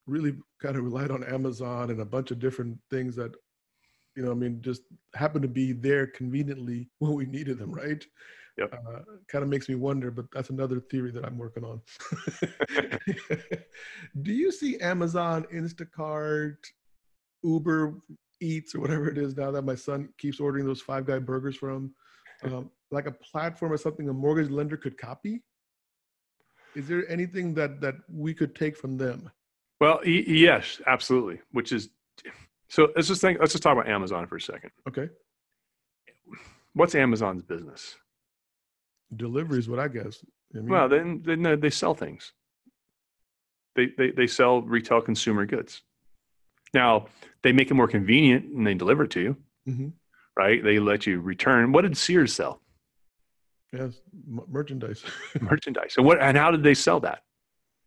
really 0.07 0.37
kind 0.63 0.77
of 0.77 0.85
relied 0.85 1.11
on 1.11 1.23
Amazon 1.25 1.91
and 1.91 2.01
a 2.01 2.05
bunch 2.05 2.31
of 2.31 2.39
different 2.39 2.79
things 2.91 3.15
that, 3.17 3.33
you 4.19 4.25
know, 4.25 4.33
I 4.33 4.35
mean, 4.35 4.61
just 4.61 4.83
happened 5.15 5.43
to 5.43 5.49
be 5.49 5.71
there 5.71 6.09
conveniently 6.09 6.89
when 6.99 7.15
we 7.15 7.25
needed 7.25 7.59
them, 7.59 7.71
right? 7.71 8.05
Yep. 8.59 8.75
Uh, 8.75 8.99
kind 9.29 9.45
of 9.45 9.49
makes 9.49 9.69
me 9.69 9.77
wonder, 9.77 10.11
but 10.11 10.25
that's 10.33 10.51
another 10.51 10.81
theory 10.81 11.13
that 11.13 11.25
I'm 11.25 11.39
working 11.39 11.63
on. 11.63 11.81
Do 14.23 14.33
you 14.33 14.51
see 14.51 14.77
Amazon, 14.81 15.47
Instacart, 15.55 16.57
Uber 17.45 17.95
Eats, 18.41 18.75
or 18.75 18.81
whatever 18.81 19.09
it 19.09 19.19
is 19.19 19.37
now 19.37 19.53
that 19.53 19.63
my 19.63 19.77
son 19.77 20.09
keeps 20.19 20.41
ordering 20.41 20.67
those 20.67 20.83
Five 20.83 21.07
Guy 21.07 21.21
burgers 21.21 21.57
from? 21.57 21.95
um, 22.43 22.71
like 22.91 23.07
a 23.07 23.13
platform 23.13 23.73
or 23.73 23.77
something 23.77 24.09
a 24.09 24.13
mortgage 24.13 24.51
lender 24.51 24.77
could 24.77 24.99
copy? 24.99 25.45
Is 26.75 26.89
there 26.89 27.09
anything 27.09 27.55
that 27.55 27.81
that 27.81 27.95
we 28.13 28.35
could 28.35 28.57
take 28.57 28.77
from 28.77 28.97
them? 28.97 29.31
Well, 29.81 30.01
y- 30.05 30.25
yes, 30.27 30.81
absolutely. 30.87 31.41
Which 31.53 31.71
is, 31.71 31.91
so 32.69 32.89
let's 32.95 33.09
just 33.09 33.21
think, 33.21 33.39
let's 33.41 33.53
just 33.53 33.63
talk 33.63 33.73
about 33.73 33.89
Amazon 33.89 34.27
for 34.27 34.37
a 34.37 34.41
second. 34.41 34.71
Okay, 34.89 35.09
What's 36.75 36.95
Amazon's 36.95 37.43
business? 37.43 37.97
delivery 39.17 39.59
is 39.59 39.69
what 39.69 39.79
I 39.79 39.89
guess. 39.89 40.23
I 40.55 40.59
mean, 40.59 40.69
Well, 40.69 40.89
then, 40.89 41.23
then 41.25 41.45
uh, 41.47 41.57
they 41.57 41.71
sell 41.71 41.95
things. 41.95 42.33
They, 43.75 43.87
they, 43.97 44.11
they 44.11 44.27
sell 44.27 44.61
retail 44.61 45.01
consumer 45.01 45.47
goods. 45.47 45.83
Now, 46.75 47.07
they 47.43 47.53
make 47.53 47.71
it 47.71 47.75
more 47.75 47.89
convenient 47.89 48.45
and 48.53 48.67
they 48.67 48.75
deliver 48.75 49.05
it 49.05 49.11
to 49.13 49.21
you, 49.21 49.37
mhm. 49.67 49.93
right? 50.37 50.63
They 50.63 50.79
let 50.79 51.07
you 51.07 51.21
return. 51.21 51.73
What 51.73 51.83
did 51.83 51.97
Sears 51.97 52.35
sell? 52.35 52.61
yes, 53.73 54.01
m- 54.31 54.43
merchandise. 54.49 55.03
Merchandise. 55.41 55.95
And 55.97 56.05
what 56.07 56.21
and 56.21 56.37
how 56.37 56.51
did 56.51 56.63
they 56.63 56.75
sell 56.75 57.01
that? 57.01 57.23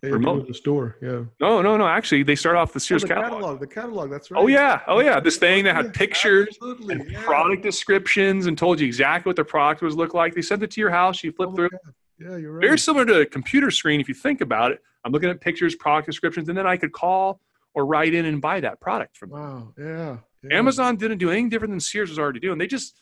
They 0.02 0.10
Remote. 0.12 0.48
the 0.48 0.54
store. 0.56 0.98
Yeah. 1.00 1.26
No, 1.40 1.62
no, 1.62 1.78
no. 1.78 1.88
Actually, 1.88 2.24
they 2.24 2.36
start 2.36 2.56
off 2.56 2.74
the 2.74 2.78
Oh, 2.78 2.80
Sears 2.80 3.04
the 3.04 3.10
catalog. 3.10 3.34
catalog. 3.34 3.60
The 3.60 3.68
catalog. 3.68 4.10
That's 4.10 4.32
oh, 4.32 4.36
right. 4.36 4.42
Oh 4.44 4.48
yeah, 4.48 4.82
oh 4.88 5.00
yeah. 5.00 5.20
This 5.20 5.38
thing 5.38 5.64
that 5.66 5.76
had 5.76 5.94
pictures 5.94 6.48
absolutely, 6.50 6.96
and 6.96 7.12
yeah. 7.12 7.22
product 7.24 7.62
descriptions 7.62 8.48
and 8.48 8.58
told 8.58 8.80
you 8.80 8.88
exactly 8.88 9.30
what 9.30 9.36
the 9.36 9.46
product 9.46 9.84
was 9.84 9.96
look 9.96 10.16
like. 10.16 10.34
They 10.34 10.42
sent 10.42 10.64
it 10.64 10.72
to 10.72 10.82
your 10.82 10.90
house. 10.90 11.24
You 11.24 11.32
flip 11.32 11.50
Oh 11.52 11.56
through. 11.56 11.70
God. 11.70 11.80
Yeah, 12.18 12.38
you're 12.38 12.54
right. 12.54 12.62
Very 12.66 12.80
similar 12.80 13.06
to 13.06 13.20
a 13.22 13.26
computer 13.28 13.70
screen 13.70 14.02
if 14.02 14.08
you 14.08 14.16
think 14.16 14.42
about 14.42 14.72
it. 14.72 14.82
I'm 15.06 15.12
looking 15.12 15.30
at 15.30 15.40
pictures, 15.40 15.76
product 15.76 16.08
descriptions, 16.08 16.50
and 16.50 16.58
then 16.58 16.66
I 16.66 16.78
could 16.78 16.92
call 16.94 17.40
or 17.76 17.86
write 17.86 18.14
in 18.16 18.26
and 18.26 18.42
buy 18.42 18.60
that 18.60 18.80
product 18.82 19.18
from 19.18 19.30
them. 19.30 19.40
Wow. 19.40 19.74
Yeah. 19.78 20.18
yeah. 20.44 20.58
Amazon 20.58 20.96
didn't 20.98 21.20
do 21.20 21.30
anything 21.30 21.50
different 21.50 21.72
than 21.74 21.80
Sears 21.80 22.10
was 22.10 22.18
already 22.20 22.40
doing. 22.40 22.58
They 22.58 22.68
just 22.68 23.00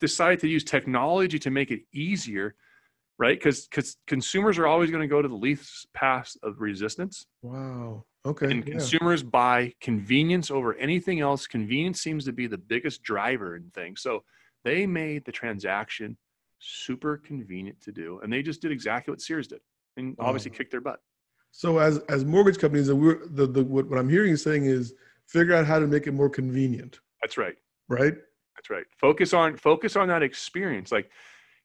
decided 0.00 0.40
to 0.40 0.48
use 0.48 0.62
technology 0.64 1.38
to 1.38 1.50
make 1.50 1.70
it 1.70 1.80
easier, 1.92 2.54
right? 3.18 3.38
Because 3.38 3.66
because 3.66 3.96
consumers 4.06 4.58
are 4.58 4.66
always 4.66 4.90
going 4.90 5.02
to 5.02 5.08
go 5.08 5.22
to 5.22 5.28
the 5.28 5.34
least 5.34 5.86
path 5.94 6.32
of 6.42 6.60
resistance, 6.60 7.26
Wow. 7.42 8.04
Okay. 8.26 8.50
and 8.50 8.64
yeah. 8.66 8.72
consumers 8.72 9.22
buy 9.22 9.72
convenience 9.80 10.50
over 10.50 10.74
anything 10.76 11.20
else. 11.20 11.46
Convenience 11.46 12.00
seems 12.00 12.24
to 12.24 12.32
be 12.32 12.46
the 12.46 12.58
biggest 12.58 13.02
driver 13.02 13.56
in 13.56 13.70
things. 13.74 14.00
So 14.00 14.24
they 14.64 14.86
made 14.86 15.24
the 15.26 15.32
transaction 15.32 16.16
super 16.58 17.18
convenient 17.18 17.80
to 17.82 17.92
do, 17.92 18.20
and 18.22 18.32
they 18.32 18.42
just 18.42 18.62
did 18.62 18.72
exactly 18.72 19.12
what 19.12 19.20
Sears 19.20 19.46
did, 19.48 19.60
and 19.96 20.16
obviously 20.18 20.50
Wow. 20.50 20.56
kicked 20.58 20.70
their 20.70 20.80
butt. 20.80 21.00
So 21.52 21.78
as 21.78 21.98
as 22.08 22.24
mortgage 22.24 22.58
companies, 22.58 22.92
we're 22.92 23.26
the, 23.28 23.46
the 23.46 23.62
what, 23.64 23.88
what 23.88 23.98
I'm 23.98 24.08
hearing 24.08 24.30
you 24.30 24.36
saying 24.36 24.64
is 24.64 24.94
figure 25.28 25.54
out 25.54 25.66
how 25.66 25.78
to 25.78 25.86
make 25.86 26.06
it 26.06 26.12
more 26.12 26.28
convenient, 26.28 26.98
That's 27.22 27.38
right. 27.38 27.54
right? 27.88 28.14
That's 28.56 28.70
right. 28.70 28.84
Focus 28.98 29.32
on 29.34 29.56
focus 29.56 29.94
on 29.96 30.08
that 30.08 30.22
experience. 30.22 30.90
Like, 30.90 31.10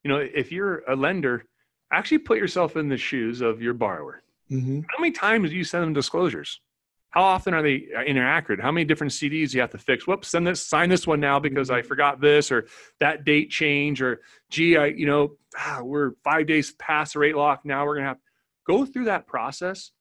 you 0.04 0.10
know, 0.10 0.18
if 0.18 0.52
you're 0.52 0.84
a 0.88 0.96
lender, 0.96 1.46
actually 1.92 2.20
put 2.20 2.38
yourself 2.38 2.76
in 2.76 2.90
the 2.90 2.98
shoes 2.98 3.42
of 3.42 3.62
your 3.62 3.74
borrower. 3.74 4.22
Mm-hmm. 4.52 4.82
How 4.90 5.00
many 5.00 5.12
times 5.12 5.50
do 5.50 5.56
you 5.56 5.64
send 5.64 5.84
them 5.84 5.94
disclosures? 5.94 6.62
How 7.12 7.24
often 7.24 7.56
are 7.56 7.64
they 7.64 7.88
inaccurate? 8.06 8.60
How 8.60 8.72
many 8.72 8.86
different 8.86 9.14
CDs 9.14 9.54
you 9.54 9.62
have 9.62 9.72
to 9.72 9.80
fix? 9.80 10.06
Whoops, 10.06 10.28
send 10.28 10.46
this, 10.46 10.66
sign 10.66 10.90
this 10.90 11.08
one 11.08 11.20
now 11.20 11.40
because 11.40 11.72
I 11.72 11.82
forgot 11.82 12.22
this, 12.22 12.52
or 12.52 12.68
that 13.00 13.26
date 13.26 13.50
change, 13.50 14.02
or 14.02 14.22
gee, 14.52 14.78
I, 14.78 14.88
you 14.88 15.08
know, 15.08 15.38
ah, 15.58 15.82
we're 15.84 16.12
five 16.24 16.46
days 16.46 16.72
past 16.74 17.14
the 17.14 17.20
rate 17.20 17.36
lock. 17.36 17.66
Now 17.66 17.86
we're 17.86 17.96
gonna 17.96 18.10
have 18.10 18.20
go 18.68 18.86
through 18.86 19.06
that 19.06 19.26
process, 19.26 19.92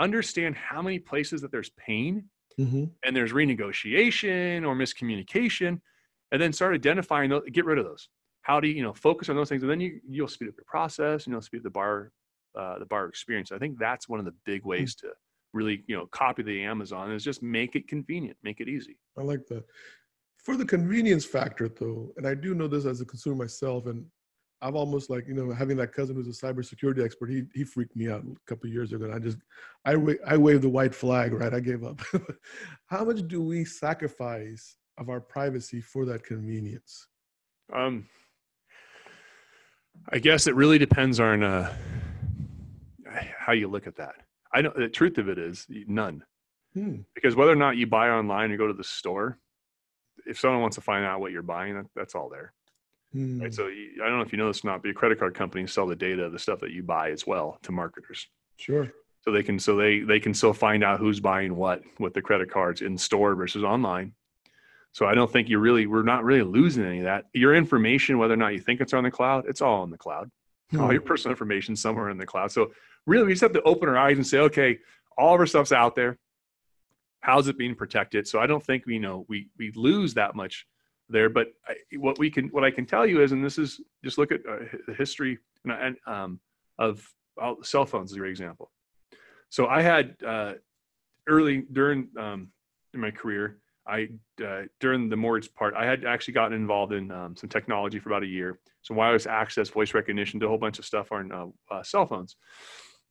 understand 0.00 0.56
how 0.56 0.82
many 0.82 0.98
places 0.98 1.42
that 1.42 1.52
there's 1.52 1.70
pain 1.70 2.24
Mm-hmm. 2.58 2.84
and 3.04 3.14
there's 3.14 3.32
renegotiation 3.34 4.66
or 4.66 4.74
miscommunication 4.74 5.78
and 6.32 6.40
then 6.40 6.54
start 6.54 6.74
identifying 6.74 7.28
those 7.28 7.42
get 7.52 7.66
rid 7.66 7.76
of 7.76 7.84
those 7.84 8.08
how 8.46 8.60
do 8.60 8.68
you 8.68 8.74
you 8.74 8.82
know 8.82 8.94
focus 8.94 9.28
on 9.28 9.36
those 9.36 9.48
things 9.48 9.62
and 9.62 9.70
then 9.70 9.80
you 9.80 10.00
you'll 10.08 10.28
speed 10.28 10.48
up 10.48 10.54
your 10.56 10.64
process 10.66 11.24
and 11.24 11.32
you'll 11.32 11.42
speed 11.42 11.58
up 11.58 11.64
the 11.64 11.70
bar 11.70 12.12
uh, 12.58 12.78
the 12.78 12.86
bar 12.86 13.06
experience 13.06 13.50
i 13.52 13.58
think 13.58 13.76
that's 13.78 14.08
one 14.08 14.20
of 14.20 14.24
the 14.24 14.34
big 14.44 14.64
ways 14.64 14.94
to 14.94 15.08
really 15.52 15.82
you 15.88 15.96
know 15.96 16.06
copy 16.06 16.42
the 16.42 16.62
amazon 16.62 17.10
is 17.10 17.24
just 17.24 17.42
make 17.42 17.74
it 17.74 17.88
convenient 17.88 18.36
make 18.42 18.60
it 18.60 18.68
easy 18.68 18.96
I 19.18 19.22
like 19.22 19.46
that. 19.46 19.64
For 20.38 20.56
the 20.56 20.64
convenience 20.64 21.24
factor, 21.24 21.68
though, 21.68 22.12
and 22.16 22.26
I 22.26 22.34
do 22.34 22.54
know 22.54 22.68
this 22.68 22.84
as 22.84 23.00
a 23.00 23.04
consumer 23.04 23.36
myself, 23.36 23.86
and 23.86 24.04
I've 24.60 24.76
almost 24.76 25.10
like 25.10 25.26
you 25.26 25.34
know 25.34 25.52
having 25.52 25.76
that 25.78 25.92
cousin 25.92 26.14
who's 26.14 26.28
a 26.28 26.46
cybersecurity 26.46 27.04
expert. 27.04 27.30
He 27.30 27.42
he 27.52 27.64
freaked 27.64 27.96
me 27.96 28.08
out 28.08 28.22
a 28.22 28.34
couple 28.48 28.68
of 28.68 28.72
years 28.72 28.92
ago, 28.92 29.06
and 29.06 29.14
I 29.14 29.18
just 29.18 29.38
I 29.84 29.96
wa- 29.96 30.22
I 30.24 30.36
waved 30.36 30.62
the 30.62 30.68
white 30.68 30.94
flag. 30.94 31.32
Right, 31.32 31.52
I 31.52 31.60
gave 31.60 31.82
up. 31.82 32.00
How 32.86 33.04
much 33.04 33.26
do 33.26 33.42
we 33.42 33.64
sacrifice 33.64 34.76
of 34.98 35.08
our 35.08 35.20
privacy 35.20 35.80
for 35.80 36.04
that 36.04 36.22
convenience? 36.22 37.08
um 37.72 38.06
I 40.10 40.18
guess 40.18 40.46
it 40.46 40.54
really 40.54 40.78
depends 40.78 41.18
on 41.20 41.42
uh, 41.42 41.74
how 43.38 43.52
you 43.52 43.68
look 43.68 43.86
at 43.86 43.96
that. 43.96 44.14
I 44.52 44.62
know 44.62 44.72
the 44.74 44.88
truth 44.88 45.18
of 45.18 45.28
it 45.28 45.38
is 45.38 45.66
none, 45.68 46.22
Hmm. 46.74 46.96
because 47.14 47.34
whether 47.34 47.52
or 47.52 47.56
not 47.56 47.76
you 47.76 47.86
buy 47.86 48.10
online 48.10 48.52
or 48.52 48.56
go 48.56 48.66
to 48.66 48.72
the 48.72 48.84
store, 48.84 49.38
if 50.26 50.38
someone 50.38 50.60
wants 50.60 50.76
to 50.76 50.80
find 50.82 51.04
out 51.04 51.20
what 51.20 51.32
you're 51.32 51.42
buying, 51.42 51.74
that, 51.74 51.86
that's 51.94 52.14
all 52.14 52.28
there. 52.28 52.52
Hmm. 53.12 53.40
Right. 53.42 53.54
So 53.54 53.66
you, 53.68 54.02
I 54.02 54.08
don't 54.08 54.18
know 54.18 54.24
if 54.24 54.32
you 54.32 54.38
know 54.38 54.48
this 54.48 54.64
or 54.64 54.68
not, 54.68 54.82
but 54.82 54.86
your 54.88 54.94
credit 54.94 55.18
card 55.18 55.34
companies 55.34 55.72
sell 55.72 55.86
the 55.86 55.96
data 55.96 56.24
of 56.24 56.32
the 56.32 56.38
stuff 56.38 56.60
that 56.60 56.70
you 56.70 56.82
buy 56.82 57.10
as 57.10 57.26
well 57.26 57.58
to 57.62 57.72
marketers. 57.72 58.26
Sure. 58.56 58.92
So 59.22 59.32
they 59.32 59.42
can 59.42 59.58
so 59.58 59.76
they 59.76 60.00
they 60.00 60.20
can 60.20 60.32
still 60.34 60.52
find 60.52 60.84
out 60.84 61.00
who's 61.00 61.18
buying 61.20 61.56
what 61.56 61.82
with 61.98 62.14
the 62.14 62.22
credit 62.22 62.50
cards 62.50 62.80
in 62.82 62.96
store 62.96 63.34
versus 63.34 63.64
online. 63.64 64.12
So 64.96 65.04
I 65.04 65.14
don't 65.14 65.30
think 65.30 65.50
you 65.50 65.58
really 65.58 65.86
we're 65.86 66.02
not 66.02 66.24
really 66.24 66.40
losing 66.40 66.82
any 66.82 67.00
of 67.00 67.04
that. 67.04 67.26
Your 67.34 67.54
information, 67.54 68.16
whether 68.16 68.32
or 68.32 68.38
not 68.38 68.54
you 68.54 68.60
think 68.60 68.80
it's 68.80 68.94
on 68.94 69.04
the 69.04 69.10
cloud, 69.10 69.44
it's 69.46 69.60
all 69.60 69.82
on 69.82 69.90
the 69.90 69.98
cloud. 69.98 70.30
All 70.78 70.86
Hmm. 70.86 70.92
your 70.92 71.02
personal 71.02 71.32
information 71.32 71.76
somewhere 71.76 72.08
in 72.08 72.16
the 72.16 72.24
cloud. 72.24 72.50
So 72.50 72.72
really 73.06 73.26
we 73.26 73.32
just 73.32 73.42
have 73.42 73.52
to 73.52 73.62
open 73.64 73.90
our 73.90 73.98
eyes 73.98 74.16
and 74.16 74.26
say, 74.26 74.38
okay, 74.38 74.78
all 75.18 75.34
of 75.34 75.40
our 75.40 75.46
stuff's 75.46 75.70
out 75.70 75.96
there. 75.96 76.16
How's 77.20 77.46
it 77.46 77.58
being 77.58 77.74
protected? 77.74 78.26
So 78.26 78.38
I 78.40 78.46
don't 78.46 78.64
think 78.64 78.86
we 78.86 78.98
know 78.98 79.26
we 79.28 79.50
we 79.58 79.70
lose 79.72 80.14
that 80.14 80.34
much 80.34 80.66
there. 81.10 81.28
But 81.28 81.48
I, 81.68 81.74
what 81.98 82.18
we 82.18 82.30
can 82.30 82.48
what 82.48 82.64
I 82.64 82.70
can 82.70 82.86
tell 82.86 83.06
you 83.06 83.20
is, 83.20 83.32
and 83.32 83.44
this 83.44 83.58
is 83.58 83.78
just 84.02 84.16
look 84.16 84.32
at 84.32 84.40
uh, 84.48 84.60
the 84.86 84.94
history 84.94 85.36
and, 85.66 85.98
um, 86.06 86.40
of 86.78 87.06
well, 87.36 87.58
cell 87.62 87.84
phones 87.84 88.12
is 88.12 88.16
a 88.16 88.20
great 88.20 88.30
example. 88.30 88.70
So 89.50 89.66
I 89.66 89.82
had 89.82 90.16
uh, 90.26 90.54
early 91.28 91.64
during 91.70 92.08
um, 92.18 92.48
in 92.94 93.00
my 93.00 93.10
career, 93.10 93.58
I 93.88 94.08
uh, 94.44 94.62
during 94.80 95.08
the 95.08 95.16
mortgage 95.16 95.52
part, 95.54 95.74
I 95.74 95.84
had 95.84 96.04
actually 96.04 96.34
gotten 96.34 96.54
involved 96.54 96.92
in 96.92 97.10
um, 97.10 97.36
some 97.36 97.48
technology 97.48 97.98
for 97.98 98.10
about 98.10 98.22
a 98.22 98.26
year, 98.26 98.58
some 98.82 98.96
wireless 98.96 99.26
access, 99.26 99.68
voice 99.68 99.94
recognition, 99.94 100.38
did 100.38 100.46
a 100.46 100.48
whole 100.48 100.58
bunch 100.58 100.78
of 100.78 100.84
stuff 100.84 101.12
on 101.12 101.32
uh, 101.32 101.46
uh, 101.70 101.82
cell 101.82 102.06
phones. 102.06 102.36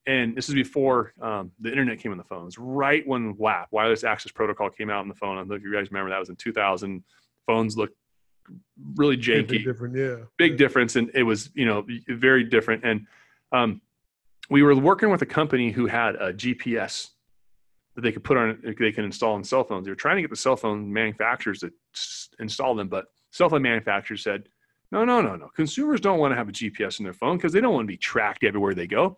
And 0.07 0.35
this 0.35 0.49
is 0.49 0.55
before 0.55 1.13
um, 1.19 1.51
the 1.59 1.69
internet 1.69 1.99
came 1.99 2.11
on 2.11 2.17
the 2.17 2.23
phones. 2.23 2.57
Right 2.59 3.07
when 3.07 3.35
WAP, 3.37 3.69
wireless 3.71 4.03
access 4.03 4.31
protocol, 4.31 4.69
came 4.69 4.89
out 4.89 4.99
on 4.99 5.07
the 5.07 5.15
phone. 5.15 5.37
I 5.37 5.39
don't 5.39 5.49
know 5.49 5.55
if 5.55 5.63
you 5.63 5.73
guys 5.73 5.89
remember 5.89 6.11
that 6.11 6.19
was 6.19 6.29
in 6.29 6.35
2000. 6.35 7.03
Phones 7.47 7.77
looked 7.77 7.95
really 8.95 9.15
Big 9.15 9.47
janky 9.47 9.63
different. 9.63 9.95
Yeah. 9.95 10.17
big 10.37 10.57
difference 10.57 10.95
and 10.95 11.09
it 11.13 11.23
was 11.23 11.49
you 11.55 11.65
know 11.65 11.85
very 12.07 12.43
different 12.43 12.83
and 12.83 13.07
um, 13.51 13.81
we 14.49 14.61
were 14.61 14.75
working 14.75 15.09
with 15.09 15.21
a 15.21 15.25
company 15.25 15.71
who 15.71 15.87
had 15.87 16.15
a 16.15 16.33
gps 16.33 17.09
that 17.95 18.01
they 18.01 18.11
could 18.11 18.23
put 18.23 18.37
on 18.37 18.61
they 18.79 18.91
can 18.91 19.05
install 19.05 19.33
on 19.33 19.43
cell 19.43 19.63
phones 19.63 19.85
they 19.85 19.91
were 19.91 19.95
trying 19.95 20.15
to 20.15 20.21
get 20.21 20.29
the 20.29 20.35
cell 20.35 20.55
phone 20.55 20.91
manufacturers 20.91 21.59
to 21.59 21.71
install 22.39 22.75
them 22.75 22.87
but 22.87 23.05
cell 23.31 23.49
phone 23.49 23.61
manufacturers 23.61 24.23
said 24.23 24.43
no 24.91 25.03
no 25.03 25.21
no 25.21 25.35
no 25.35 25.49
consumers 25.55 25.99
don't 25.99 26.19
want 26.19 26.31
to 26.31 26.35
have 26.35 26.49
a 26.49 26.51
gps 26.51 26.99
in 26.99 27.03
their 27.03 27.13
phone 27.13 27.37
because 27.37 27.53
they 27.53 27.61
don't 27.61 27.73
want 27.73 27.83
to 27.85 27.91
be 27.91 27.97
tracked 27.97 28.43
everywhere 28.43 28.73
they 28.73 28.87
go 28.87 29.17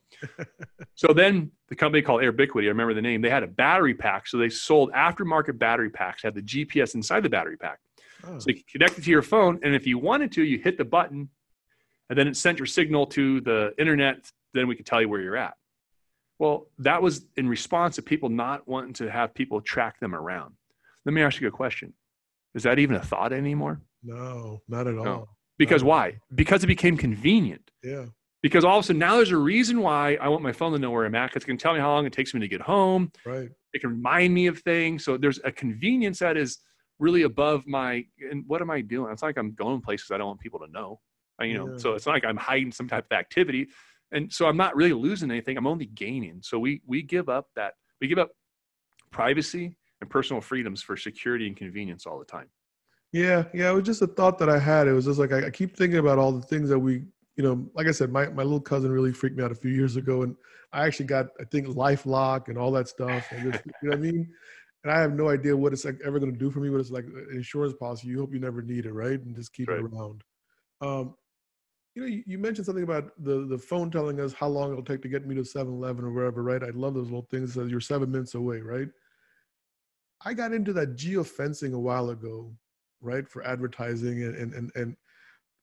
so 0.95 1.13
then 1.13 1.51
the 1.69 1.75
company 1.75 2.01
called 2.01 2.21
airbiquity 2.21 2.63
i 2.63 2.67
remember 2.67 2.93
the 2.93 3.01
name 3.01 3.21
they 3.21 3.29
had 3.29 3.43
a 3.43 3.47
battery 3.47 3.93
pack 3.93 4.27
so 4.27 4.37
they 4.37 4.49
sold 4.49 4.91
aftermarket 4.93 5.57
battery 5.57 5.89
packs 5.89 6.23
had 6.23 6.35
the 6.35 6.41
gps 6.41 6.95
inside 6.95 7.21
the 7.21 7.29
battery 7.29 7.57
pack 7.57 7.79
Oh. 8.23 8.39
so 8.39 8.45
you 8.47 8.55
can 8.55 8.63
connect 8.71 8.97
it 8.97 9.03
to 9.03 9.11
your 9.11 9.21
phone, 9.21 9.59
and 9.63 9.75
if 9.75 9.85
you 9.85 9.97
wanted 9.97 10.31
to, 10.33 10.43
you 10.43 10.57
hit 10.57 10.77
the 10.77 10.85
button, 10.85 11.29
and 12.09 12.17
then 12.17 12.27
it 12.27 12.35
sent 12.35 12.57
your 12.57 12.65
signal 12.65 13.05
to 13.07 13.41
the 13.41 13.73
internet. 13.77 14.31
Then 14.53 14.67
we 14.67 14.75
could 14.75 14.85
tell 14.85 15.01
you 15.01 15.09
where 15.09 15.21
you're 15.21 15.37
at. 15.37 15.55
Well, 16.39 16.67
that 16.79 17.01
was 17.01 17.25
in 17.35 17.47
response 17.49 17.95
to 17.95 18.01
people 18.01 18.29
not 18.29 18.67
wanting 18.67 18.93
to 18.95 19.09
have 19.09 19.33
people 19.33 19.61
track 19.61 19.99
them 19.99 20.13
around. 20.13 20.53
Let 21.05 21.13
me 21.13 21.21
ask 21.21 21.41
you 21.41 21.47
a 21.47 21.51
question: 21.51 21.93
Is 22.53 22.63
that 22.63 22.79
even 22.79 22.95
a 22.95 23.01
thought 23.01 23.33
anymore? 23.33 23.81
no, 24.03 24.61
not 24.67 24.87
at 24.87 24.97
all. 24.97 25.03
No. 25.03 25.29
Because 25.57 25.81
No. 25.81 25.89
why? 25.89 26.19
Because 26.33 26.63
it 26.63 26.67
became 26.67 26.97
convenient. 26.97 27.71
Yeah. 27.83 28.05
Because 28.43 28.63
all 28.63 28.77
of 28.77 28.83
a 28.83 28.87
sudden 28.87 28.99
now 28.99 29.15
there's 29.15 29.31
a 29.31 29.37
reason 29.37 29.81
why 29.81 30.15
I 30.21 30.29
want 30.29 30.43
my 30.43 30.51
phone 30.51 30.71
to 30.73 30.77
know 30.79 30.91
where 30.91 31.05
I'm 31.05 31.15
at 31.15 31.35
It's 31.35 31.43
going 31.43 31.57
to 31.57 31.61
tell 31.63 31.73
me 31.73 31.79
how 31.79 31.89
long 31.89 32.05
it 32.05 32.13
takes 32.13 32.33
me 32.35 32.39
to 32.41 32.47
get 32.47 32.61
home. 32.61 33.11
Right. 33.25 33.49
It 33.73 33.81
can 33.81 33.89
remind 33.89 34.33
me 34.35 34.45
of 34.47 34.59
things. 34.59 35.03
So 35.03 35.17
there's 35.17 35.39
a 35.43 35.51
convenience 35.51 36.19
that 36.19 36.37
is 36.37 36.59
really 36.99 37.23
above 37.23 37.65
my. 37.65 38.05
And 38.31 38.43
what 38.47 38.61
am 38.61 38.69
I 38.69 38.81
doing? 38.81 39.11
It's 39.11 39.23
not 39.23 39.29
like 39.29 39.37
I'm 39.39 39.53
going 39.55 39.81
places 39.81 40.11
I 40.11 40.17
don't 40.19 40.27
want 40.27 40.39
people 40.39 40.59
to 40.59 40.67
know. 40.71 40.99
I, 41.39 41.45
you 41.45 41.55
know, 41.57 41.71
Yeah. 41.71 41.77
so 41.77 41.93
it's 41.95 42.05
not 42.05 42.13
like 42.13 42.25
I'm 42.25 42.37
hiding 42.37 42.71
some 42.71 42.87
type 42.87 43.05
of 43.09 43.15
activity, 43.17 43.67
and 44.11 44.31
so 44.31 44.47
I'm 44.47 44.57
not 44.57 44.75
really 44.75 44.93
losing 44.93 45.31
anything. 45.31 45.57
I'm 45.57 45.67
only 45.67 45.85
gaining. 45.87 46.41
So 46.41 46.59
we 46.59 46.81
we 46.85 47.01
give 47.01 47.29
up 47.29 47.47
that 47.55 47.73
we 48.01 48.07
give 48.07 48.17
up 48.19 48.31
privacy 49.11 49.77
and 50.01 50.09
personal 50.09 50.41
freedoms 50.41 50.81
for 50.81 50.95
security 50.95 51.47
and 51.47 51.55
convenience 51.55 52.05
all 52.05 52.19
the 52.19 52.25
time. 52.25 52.49
Yeah, 53.13 53.45
yeah. 53.53 53.69
It 53.71 53.73
was 53.73 53.85
just 53.85 54.01
a 54.01 54.07
thought 54.07 54.37
that 54.39 54.49
I 54.49 54.59
had. 54.59 54.87
It 54.87 54.93
was 54.93 55.05
just 55.05 55.19
like 55.19 55.31
I, 55.31 55.47
I 55.47 55.49
keep 55.49 55.75
thinking 55.75 55.99
about 55.99 56.19
all 56.19 56.31
the 56.31 56.41
things 56.41 56.69
that 56.69 56.77
we, 56.77 57.03
you 57.35 57.43
know, 57.43 57.69
like 57.73 57.87
I 57.87 57.91
said, 57.91 58.11
my, 58.11 58.27
my 58.27 58.43
little 58.43 58.59
cousin 58.61 58.91
really 58.91 59.13
freaked 59.13 59.37
me 59.37 59.43
out 59.43 59.51
a 59.51 59.55
few 59.55 59.71
years 59.71 59.95
ago, 59.95 60.23
and 60.23 60.35
I 60.73 60.85
actually 60.85 61.05
got 61.05 61.27
I 61.39 61.45
think 61.45 61.67
LifeLock 61.67 62.49
and 62.49 62.57
all 62.57 62.71
that 62.73 62.87
stuff. 62.89 63.31
And 63.31 63.43
just, 63.43 63.65
you 63.65 63.73
know 63.83 63.97
what 63.97 63.97
I 63.97 64.11
mean? 64.11 64.29
And 64.83 64.91
I 64.91 64.99
have 64.99 65.13
no 65.13 65.29
idea 65.29 65.55
what 65.55 65.73
it's 65.73 65.85
like 65.85 65.99
ever 66.05 66.19
going 66.19 66.31
to 66.31 66.37
do 66.37 66.51
for 66.51 66.59
me. 66.59 66.69
But 66.69 66.79
it's 66.79 66.91
like 66.91 67.05
an 67.05 67.27
insurance 67.31 67.73
policy. 67.73 68.07
You 68.07 68.19
hope 68.19 68.33
you 68.33 68.39
never 68.39 68.61
need 68.61 68.85
it, 68.85 68.93
right? 68.93 69.19
And 69.19 69.35
just 69.35 69.53
keep 69.53 69.69
Right. 69.69 69.79
it 69.79 69.85
around. 69.85 70.23
Um, 70.81 71.15
you 71.97 72.03
know, 72.03 72.09
you, 72.09 72.23
you 72.27 72.37
mentioned 72.37 72.67
something 72.67 72.83
about 72.83 73.11
the 73.23 73.47
the 73.47 73.57
phone 73.57 73.89
telling 73.89 74.19
us 74.19 74.31
how 74.31 74.47
long 74.47 74.71
it'll 74.71 74.83
take 74.83 75.01
to 75.01 75.07
get 75.07 75.25
me 75.25 75.33
to 75.33 75.41
7-Eleven 75.41 76.05
or 76.05 76.11
wherever, 76.11 76.43
right? 76.43 76.61
I 76.63 76.69
love 76.69 76.93
those 76.93 77.05
little 77.05 77.27
things 77.31 77.55
that 77.55 77.69
you're 77.69 77.79
seven 77.79 78.11
minutes 78.11 78.35
away, 78.35 78.59
right? 78.59 78.87
I 80.23 80.35
got 80.35 80.53
into 80.53 80.73
that 80.73 80.95
geofencing 80.95 81.73
a 81.73 81.79
while 81.79 82.11
ago, 82.11 82.53
right, 83.01 83.27
for 83.27 83.43
advertising 83.43 84.23
and 84.23 84.35
and 84.35 84.53
and, 84.53 84.71
and 84.75 84.95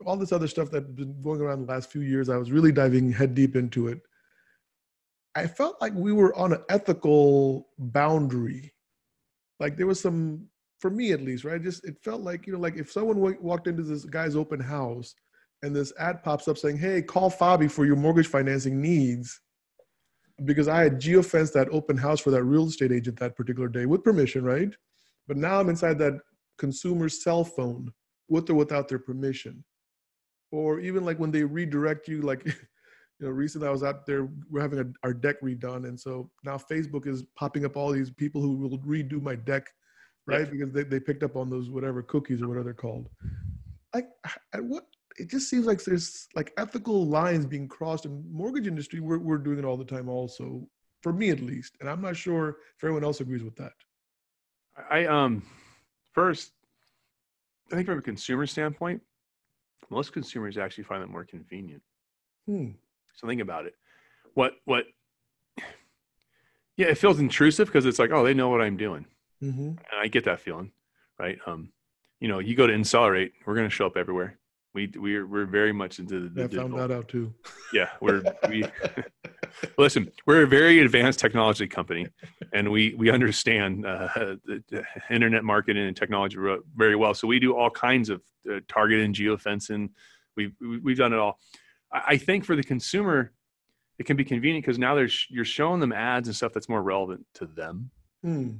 all 0.04 0.16
this 0.16 0.32
other 0.32 0.48
stuff 0.48 0.72
that's 0.72 0.90
been 0.90 1.22
going 1.22 1.40
around 1.40 1.60
the 1.60 1.72
last 1.72 1.92
few 1.92 2.00
years. 2.00 2.28
I 2.28 2.36
was 2.36 2.50
really 2.50 2.72
diving 2.72 3.12
head 3.12 3.36
deep 3.36 3.54
into 3.54 3.86
it. 3.86 4.00
I 5.36 5.46
felt 5.46 5.80
like 5.80 5.94
we 5.94 6.12
were 6.12 6.34
on 6.34 6.52
an 6.52 6.64
ethical 6.68 7.68
boundary. 7.78 8.74
Like 9.60 9.76
there 9.76 9.86
was 9.86 10.00
some, 10.00 10.48
for 10.80 10.90
me 10.90 11.12
at 11.12 11.22
least, 11.22 11.44
right? 11.44 11.62
Just 11.62 11.84
it 11.84 11.96
felt 12.02 12.22
like 12.22 12.48
you 12.48 12.54
know, 12.54 12.58
like 12.58 12.76
if 12.76 12.90
someone 12.90 13.20
wa- 13.20 13.40
walked 13.40 13.68
into 13.68 13.84
this 13.84 14.04
guy's 14.04 14.34
open 14.34 14.58
house 14.58 15.14
and 15.64 15.74
this 15.74 15.92
ad 15.98 16.22
pops 16.22 16.46
up 16.48 16.58
saying, 16.58 16.78
"Hey, 16.78 17.02
call 17.02 17.30
Fabi 17.30 17.70
for 17.70 17.86
your 17.86 17.96
mortgage 17.96 18.26
financing 18.26 18.80
needs," 18.80 19.40
because 20.44 20.68
I 20.68 20.82
had 20.82 21.00
geofenced 21.00 21.52
that 21.52 21.68
open 21.70 21.96
house 21.96 22.20
for 22.20 22.30
that 22.30 22.44
real 22.44 22.66
estate 22.66 22.92
agent 22.92 23.18
that 23.20 23.36
particular 23.36 23.68
day 23.68 23.86
with 23.86 24.02
permission, 24.02 24.44
right? 24.44 24.74
But 25.28 25.36
now 25.36 25.60
I'm 25.60 25.68
inside 25.68 25.98
that 25.98 26.14
consumer's 26.58 27.22
cell 27.22 27.44
phone 27.44 27.92
with 28.28 28.50
or 28.50 28.54
without 28.54 28.88
their 28.88 28.98
permission. 28.98 29.64
Or 30.50 30.80
even 30.80 31.04
like 31.04 31.18
when 31.18 31.30
they 31.30 31.44
redirect 31.44 32.08
you, 32.08 32.22
like, 32.22 32.44
you 32.46 32.52
know, 33.20 33.30
recently 33.30 33.68
I 33.68 33.72
was 33.72 33.82
out 33.82 34.06
there, 34.06 34.28
we're 34.50 34.60
having 34.60 34.80
a, 34.80 34.86
our 35.02 35.14
deck 35.14 35.40
redone. 35.42 35.88
And 35.88 35.98
so 35.98 36.30
now 36.44 36.56
Facebook 36.56 37.06
is 37.06 37.24
popping 37.36 37.64
up 37.64 37.76
all 37.76 37.90
these 37.90 38.10
people 38.10 38.40
who 38.40 38.56
will 38.56 38.78
redo 38.78 39.20
my 39.20 39.34
deck, 39.34 39.68
right? 40.26 40.50
Because 40.50 40.72
they, 40.72 40.84
they 40.84 41.00
picked 41.00 41.22
up 41.22 41.36
on 41.36 41.50
those 41.50 41.70
whatever 41.70 42.02
cookies 42.02 42.42
or 42.42 42.48
whatever 42.48 42.64
they're 42.64 42.74
called. 42.74 43.08
Like, 43.94 44.08
at 44.52 44.64
what 44.64 44.84
it 45.16 45.30
just 45.30 45.48
seems 45.48 45.66
like 45.66 45.82
there's 45.84 46.28
like 46.34 46.52
ethical 46.56 47.06
lines 47.06 47.46
being 47.46 47.68
crossed 47.68 48.04
in 48.04 48.24
mortgage 48.32 48.66
industry. 48.66 49.00
We're, 49.00 49.18
we're 49.18 49.38
doing 49.38 49.58
it 49.58 49.64
all 49.64 49.76
the 49.76 49.84
time 49.84 50.08
also, 50.08 50.66
for 51.02 51.12
me 51.12 51.30
at 51.30 51.40
least. 51.40 51.76
And 51.80 51.88
I'm 51.88 52.00
not 52.00 52.16
sure 52.16 52.48
if 52.76 52.82
everyone 52.82 53.04
else 53.04 53.20
agrees 53.20 53.42
with 53.42 53.56
that. 53.56 53.72
I 54.90 55.06
um 55.06 55.42
first, 56.12 56.52
I 57.70 57.76
think 57.76 57.86
from 57.86 57.98
a 57.98 58.02
consumer 58.02 58.46
standpoint, 58.46 59.00
most 59.90 60.12
consumers 60.12 60.58
actually 60.58 60.84
find 60.84 61.02
it 61.02 61.08
more 61.08 61.24
convenient. 61.24 61.82
Hmm. 62.46 62.70
So 63.14 63.28
think 63.28 63.40
about 63.40 63.66
it. 63.66 63.74
What 64.34 64.54
what? 64.64 64.86
Yeah, 66.76 66.86
it 66.88 66.98
feels 66.98 67.20
intrusive 67.20 67.68
because 67.68 67.86
it's 67.86 68.00
like, 68.00 68.10
oh, 68.10 68.24
they 68.24 68.34
know 68.34 68.48
what 68.48 68.60
I'm 68.60 68.76
doing, 68.76 69.06
Mm-hmm. 69.40 69.62
and 69.68 69.78
I 70.02 70.08
get 70.08 70.24
that 70.24 70.40
feeling, 70.40 70.72
right? 71.20 71.38
Um, 71.46 71.70
you 72.18 72.26
know, 72.26 72.40
you 72.40 72.56
go 72.56 72.66
to 72.66 72.72
Insellerate, 72.72 73.30
we're 73.46 73.54
going 73.54 73.68
to 73.68 73.72
show 73.74 73.86
up 73.86 73.96
everywhere. 73.96 74.40
We 74.74 74.90
we're 74.96 75.24
we're 75.26 75.46
very 75.46 75.72
much 75.72 76.00
into 76.00 76.28
the, 76.28 76.48
the 76.48 76.58
I 76.58 76.62
found 76.62 76.76
that 76.78 76.90
out 76.90 77.06
too. 77.08 77.32
Yeah, 77.72 77.90
we're 78.00 78.22
we 78.48 78.64
listen. 79.78 80.10
We're 80.26 80.42
a 80.42 80.46
very 80.48 80.80
advanced 80.80 81.20
technology 81.20 81.68
company, 81.68 82.08
and 82.52 82.72
we 82.72 82.94
we 82.94 83.08
understand 83.10 83.86
uh, 83.86 84.08
the, 84.44 84.62
the 84.68 84.84
internet 85.10 85.44
marketing 85.44 85.86
and 85.86 85.96
technology 85.96 86.36
very 86.74 86.96
well. 86.96 87.14
So 87.14 87.28
we 87.28 87.38
do 87.38 87.54
all 87.56 87.70
kinds 87.70 88.10
of 88.10 88.20
uh, 88.50 88.58
targeting, 88.68 89.12
geofencing. 89.14 89.90
We've 90.36 90.52
we- 90.60 90.78
we've 90.78 90.98
done 90.98 91.12
it 91.12 91.20
all. 91.20 91.38
I, 91.92 92.02
I 92.08 92.16
think 92.16 92.44
for 92.44 92.56
the 92.56 92.64
consumer, 92.64 93.30
it 94.00 94.06
can 94.06 94.16
be 94.16 94.24
convenient 94.24 94.64
because 94.64 94.78
now 94.78 94.96
there's 94.96 95.24
you're 95.30 95.44
showing 95.44 95.78
them 95.78 95.92
ads 95.92 96.26
and 96.26 96.34
stuff 96.34 96.52
that's 96.52 96.68
more 96.68 96.82
relevant 96.82 97.24
to 97.34 97.46
them. 97.46 97.90
Hmm. 98.24 98.50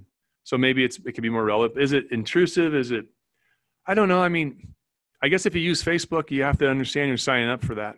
So 0.44 0.56
maybe 0.56 0.84
it's 0.84 0.98
it 0.98 1.12
could 1.12 1.22
be 1.22 1.30
more 1.30 1.44
relevant. 1.44 1.82
Is 1.82 1.90
it 1.92 2.06
intrusive? 2.12 2.72
Is 2.72 2.92
it? 2.92 3.06
I 3.84 3.94
don't 3.94 4.08
know. 4.08 4.22
I 4.22 4.28
mean, 4.28 4.74
I 5.24 5.28
guess 5.28 5.46
if 5.46 5.54
you 5.54 5.62
use 5.62 5.82
Facebook, 5.82 6.30
you 6.30 6.42
have 6.42 6.58
to 6.58 6.68
understand 6.68 7.08
you're 7.08 7.16
signing 7.16 7.48
up 7.48 7.64
for 7.64 7.74
that 7.76 7.96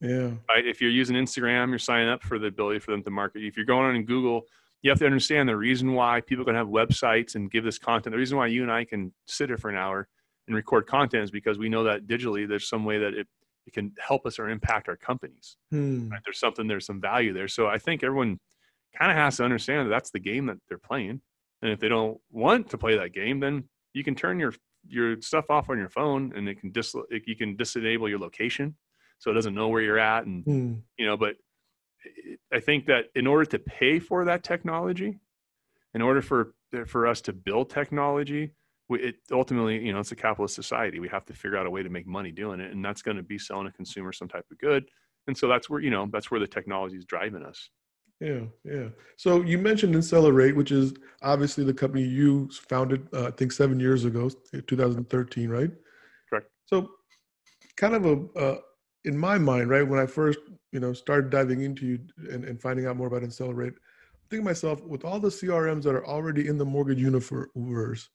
Yeah. 0.00 0.30
right? 0.48 0.64
If 0.64 0.80
you're 0.80 0.90
using 0.90 1.16
Instagram, 1.16 1.70
you're 1.70 1.80
signing 1.80 2.08
up 2.08 2.22
for 2.22 2.38
the 2.38 2.46
ability 2.46 2.78
for 2.78 2.92
them 2.92 3.02
to 3.02 3.10
market. 3.10 3.42
If 3.42 3.56
you're 3.56 3.66
going 3.66 3.86
on 3.88 3.96
in 3.96 4.04
Google, 4.04 4.42
you 4.82 4.88
have 4.90 5.00
to 5.00 5.06
understand 5.06 5.48
the 5.48 5.56
reason 5.56 5.94
why 5.94 6.20
people 6.20 6.44
can 6.44 6.54
have 6.54 6.68
websites 6.68 7.34
and 7.34 7.50
give 7.50 7.64
this 7.64 7.76
content. 7.78 8.12
The 8.12 8.18
reason 8.18 8.38
why 8.38 8.46
you 8.46 8.62
and 8.62 8.70
I 8.70 8.84
can 8.84 9.12
sit 9.26 9.48
here 9.48 9.58
for 9.58 9.68
an 9.68 9.74
hour 9.76 10.06
and 10.46 10.54
record 10.54 10.86
content 10.86 11.24
is 11.24 11.32
because 11.32 11.58
we 11.58 11.68
know 11.68 11.82
that 11.84 12.06
digitally 12.06 12.46
there's 12.46 12.68
some 12.68 12.84
way 12.84 12.98
that 12.98 13.14
it 13.14 13.26
it 13.66 13.72
can 13.72 13.92
help 13.98 14.24
us 14.24 14.38
or 14.38 14.48
impact 14.48 14.88
our 14.88 14.96
companies. 14.96 15.56
Hmm. 15.70 16.08
Right? 16.10 16.20
There's 16.24 16.38
something, 16.38 16.68
there's 16.68 16.86
some 16.86 17.00
value 17.00 17.32
there. 17.32 17.48
So 17.48 17.66
I 17.66 17.78
think 17.78 18.04
everyone 18.04 18.38
kind 18.96 19.10
of 19.10 19.16
has 19.16 19.38
to 19.38 19.44
understand 19.44 19.86
that 19.86 19.90
that's 19.90 20.10
the 20.10 20.20
game 20.20 20.46
that 20.46 20.58
they're 20.68 20.78
playing. 20.78 21.20
And 21.62 21.72
if 21.72 21.80
they 21.80 21.88
don't 21.88 22.20
want 22.30 22.70
to 22.70 22.78
play 22.78 22.96
that 22.98 23.12
game, 23.12 23.40
then 23.40 23.64
you 23.94 24.04
can 24.04 24.14
turn 24.14 24.38
your 24.38 24.52
your 24.88 25.20
stuff 25.20 25.46
off 25.50 25.70
on 25.70 25.78
your 25.78 25.88
phone 25.88 26.32
and 26.36 26.48
it 26.48 26.60
can 26.60 26.70
dis 26.70 26.94
you 27.26 27.36
can 27.36 27.56
disable 27.56 28.08
your 28.08 28.18
location 28.18 28.74
so 29.18 29.30
it 29.30 29.34
doesn't 29.34 29.54
know 29.54 29.68
where 29.68 29.82
you're 29.82 29.98
at 29.98 30.24
and 30.26 30.44
Hmm. 30.44 30.74
you 30.98 31.06
know 31.06 31.16
but 31.16 31.36
i 32.52 32.60
think 32.60 32.86
that 32.86 33.06
in 33.14 33.26
order 33.26 33.44
to 33.46 33.58
pay 33.58 33.98
for 33.98 34.24
that 34.26 34.42
technology 34.42 35.18
in 35.94 36.02
order 36.02 36.20
for 36.22 36.54
for 36.86 37.06
us 37.06 37.20
to 37.22 37.32
build 37.32 37.70
technology 37.70 38.52
we, 38.88 39.00
it 39.00 39.16
ultimately 39.32 39.84
you 39.84 39.92
know 39.92 40.00
it's 40.00 40.12
a 40.12 40.16
capitalist 40.16 40.54
society. 40.54 40.98
We 41.00 41.08
have 41.08 41.24
to 41.26 41.32
figure 41.32 41.56
out 41.56 41.66
a 41.66 41.70
way 41.70 41.82
to 41.82 41.88
make 41.88 42.06
money 42.06 42.30
doing 42.30 42.60
it 42.60 42.70
and 42.72 42.84
that's 42.84 43.00
going 43.02 43.16
to 43.16 43.22
be 43.22 43.38
selling 43.38 43.66
a 43.66 43.72
consumer 43.72 44.12
some 44.12 44.28
type 44.28 44.44
of 44.50 44.58
good. 44.58 44.84
And 45.26 45.36
so 45.36 45.48
that's 45.48 45.70
where 45.70 45.80
you 45.80 45.90
know 45.90 46.06
that's 46.12 46.30
where 46.30 46.40
the 46.40 46.46
technology 46.46 46.96
is 46.96 47.06
driving 47.06 47.42
us 47.44 47.70
Yeah, 48.24 48.44
yeah. 48.64 48.88
So 49.16 49.42
you 49.42 49.58
mentioned 49.58 49.94
Insellerate, 49.94 50.56
which 50.56 50.72
is 50.72 50.94
obviously 51.22 51.62
the 51.62 51.74
company 51.74 52.04
you 52.04 52.48
founded, 52.70 53.06
uh, 53.12 53.26
I 53.26 53.30
think, 53.32 53.52
seven 53.52 53.78
years 53.78 54.06
ago, 54.06 54.30
2013, 54.66 55.50
right? 55.50 55.70
Correct. 56.30 56.48
So, 56.64 56.88
kind 57.76 57.94
of 57.94 58.06
a, 58.06 58.38
uh, 58.38 58.58
in 59.04 59.18
my 59.18 59.36
mind, 59.36 59.68
right, 59.68 59.86
when 59.86 60.00
I 60.00 60.06
first, 60.06 60.38
you 60.72 60.80
know, 60.80 60.94
started 60.94 61.28
diving 61.28 61.60
into 61.60 61.84
you 61.84 61.98
and, 62.30 62.46
and 62.46 62.58
finding 62.58 62.86
out 62.86 62.96
more 62.96 63.08
about 63.08 63.22
Insellerate, 63.22 63.74
I'm 63.74 64.28
thinking 64.30 64.44
to 64.46 64.50
myself, 64.50 64.82
with 64.84 65.04
all 65.04 65.20
the 65.20 65.28
CRMs 65.28 65.82
that 65.82 65.94
are 65.94 66.06
already 66.06 66.48
in 66.48 66.56
the 66.56 66.64
mortgage 66.64 67.00
universe, 67.00 68.08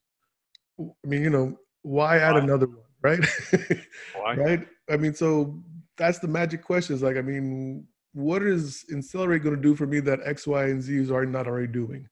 I 0.79 1.07
mean, 1.07 1.21
you 1.21 1.29
know, 1.29 1.55
why 1.83 2.17
add 2.17 2.33
Why? 2.33 2.39
another 2.39 2.67
one, 2.67 2.79
right? 3.03 3.19
Why? 4.15 4.35
right? 4.35 4.67
I 4.89 4.97
mean, 4.97 5.13
so 5.13 5.61
that's 5.97 6.17
the 6.17 6.27
magic 6.27 6.63
question. 6.63 6.95
Is 6.95 7.03
like, 7.03 7.17
I 7.17 7.21
mean, 7.21 7.85
what 8.13 8.43
is 8.43 8.85
Insellerate 8.91 9.43
going 9.43 9.55
to 9.55 9.61
do 9.61 9.75
for 9.75 9.85
me 9.85 9.99
that 10.01 10.19
X, 10.25 10.47
Y, 10.47 10.65
and 10.65 10.81
Z 10.81 10.95
is 10.95 11.11
already 11.11 11.31
not 11.31 11.47
already 11.47 11.67
doing? 11.67 12.07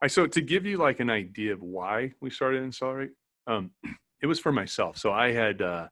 I 0.00 0.06
so 0.06 0.26
to 0.26 0.40
give 0.40 0.66
you 0.66 0.76
like 0.76 1.00
an 1.00 1.10
idea 1.10 1.52
of 1.52 1.62
why 1.62 2.12
we 2.20 2.30
started 2.30 2.62
Insellerate, 2.62 3.10
um, 3.46 3.70
it 4.22 4.26
was 4.26 4.38
for 4.38 4.52
myself. 4.52 4.98
So 4.98 5.12
I 5.12 5.32
had 5.32 5.62
uh, 5.62 5.88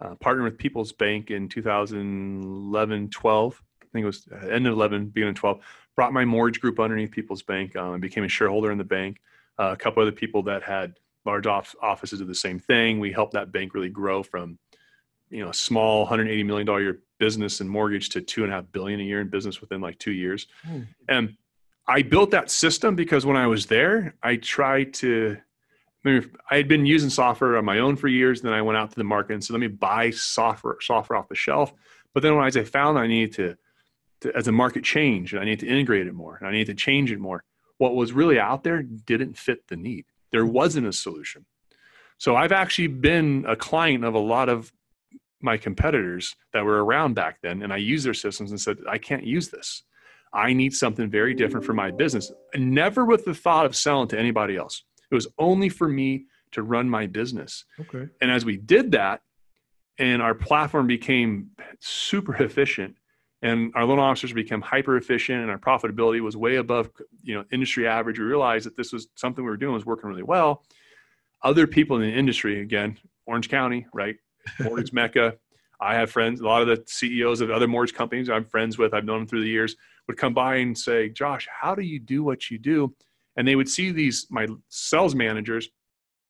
uh, 0.00 0.14
partnered 0.16 0.44
with 0.44 0.58
People's 0.58 0.92
Bank 0.92 1.30
in 1.30 1.48
2011, 1.48 3.10
12. 3.10 3.62
I 3.82 3.86
think 3.92 4.02
it 4.02 4.06
was 4.06 4.28
uh, 4.32 4.46
end 4.48 4.66
of 4.66 4.72
11, 4.72 5.06
beginning 5.06 5.30
of 5.30 5.36
12. 5.36 5.60
Brought 5.94 6.12
my 6.12 6.24
mortgage 6.24 6.60
group 6.60 6.80
underneath 6.80 7.10
People's 7.10 7.42
Bank 7.42 7.76
um, 7.76 7.94
and 7.94 8.02
became 8.02 8.24
a 8.24 8.28
shareholder 8.28 8.70
in 8.70 8.78
the 8.78 8.84
bank. 8.84 9.18
Uh, 9.58 9.72
a 9.72 9.76
couple 9.76 10.02
other 10.02 10.12
people 10.12 10.42
that 10.44 10.62
had 10.62 10.94
large 11.24 11.46
off- 11.46 11.76
offices 11.82 12.18
did 12.18 12.28
the 12.28 12.34
same 12.34 12.58
thing. 12.58 12.98
We 12.98 13.12
helped 13.12 13.34
that 13.34 13.52
bank 13.52 13.74
really 13.74 13.90
grow 13.90 14.22
from 14.22 14.58
you 15.30 15.42
know 15.42 15.50
a 15.50 15.54
small 15.54 16.00
180 16.00 16.44
million 16.44 16.66
dollar 16.66 16.80
year 16.80 17.00
business 17.22 17.60
and 17.60 17.70
mortgage 17.70 18.08
to 18.08 18.20
two 18.20 18.42
and 18.42 18.52
a 18.52 18.56
half 18.56 18.64
billion 18.72 18.98
a 18.98 19.04
year 19.04 19.20
in 19.20 19.28
business 19.28 19.60
within 19.60 19.80
like 19.80 19.96
two 20.00 20.10
years. 20.10 20.48
Hmm. 20.64 20.80
And 21.08 21.36
I 21.86 22.02
built 22.02 22.32
that 22.32 22.50
system 22.50 22.96
because 22.96 23.24
when 23.24 23.36
I 23.36 23.46
was 23.46 23.66
there, 23.66 24.16
I 24.24 24.36
tried 24.36 24.92
to. 24.94 25.36
I, 26.04 26.08
mean, 26.08 26.32
I 26.50 26.56
had 26.56 26.66
been 26.66 26.84
using 26.84 27.10
software 27.10 27.56
on 27.56 27.64
my 27.64 27.78
own 27.78 27.94
for 27.94 28.08
years. 28.08 28.42
Then 28.42 28.52
I 28.52 28.60
went 28.60 28.76
out 28.76 28.90
to 28.90 28.96
the 28.96 29.04
market 29.04 29.34
and 29.34 29.44
said, 29.44 29.52
"Let 29.52 29.60
me 29.60 29.68
buy 29.68 30.10
software 30.10 30.78
software 30.80 31.16
off 31.16 31.28
the 31.28 31.36
shelf." 31.36 31.72
But 32.12 32.24
then, 32.24 32.34
when 32.34 32.44
I 32.44 32.60
I 32.60 32.64
found 32.64 32.98
I 32.98 33.06
needed 33.06 33.32
to, 33.36 33.56
to, 34.22 34.36
as 34.36 34.46
the 34.46 34.52
market 34.52 34.82
changed, 34.82 35.32
and 35.32 35.40
I 35.40 35.44
needed 35.44 35.60
to 35.60 35.68
integrate 35.68 36.08
it 36.08 36.14
more, 36.14 36.38
and 36.38 36.48
I 36.48 36.50
needed 36.50 36.76
to 36.76 36.84
change 36.84 37.12
it 37.12 37.20
more. 37.20 37.44
What 37.78 37.94
was 37.94 38.12
really 38.12 38.40
out 38.40 38.64
there 38.64 38.82
didn't 38.82 39.38
fit 39.38 39.68
the 39.68 39.76
need. 39.76 40.06
There 40.32 40.44
wasn't 40.44 40.88
a 40.88 40.92
solution. 40.92 41.46
So 42.18 42.34
I've 42.34 42.52
actually 42.52 42.88
been 42.88 43.44
a 43.46 43.54
client 43.54 44.04
of 44.04 44.14
a 44.14 44.24
lot 44.34 44.48
of 44.48 44.72
my 45.42 45.56
competitors 45.56 46.34
that 46.52 46.64
were 46.64 46.84
around 46.84 47.14
back 47.14 47.38
then, 47.42 47.62
and 47.62 47.72
I 47.72 47.78
used 47.78 48.06
their 48.06 48.14
systems 48.14 48.50
and 48.50 48.60
said, 48.60 48.78
"I 48.88 48.98
can't 48.98 49.24
use 49.24 49.48
this." 49.48 49.82
I 50.32 50.52
need 50.52 50.72
something 50.72 51.10
very 51.10 51.34
different 51.34 51.66
for 51.66 51.74
my 51.74 51.90
business. 51.90 52.32
And 52.54 52.72
never 52.72 53.04
with 53.04 53.24
the 53.24 53.34
thought 53.34 53.66
of 53.66 53.76
selling 53.76 54.08
to 54.08 54.18
anybody 54.18 54.56
else. 54.56 54.82
It 55.10 55.14
was 55.14 55.28
only 55.38 55.68
for 55.68 55.88
me 55.88 56.24
to 56.52 56.62
run 56.62 56.88
my 56.88 57.06
business. 57.06 57.64
Okay. 57.80 58.08
And 58.20 58.30
as 58.30 58.44
we 58.44 58.56
did 58.56 58.92
that, 58.92 59.20
and 59.98 60.22
our 60.22 60.34
platform 60.34 60.86
became 60.86 61.50
super 61.80 62.34
efficient, 62.42 62.96
and 63.42 63.72
our 63.74 63.84
loan 63.84 63.98
officers 63.98 64.32
became 64.32 64.60
hyper 64.62 64.96
efficient, 64.96 65.42
and 65.42 65.50
our 65.50 65.58
profitability 65.58 66.20
was 66.20 66.36
way 66.36 66.56
above 66.56 66.90
you 67.22 67.34
know 67.34 67.44
industry 67.52 67.86
average, 67.86 68.18
we 68.18 68.24
realized 68.24 68.66
that 68.66 68.76
this 68.76 68.92
was 68.92 69.08
something 69.16 69.44
we 69.44 69.50
were 69.50 69.56
doing 69.56 69.74
was 69.74 69.84
working 69.84 70.08
really 70.08 70.22
well. 70.22 70.64
Other 71.42 71.66
people 71.66 71.96
in 71.96 72.02
the 72.02 72.16
industry, 72.16 72.60
again, 72.60 72.98
Orange 73.26 73.48
County, 73.48 73.86
right, 73.92 74.16
mortgage 74.60 74.92
mecca. 74.92 75.36
I 75.80 75.94
have 75.94 76.10
friends, 76.10 76.40
a 76.40 76.44
lot 76.44 76.62
of 76.62 76.68
the 76.68 76.82
CEOs 76.86 77.40
of 77.40 77.50
other 77.50 77.66
mortgage 77.66 77.94
companies 77.94 78.30
I'm 78.30 78.44
friends 78.44 78.78
with, 78.78 78.94
I've 78.94 79.04
known 79.04 79.20
them 79.20 79.26
through 79.26 79.42
the 79.42 79.48
years, 79.48 79.74
would 80.06 80.16
come 80.16 80.32
by 80.32 80.56
and 80.56 80.78
say, 80.78 81.08
Josh, 81.08 81.48
how 81.50 81.74
do 81.74 81.82
you 81.82 81.98
do 81.98 82.22
what 82.22 82.50
you 82.50 82.58
do? 82.58 82.94
And 83.36 83.48
they 83.48 83.56
would 83.56 83.68
see 83.68 83.90
these, 83.90 84.26
my 84.30 84.46
sales 84.68 85.14
managers 85.14 85.68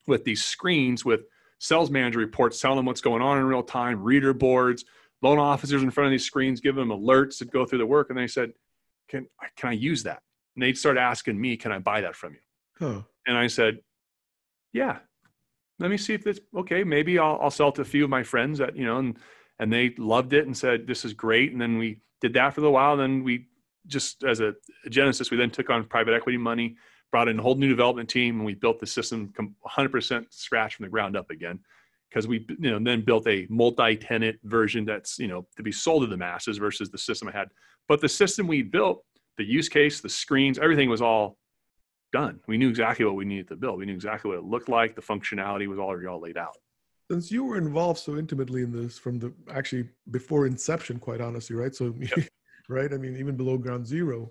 with 0.06 0.24
these 0.24 0.42
screens 0.42 1.04
with 1.04 1.22
sales 1.58 1.90
manager 1.90 2.18
reports 2.18 2.60
telling 2.60 2.76
them 2.76 2.86
what's 2.86 3.00
going 3.00 3.22
on 3.22 3.38
in 3.38 3.44
real 3.44 3.62
time, 3.62 4.02
reader 4.02 4.32
boards, 4.32 4.84
loan 5.20 5.38
officers 5.38 5.82
in 5.82 5.90
front 5.90 6.06
of 6.06 6.10
these 6.10 6.24
screens, 6.24 6.60
giving 6.60 6.86
them 6.88 6.98
alerts 6.98 7.38
that 7.38 7.52
go 7.52 7.64
through 7.64 7.78
the 7.78 7.86
work. 7.86 8.10
And 8.10 8.18
they 8.18 8.26
said, 8.26 8.52
can, 9.08 9.26
can 9.56 9.70
I 9.70 9.72
use 9.72 10.02
that? 10.02 10.22
And 10.56 10.62
they'd 10.62 10.76
start 10.76 10.96
asking 10.96 11.40
me, 11.40 11.56
can 11.56 11.72
I 11.72 11.78
buy 11.78 12.00
that 12.00 12.16
from 12.16 12.34
you? 12.34 12.40
Huh. 12.78 13.02
And 13.26 13.36
I 13.36 13.46
said, 13.46 13.78
yeah, 14.72 14.98
let 15.82 15.90
me 15.90 15.96
see 15.96 16.14
if 16.14 16.26
it's 16.26 16.40
okay. 16.56 16.84
Maybe 16.84 17.18
I'll, 17.18 17.38
I'll 17.42 17.50
sell 17.50 17.70
it 17.70 17.74
to 17.74 17.82
a 17.82 17.84
few 17.84 18.04
of 18.04 18.10
my 18.10 18.22
friends 18.22 18.60
that, 18.60 18.76
you 18.76 18.84
know, 18.84 18.98
and, 18.98 19.18
and 19.58 19.72
they 19.72 19.92
loved 19.98 20.32
it 20.32 20.46
and 20.46 20.56
said, 20.56 20.86
this 20.86 21.04
is 21.04 21.12
great. 21.12 21.50
And 21.50 21.60
then 21.60 21.76
we 21.76 21.98
did 22.20 22.34
that 22.34 22.54
for 22.54 22.60
a 22.60 22.62
little 22.62 22.74
while. 22.74 22.96
Then 22.96 23.24
we 23.24 23.48
just, 23.88 24.22
as 24.22 24.38
a, 24.38 24.54
a 24.86 24.90
genesis, 24.90 25.32
we 25.32 25.36
then 25.36 25.50
took 25.50 25.70
on 25.70 25.84
private 25.84 26.14
equity 26.14 26.38
money, 26.38 26.76
brought 27.10 27.26
in 27.28 27.38
a 27.38 27.42
whole 27.42 27.56
new 27.56 27.68
development 27.68 28.08
team 28.08 28.36
and 28.36 28.46
we 28.46 28.54
built 28.54 28.78
the 28.78 28.86
system 28.86 29.32
100% 29.68 30.26
scratch 30.30 30.76
from 30.76 30.84
the 30.84 30.90
ground 30.90 31.16
up 31.16 31.30
again. 31.30 31.58
Because 32.08 32.28
we, 32.28 32.46
you 32.60 32.70
know, 32.70 32.78
then 32.78 33.04
built 33.04 33.26
a 33.26 33.46
multi-tenant 33.50 34.38
version 34.44 34.84
that's, 34.84 35.18
you 35.18 35.28
know, 35.28 35.46
to 35.56 35.62
be 35.62 35.72
sold 35.72 36.02
to 36.02 36.06
the 36.06 36.16
masses 36.16 36.58
versus 36.58 36.90
the 36.90 36.98
system 36.98 37.26
I 37.28 37.32
had. 37.32 37.48
But 37.88 38.00
the 38.00 38.08
system 38.08 38.46
we 38.46 38.62
built, 38.62 39.02
the 39.36 39.44
use 39.44 39.68
case, 39.68 40.00
the 40.00 40.10
screens, 40.10 40.58
everything 40.58 40.90
was 40.90 41.02
all 41.02 41.38
done. 42.12 42.40
We 42.46 42.58
knew 42.58 42.68
exactly 42.68 43.04
what 43.04 43.16
we 43.16 43.24
needed 43.24 43.48
to 43.48 43.56
build. 43.56 43.78
We 43.78 43.86
knew 43.86 43.94
exactly 43.94 44.30
what 44.30 44.38
it 44.38 44.44
looked 44.44 44.68
like. 44.68 44.94
The 44.94 45.02
functionality 45.02 45.66
was 45.66 45.78
already 45.78 46.06
all 46.06 46.20
laid 46.20 46.36
out. 46.36 46.56
Since 47.10 47.30
you 47.30 47.44
were 47.44 47.58
involved 47.58 48.00
so 48.00 48.16
intimately 48.16 48.62
in 48.62 48.72
this 48.72 48.98
from 48.98 49.18
the 49.18 49.32
actually 49.50 49.88
before 50.10 50.46
inception, 50.46 50.98
quite 50.98 51.20
honestly, 51.20 51.56
right? 51.56 51.74
So, 51.74 51.94
Yep. 51.98 52.28
right? 52.68 52.92
I 52.92 52.96
mean, 52.96 53.16
even 53.16 53.36
below 53.36 53.58
ground 53.58 53.86
zero, 53.86 54.30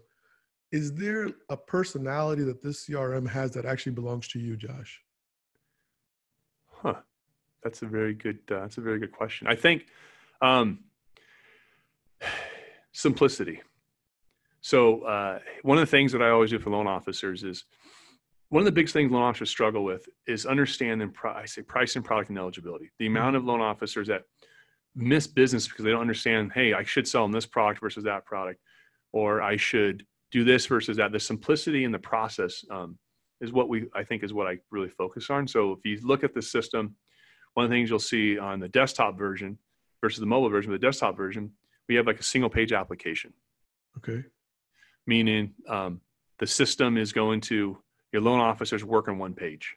is 0.71 0.93
there 0.93 1.29
a 1.49 1.57
personality 1.57 2.43
that 2.43 2.63
this 2.63 2.85
CRM 2.85 3.27
has 3.27 3.51
that 3.51 3.65
actually 3.65 3.91
belongs 3.91 4.27
to 4.29 4.39
you, 4.39 4.55
Josh? 4.55 5.01
Huh. 6.67 6.95
That's 7.63 7.81
a 7.81 7.85
very 7.85 8.13
good. 8.13 8.39
Uh, 8.49 8.61
that's 8.61 8.77
a 8.77 8.81
very 8.81 8.99
good 8.99 9.11
question. 9.11 9.47
I 9.47 9.55
think 9.55 9.85
um, 10.41 10.79
simplicity. 12.91 13.61
So 14.61 15.01
uh, 15.01 15.39
one 15.63 15.77
of 15.77 15.81
the 15.81 15.91
things 15.91 16.11
that 16.11 16.21
I 16.21 16.29
always 16.29 16.51
do 16.51 16.59
for 16.59 16.69
loan 16.69 16.87
officers 16.87 17.43
is 17.43 17.65
one 18.49 18.61
of 18.61 18.65
the 18.65 18.71
biggest 18.71 18.93
things 18.93 19.11
loan 19.11 19.23
officers 19.23 19.49
struggle 19.49 19.83
with 19.83 20.07
is 20.27 20.45
understanding. 20.45 21.09
Pri- 21.09 21.41
I 21.41 21.45
say 21.45 21.63
price 21.63 21.95
and 21.95 22.05
product 22.05 22.29
and 22.29 22.37
eligibility. 22.37 22.91
The 22.99 23.07
amount 23.07 23.35
of 23.35 23.43
loan 23.45 23.61
officers 23.61 24.07
that 24.07 24.23
miss 24.95 25.25
business 25.25 25.67
because 25.67 25.85
they 25.85 25.91
don't 25.91 26.01
understand. 26.01 26.51
Hey, 26.53 26.73
I 26.73 26.83
should 26.83 27.07
sell 27.07 27.23
them 27.23 27.31
this 27.31 27.45
product 27.45 27.81
versus 27.81 28.03
that 28.03 28.25
product, 28.25 28.59
or 29.13 29.41
I 29.41 29.55
should 29.55 30.05
do 30.31 30.43
this 30.43 30.65
versus 30.67 30.97
that. 30.97 31.11
The 31.11 31.19
simplicity 31.19 31.83
in 31.83 31.91
the 31.91 31.99
process 31.99 32.63
um, 32.69 32.97
is 33.39 33.51
what 33.51 33.69
we 33.69 33.87
I 33.95 34.03
think 34.03 34.23
is 34.23 34.33
what 34.33 34.47
I 34.47 34.59
really 34.69 34.89
focus 34.89 35.29
on. 35.29 35.47
So 35.47 35.71
if 35.71 35.79
you 35.85 35.97
look 36.05 36.23
at 36.23 36.33
the 36.33 36.41
system, 36.41 36.95
one 37.55 37.63
of 37.63 37.69
the 37.69 37.75
things 37.75 37.89
you'll 37.89 37.99
see 37.99 38.37
on 38.37 38.59
the 38.59 38.69
desktop 38.69 39.17
version 39.17 39.57
versus 40.01 40.19
the 40.19 40.25
mobile 40.25 40.49
version, 40.49 40.71
the 40.71 40.77
desktop 40.77 41.17
version, 41.17 41.51
we 41.87 41.95
have 41.95 42.05
like 42.05 42.19
a 42.19 42.23
single 42.23 42.49
page 42.49 42.73
application, 42.73 43.33
Okay. 43.97 44.23
Meaning 45.11 45.53
um, 45.67 45.99
the 46.39 46.47
system 46.47 46.97
is 46.97 47.11
going 47.11 47.41
to 47.41 47.77
your 48.13 48.21
loan 48.21 48.39
officers 48.39 48.83
work 48.83 49.09
on 49.09 49.17
one 49.17 49.33
page. 49.33 49.75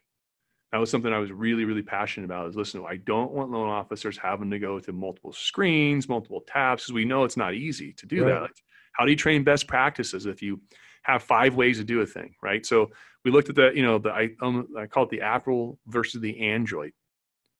That 0.70 0.78
was 0.78 0.90
something 0.90 1.12
I 1.12 1.18
was 1.18 1.32
really, 1.32 1.64
really 1.64 1.82
passionate 1.82 2.26
about. 2.26 2.48
Is 2.48 2.56
listen, 2.56 2.84
I 2.88 2.96
don't 2.96 3.32
want 3.32 3.50
loan 3.50 3.68
officers 3.68 4.16
having 4.16 4.50
to 4.50 4.60
go 4.60 4.78
to 4.78 4.92
multiple 4.92 5.32
screens, 5.32 6.08
multiple 6.08 6.42
tabs, 6.46 6.82
because 6.82 6.92
we 6.92 7.04
know 7.04 7.24
it's 7.24 7.36
not 7.36 7.54
easy 7.54 7.92
to 7.94 8.06
do 8.06 8.22
Right. 8.22 8.32
that. 8.32 8.42
Like, 8.42 8.62
how 8.92 9.04
do 9.04 9.10
you 9.10 9.16
train 9.16 9.42
best 9.42 9.66
practices 9.66 10.26
if 10.26 10.40
you 10.40 10.60
have 11.02 11.22
five 11.22 11.56
ways 11.56 11.78
to 11.78 11.84
do 11.84 12.00
a 12.00 12.06
thing, 12.06 12.34
right? 12.42 12.64
So 12.64 12.90
we 13.24 13.30
looked 13.32 13.48
at 13.48 13.56
the, 13.56 13.72
you 13.74 13.82
know, 13.82 13.98
the 13.98 14.10
I, 14.10 14.30
um, 14.40 14.68
I 14.78 14.86
call 14.86 15.04
it 15.04 15.10
the 15.10 15.22
Apple 15.22 15.78
versus 15.86 16.20
the 16.20 16.34
Android. 16.54 16.92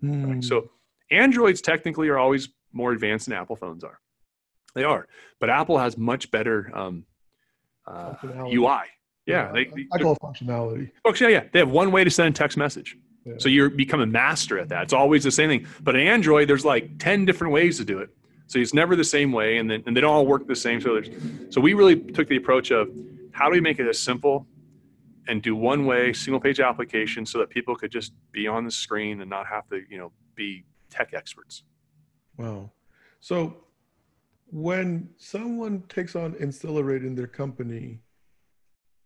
Hmm. 0.01 0.25
Right? 0.25 0.45
So 0.45 0.71
Androids 1.11 1.61
technically 1.61 2.09
are 2.09 2.19
always 2.19 2.49
more 2.73 2.93
advanced 2.93 3.27
than 3.27 3.37
Apple 3.37 3.57
phones 3.57 3.83
are. 3.85 3.99
They 4.75 4.85
are, 4.85 5.07
but 5.41 5.51
Apple 5.51 5.79
has 5.79 5.97
much 5.97 6.31
better 6.31 6.71
um, 6.75 7.05
uh, 7.87 8.15
UI. 8.47 8.83
Yeah, 9.27 9.49
I- 9.49 9.53
they, 9.53 9.87
I, 9.93 9.99
call 9.99 10.13
it 10.13 10.19
functionality. 10.21 10.91
Folks, 11.03 11.21
yeah, 11.21 11.29
yeah. 11.29 11.45
They 11.53 11.59
have 11.59 11.71
one 11.71 11.91
way 11.93 12.05
to 12.05 12.11
send 12.11 12.35
a 12.35 12.39
text 12.39 12.57
message. 12.57 12.97
Yeah. 13.25 13.35
So 13.39 13.49
you 13.49 13.71
become 13.71 14.01
a 14.01 14.07
master 14.07 14.59
at 14.59 14.69
that. 14.69 14.83
It's 14.83 14.93
always 14.93 15.25
the 15.25 15.31
same 15.31 15.49
thing. 15.49 15.67
But 15.83 15.97
in 15.97 16.07
Android, 16.07 16.49
there's 16.49 16.65
like 16.65 16.99
10 16.99 17.25
different 17.25 17.55
ways 17.55 17.79
to 17.79 17.85
do 17.85 17.99
it. 18.01 18.11
So 18.47 18.59
it's 18.59 18.75
never 18.75 18.95
the 18.95 19.05
same 19.05 19.33
way, 19.33 19.57
and 19.57 19.71
then 19.71 19.83
and 19.87 19.97
they 19.97 20.03
don't 20.03 20.13
all 20.13 20.27
work 20.27 20.47
the 20.47 20.55
same. 20.55 20.81
So 20.81 20.93
there's 20.95 21.09
so 21.49 21.61
we 21.61 21.73
really 21.73 21.99
took 21.99 22.29
the 22.29 22.37
approach 22.37 22.71
of 22.71 22.91
how 23.33 23.47
do 23.47 23.53
we 23.53 23.61
make 23.61 23.79
it 23.79 23.89
as 23.89 23.99
simple 23.99 24.47
and 25.27 25.41
do 25.41 25.57
one 25.57 25.87
way 25.87 26.13
single 26.13 26.41
page 26.41 26.61
application 26.61 27.25
so 27.25 27.39
that 27.39 27.49
people 27.49 27.75
could 27.75 27.91
just 27.91 28.13
be 28.33 28.47
on 28.47 28.65
the 28.65 28.71
screen 28.71 29.23
and 29.23 29.31
not 29.31 29.47
have 29.47 29.67
to 29.71 29.83
you 29.89 29.97
know 29.97 30.13
be 30.35 30.65
tech 30.91 31.15
experts. 31.15 31.65
Wow. 32.37 32.71
So 33.21 33.64
when 34.55 35.11
someone 35.17 35.83
takes 35.89 36.15
on 36.15 36.35
Insellerate 36.35 37.05
in 37.05 37.17
their 37.17 37.27
company, 37.27 37.99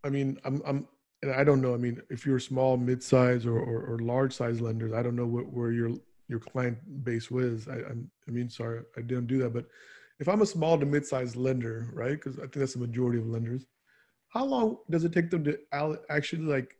I 0.03 0.09
mean, 0.09 0.37
I'm, 0.45 0.61
I'm, 0.63 0.87
and 1.23 1.31
I 1.31 1.43
don't 1.43 1.59
know. 1.59 1.73
I 1.73 1.77
mean, 1.77 1.99
if 2.11 2.23
you're 2.23 2.39
small, 2.39 2.77
mid-size, 2.77 3.47
or, 3.47 3.57
or, 3.57 3.83
or 3.87 3.97
large-size 3.97 4.61
lenders, 4.61 4.93
I 4.93 5.01
don't 5.01 5.15
know 5.15 5.25
what, 5.25 5.51
where 5.51 5.71
your 5.71 5.89
your 6.27 6.39
client 6.39 6.77
base 7.03 7.31
was. 7.31 7.67
I, 7.67 7.77
I'm, 7.77 8.11
I 8.27 8.31
mean, 8.31 8.47
sorry, 8.47 8.81
I 8.95 9.01
didn't 9.01 9.25
do 9.25 9.39
that. 9.39 9.51
But 9.51 9.65
if 10.19 10.29
I'm 10.29 10.43
a 10.43 10.45
small 10.45 10.77
to 10.77 10.85
mid-sized 10.85 11.35
lender, 11.35 11.89
right? 11.93 12.11
Because 12.11 12.37
I 12.37 12.41
think 12.41 12.53
that's 12.53 12.73
the 12.73 12.79
majority 12.79 13.17
of 13.17 13.25
lenders. 13.25 13.65
How 14.27 14.45
long 14.45 14.77
does 14.91 15.03
it 15.03 15.13
take 15.13 15.31
them 15.31 15.43
to 15.45 15.57
actually 16.11 16.43
like 16.43 16.75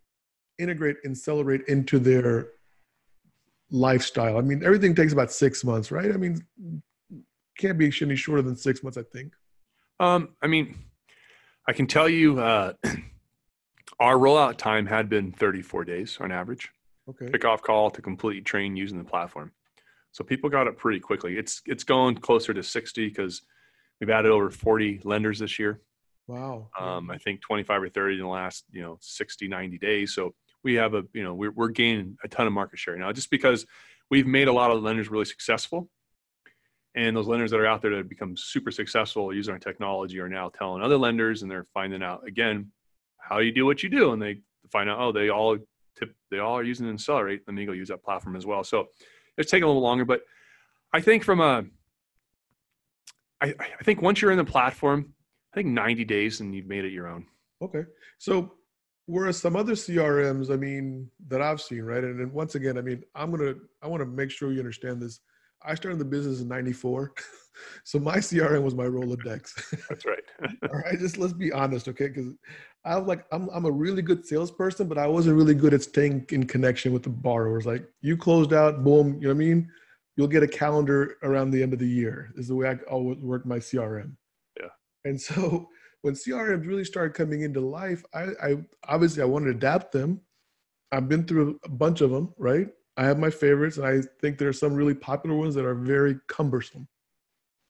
integrate 0.60 0.98
Insellerate 1.08 1.66
into 1.66 1.98
their 1.98 2.50
lifestyle? 3.72 4.38
I 4.38 4.42
mean, 4.42 4.64
everything 4.64 4.94
takes 4.94 5.14
about 5.14 5.32
six 5.32 5.64
months, 5.64 5.90
right? 5.90 6.14
I 6.14 6.18
mean, 6.18 6.40
can't 7.60 7.78
be 7.78 7.92
any 8.02 8.16
shorter 8.16 8.42
than 8.42 8.56
six 8.56 8.82
months, 8.82 8.98
I 8.98 9.04
think. 9.04 9.34
Um, 10.00 10.30
I 10.42 10.48
mean, 10.48 10.76
I 11.68 11.74
can 11.74 11.86
tell 11.86 12.10
you, 12.10 12.40
uh, 12.40 12.74
our 14.00 14.16
rollout 14.16 14.58
time 14.58 14.86
had 14.86 15.10
been 15.10 15.32
34 15.32 15.86
days 15.86 16.18
on 16.20 16.32
average. 16.32 16.70
Okay. 17.10 17.26
Kickoff 17.26 17.62
call 17.62 17.90
to 17.92 18.02
complete 18.02 18.46
train 18.46 18.76
using 18.76 18.98
the 18.98 19.04
platform. 19.04 19.52
So 20.12 20.24
people 20.24 20.50
got 20.50 20.68
it 20.68 20.78
pretty 20.78 21.00
quickly. 21.00 21.38
It's 21.38 21.62
it's 21.66 21.84
going 21.84 22.16
closer 22.16 22.54
to 22.54 22.64
60 22.64 23.08
because 23.08 23.42
we've 24.00 24.10
added 24.10 24.32
over 24.32 24.50
40 24.50 25.02
lenders 25.04 25.40
this 25.40 25.60
year. 25.60 25.82
Wow. 26.28 26.70
Um, 26.80 27.12
I 27.12 27.18
think 27.18 27.42
25 27.42 27.84
or 27.84 27.90
30 27.90 28.16
in 28.16 28.22
the 28.22 28.28
last, 28.28 28.64
you 28.72 28.82
know, 28.82 28.98
60, 29.02 29.48
90 29.48 29.78
days. 29.80 30.14
So 30.14 30.36
we 30.64 30.76
have 30.76 30.94
a, 30.94 31.04
you 31.14 31.24
know, 31.24 31.34
we're, 31.34 31.52
we're 31.52 31.70
gaining 31.70 32.18
a 32.24 32.28
ton 32.28 32.48
of 32.48 32.54
market 32.54 32.80
share 32.80 32.98
now 32.98 33.12
just 33.12 33.32
because 33.32 33.66
we've 34.10 34.28
made 34.28 34.48
a 34.48 34.54
lot 34.54 34.72
of 34.72 34.82
lenders 34.82 35.10
really 35.10 35.26
successful 35.26 35.90
and 37.00 37.16
those 37.16 37.28
lenders 37.28 37.52
that 37.52 37.62
are 37.62 37.66
out 37.66 37.82
there 37.82 37.96
that 37.96 38.10
become 38.10 38.36
super 38.36 38.72
successful 38.72 39.34
using 39.34 39.54
our 39.54 39.60
technology 39.60 40.20
are 40.20 40.28
now 40.28 40.50
telling 40.50 40.84
other 40.84 40.98
lenders 40.98 41.42
and 41.42 41.50
they're 41.50 41.68
finding 41.74 42.04
out 42.04 42.28
again 42.28 42.72
how 43.18 43.40
you 43.40 43.54
do 43.54 43.66
what 43.66 43.82
you 43.82 43.90
do. 43.90 44.12
And 44.12 44.22
they 44.22 44.42
find 44.70 44.90
out 44.90 45.00
oh 45.00 45.12
they 45.14 45.30
all 45.30 45.58
tip 45.98 46.14
they 46.30 46.40
all 46.40 46.58
are 46.58 46.64
using 46.64 46.86
Insellerate, 46.88 47.40
let 47.48 47.54
me 47.54 47.66
go 47.66 47.72
use 47.72 47.88
that 47.88 48.04
platform 48.04 48.36
as 48.36 48.46
well. 48.46 48.66
So 48.66 48.88
it's 49.38 49.50
taking 49.50 49.64
a 49.64 49.68
little 49.68 49.82
longer 49.82 50.06
but 50.06 50.22
i 50.94 51.00
think 51.00 51.24
from 51.24 51.40
a 51.40 51.64
I, 53.42 53.54
I 53.58 53.84
think 53.84 54.02
once 54.02 54.22
you're 54.22 54.32
in 54.32 54.38
the 54.38 54.44
platform 54.44 55.14
i 55.54 55.56
think 55.56 55.70
90 55.70 56.04
days 56.04 56.42
and 56.42 56.54
you've 56.54 56.68
made 56.68 56.84
it 56.84 56.92
your 56.92 57.08
own. 57.08 57.26
Okay. 57.62 57.84
So 58.18 58.54
whereas 59.06 59.38
some 59.38 59.56
other 59.56 59.74
crms 59.74 60.52
i 60.52 60.58
mean 60.58 61.10
that 61.30 61.42
i've 61.42 61.62
seen 61.62 61.82
right? 61.82 62.04
And, 62.04 62.20
and 62.20 62.32
once 62.34 62.56
again 62.56 62.78
i 62.78 62.82
mean 62.82 63.04
i'm 63.16 63.32
gonna 63.32 63.56
i 63.82 63.88
want 63.88 64.02
to 64.02 64.06
make 64.06 64.30
sure 64.30 64.52
you 64.52 64.60
understand 64.60 65.02
this 65.02 65.22
I 65.62 65.76
started 65.76 66.00
the 66.00 66.06
business 66.06 66.42
in 66.42 66.48
'94, 66.48 67.14
so 67.84 68.00
my 68.00 68.18
CRM 68.18 68.64
was 68.64 68.76
my 68.76 68.86
Rolodex. 68.86 69.54
That's 69.90 70.06
right. 70.06 70.24
All 70.64 70.80
right, 70.80 71.00
just 71.00 71.18
let's 71.18 71.34
be 71.34 71.52
honest, 71.52 71.88
okay? 71.88 72.08
Because 72.08 72.32
I 72.86 72.98
was 72.98 73.08
like, 73.08 73.26
I'm 73.32 73.50
I'm 73.50 73.66
a 73.66 73.72
really 73.72 74.02
good 74.02 74.26
salesperson, 74.26 74.88
but 74.88 74.98
I 74.98 75.08
wasn't 75.08 75.38
really 75.38 75.56
good 75.56 75.74
at 75.74 75.82
staying 75.82 76.26
in 76.30 76.46
connection 76.46 76.94
with 76.94 77.04
the 77.04 77.10
borrowers. 77.10 77.66
Like, 77.66 77.86
you 78.02 78.16
closed 78.18 78.54
out, 78.54 78.84
boom, 78.84 79.16
you 79.16 79.28
know 79.28 79.30
what 79.30 79.36
I 79.36 79.38
mean? 79.38 79.70
You'll 80.16 80.28
get 80.28 80.44
a 80.44 80.48
calendar 80.48 81.18
around 81.24 81.52
the 81.52 81.62
end 81.64 81.74
of 81.74 81.80
the 81.80 81.88
year. 81.88 82.32
Is 82.36 82.48
the 82.48 82.56
way 82.56 82.70
I 82.70 82.76
always 82.90 83.20
work 83.20 83.46
my 83.46 83.58
CRM. 83.58 84.14
Yeah. 84.60 84.70
And 85.06 85.20
so 85.20 85.70
when 86.02 86.14
CRMs 86.14 86.68
really 86.68 86.86
started 86.86 87.14
coming 87.14 87.42
into 87.42 87.60
life, 87.60 88.04
I, 88.14 88.28
I 88.42 88.56
obviously 88.88 89.22
I 89.22 89.26
wanted 89.26 89.46
to 89.46 89.58
adapt 89.58 89.92
them. 89.92 90.22
I've 90.92 91.08
been 91.08 91.26
through 91.26 91.60
a 91.64 91.70
bunch 91.70 92.02
of 92.02 92.10
them, 92.12 92.34
right? 92.38 92.68
I 93.00 93.06
have 93.06 93.18
my 93.18 93.30
favorites, 93.30 93.78
and 93.78 93.88
I 93.88 94.02
think 94.20 94.38
there 94.38 94.50
are 94.50 94.54
some 94.54 94.74
really 94.74 94.94
popular 94.94 95.34
ones 95.34 95.56
that 95.56 95.64
are 95.64 95.74
very 95.74 96.18
cumbersome, 96.28 96.86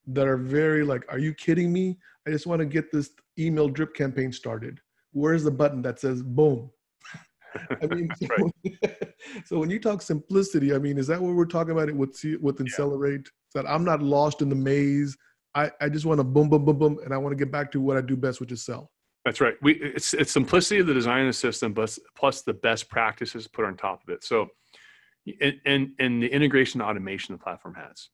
that 0.07 0.27
are 0.27 0.37
very 0.37 0.83
like, 0.83 1.05
are 1.07 1.19
you 1.19 1.35
kidding 1.35 1.71
me? 1.71 1.99
I 2.27 2.31
just 2.31 2.47
want 2.47 2.61
to 2.61 2.65
get 2.65 2.91
this 2.91 3.11
email 3.37 3.69
drip 3.69 3.93
campaign 3.93 4.31
started. 4.31 4.79
Where's 5.11 5.43
the 5.43 5.51
button 5.51 5.83
that 5.83 5.99
says 5.99 6.23
boom? 6.23 6.71
I 7.79 7.85
mean, 7.85 8.09
so, 8.19 8.51
so, 9.45 9.59
when 9.59 9.69
you 9.69 9.79
talk 9.79 10.01
simplicity, 10.01 10.73
I 10.73 10.79
mean, 10.79 10.97
is 10.97 11.05
that 11.05 11.21
what 11.21 11.35
we're 11.35 11.45
talking 11.45 11.73
about 11.73 11.89
it 11.89 11.95
with 11.95 12.19
with 12.41 12.57
Insellerate? 12.57 13.27
Yeah. 13.27 13.61
That 13.61 13.69
I'm 13.69 13.85
not 13.85 14.01
lost 14.01 14.41
in 14.41 14.49
the 14.49 14.55
maze. 14.55 15.15
I, 15.53 15.69
I 15.79 15.89
just 15.89 16.07
want 16.07 16.19
to 16.19 16.23
boom, 16.23 16.49
boom, 16.49 16.65
boom, 16.65 16.79
boom, 16.79 16.99
and 17.05 17.13
I 17.13 17.17
want 17.17 17.37
to 17.37 17.43
get 17.43 17.51
back 17.51 17.71
to 17.73 17.81
what 17.81 17.97
I 17.97 18.01
do 18.01 18.17
best, 18.17 18.39
which 18.39 18.51
is 18.51 18.65
sell. 18.65 18.89
That's 19.25 19.41
right. 19.41 19.55
We 19.61 19.73
it's 19.73 20.15
it's 20.15 20.31
simplicity 20.31 20.79
of 20.79 20.87
the 20.87 20.93
design 20.95 21.21
of 21.21 21.27
the 21.27 21.33
system, 21.33 21.73
but 21.73 21.95
plus 22.15 22.41
the 22.41 22.53
best 22.53 22.89
practices 22.89 23.47
put 23.47 23.65
on 23.65 23.77
top 23.77 24.01
of 24.07 24.09
it. 24.11 24.23
So 24.23 24.49
and, 25.65 25.91
and, 25.99 26.23
the 26.23 26.27
integration 26.27 26.81
automation 26.81 27.33
the 27.33 27.39
platform 27.39 27.75
has. 27.75 28.09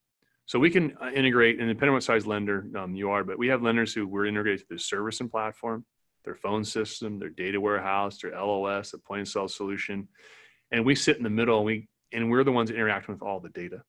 So 0.48 0.60
we 0.60 0.70
can 0.70 0.96
uh, 1.02 1.10
integrate, 1.10 1.60
and 1.60 1.68
depending 1.68 1.90
on 1.90 1.96
what 1.96 2.04
size 2.04 2.28
lender 2.28 2.68
um, 2.78 2.96
you 2.96 3.10
are, 3.10 3.24
but 3.24 3.40
we 3.40 3.48
have 3.48 3.64
lenders 3.64 3.94
who 3.94 4.08
we're 4.08 4.26
integrated 4.26 4.62
to 4.62 4.66
their 4.70 4.78
service 4.78 5.20
and 5.22 5.32
platform, 5.32 5.86
their 6.24 6.36
phone 6.36 6.64
system, 6.64 7.18
their 7.18 7.30
data 7.30 7.60
warehouse, 7.60 8.20
their 8.20 8.32
LOS, 8.32 8.94
a 8.94 9.00
point 9.00 9.22
of 9.22 9.28
sale 9.28 9.48
solution, 9.48 10.08
and 10.72 10.86
we 10.86 10.94
sit 10.94 11.18
in 11.18 11.24
the 11.24 11.30
middle, 11.30 11.58
and 11.58 11.66
we 11.66 11.88
and 12.12 12.30
we're 12.30 12.44
the 12.44 12.52
ones 12.52 12.70
interacting 12.70 13.14
with 13.14 13.24
all 13.24 13.40
the 13.40 13.50
data. 13.50 13.82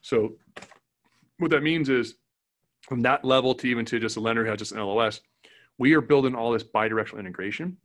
So 0.00 0.36
what 1.38 1.50
that 1.50 1.62
means 1.62 1.88
is, 1.88 2.14
from 2.82 3.02
that 3.02 3.24
level 3.24 3.54
to 3.54 3.66
even 3.66 3.84
to 3.86 3.98
just 3.98 4.16
a 4.16 4.20
lender 4.20 4.44
who 4.44 4.50
has 4.50 4.58
just 4.58 4.72
an 4.72 4.80
LOS, 4.80 5.20
we 5.78 5.94
are 5.94 6.00
building 6.00 6.34
all 6.34 6.52
this 6.52 6.64
bidirectional 6.64 7.20
integration. 7.20 7.78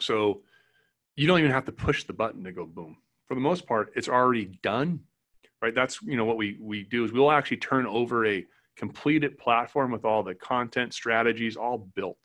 So 0.00 0.42
you 1.16 1.26
don't 1.26 1.38
even 1.38 1.50
have 1.50 1.64
to 1.64 1.72
push 1.72 2.04
the 2.04 2.12
button 2.12 2.44
to 2.44 2.52
go 2.52 2.66
boom 2.66 2.98
for 3.26 3.34
the 3.34 3.40
most 3.40 3.66
part, 3.66 3.92
it's 3.96 4.08
already 4.08 4.46
done, 4.62 5.00
right? 5.60 5.74
That's 5.74 6.00
you 6.02 6.16
know 6.16 6.24
what 6.24 6.36
we 6.36 6.58
we 6.60 6.84
do 6.84 7.04
is 7.04 7.12
we'll 7.12 7.30
actually 7.30 7.58
turn 7.58 7.86
over 7.86 8.26
a 8.26 8.44
completed 8.76 9.38
platform 9.38 9.90
with 9.90 10.04
all 10.04 10.22
the 10.22 10.34
content 10.34 10.94
strategies 10.94 11.56
all 11.56 11.78
built. 11.78 12.18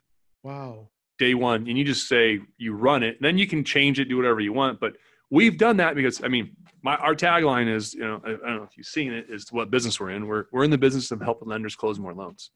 Wow. 0.44 0.90
Day 1.18 1.34
one, 1.34 1.68
and 1.68 1.78
you 1.78 1.84
just 1.84 2.08
say 2.08 2.40
you 2.58 2.74
run 2.74 3.04
it, 3.04 3.18
then 3.22 3.38
you 3.38 3.46
can 3.48 3.64
change 3.64 4.00
it, 4.00 4.06
do 4.06 4.18
whatever 4.18 4.40
you 4.40 4.54
want. 4.54 4.80
But 4.80 4.94
we've 5.30 5.58
done 5.58 5.78
that 5.78 5.96
because 5.96 6.24
I 6.24 6.28
mean, 6.28 6.56
my 6.82 6.96
our 6.98 7.16
tagline 7.16 7.74
is 7.74 7.94
you 7.94 8.02
know 8.02 8.22
I, 8.26 8.30
I 8.30 8.34
don't 8.34 8.58
know 8.58 8.64
if 8.64 8.78
you've 8.78 8.88
seen 8.88 9.14
it 9.14 9.28
is 9.30 9.52
what 9.52 9.72
business 9.72 10.00
we're 10.00 10.12
in. 10.12 10.28
We're 10.28 10.46
we're 10.52 10.64
in 10.64 10.72
the 10.72 10.78
business 10.78 11.12
of 11.12 11.22
helping 11.22 11.48
lenders 11.48 11.76
close 11.76 12.00
more 12.00 12.14
loans. 12.14 12.52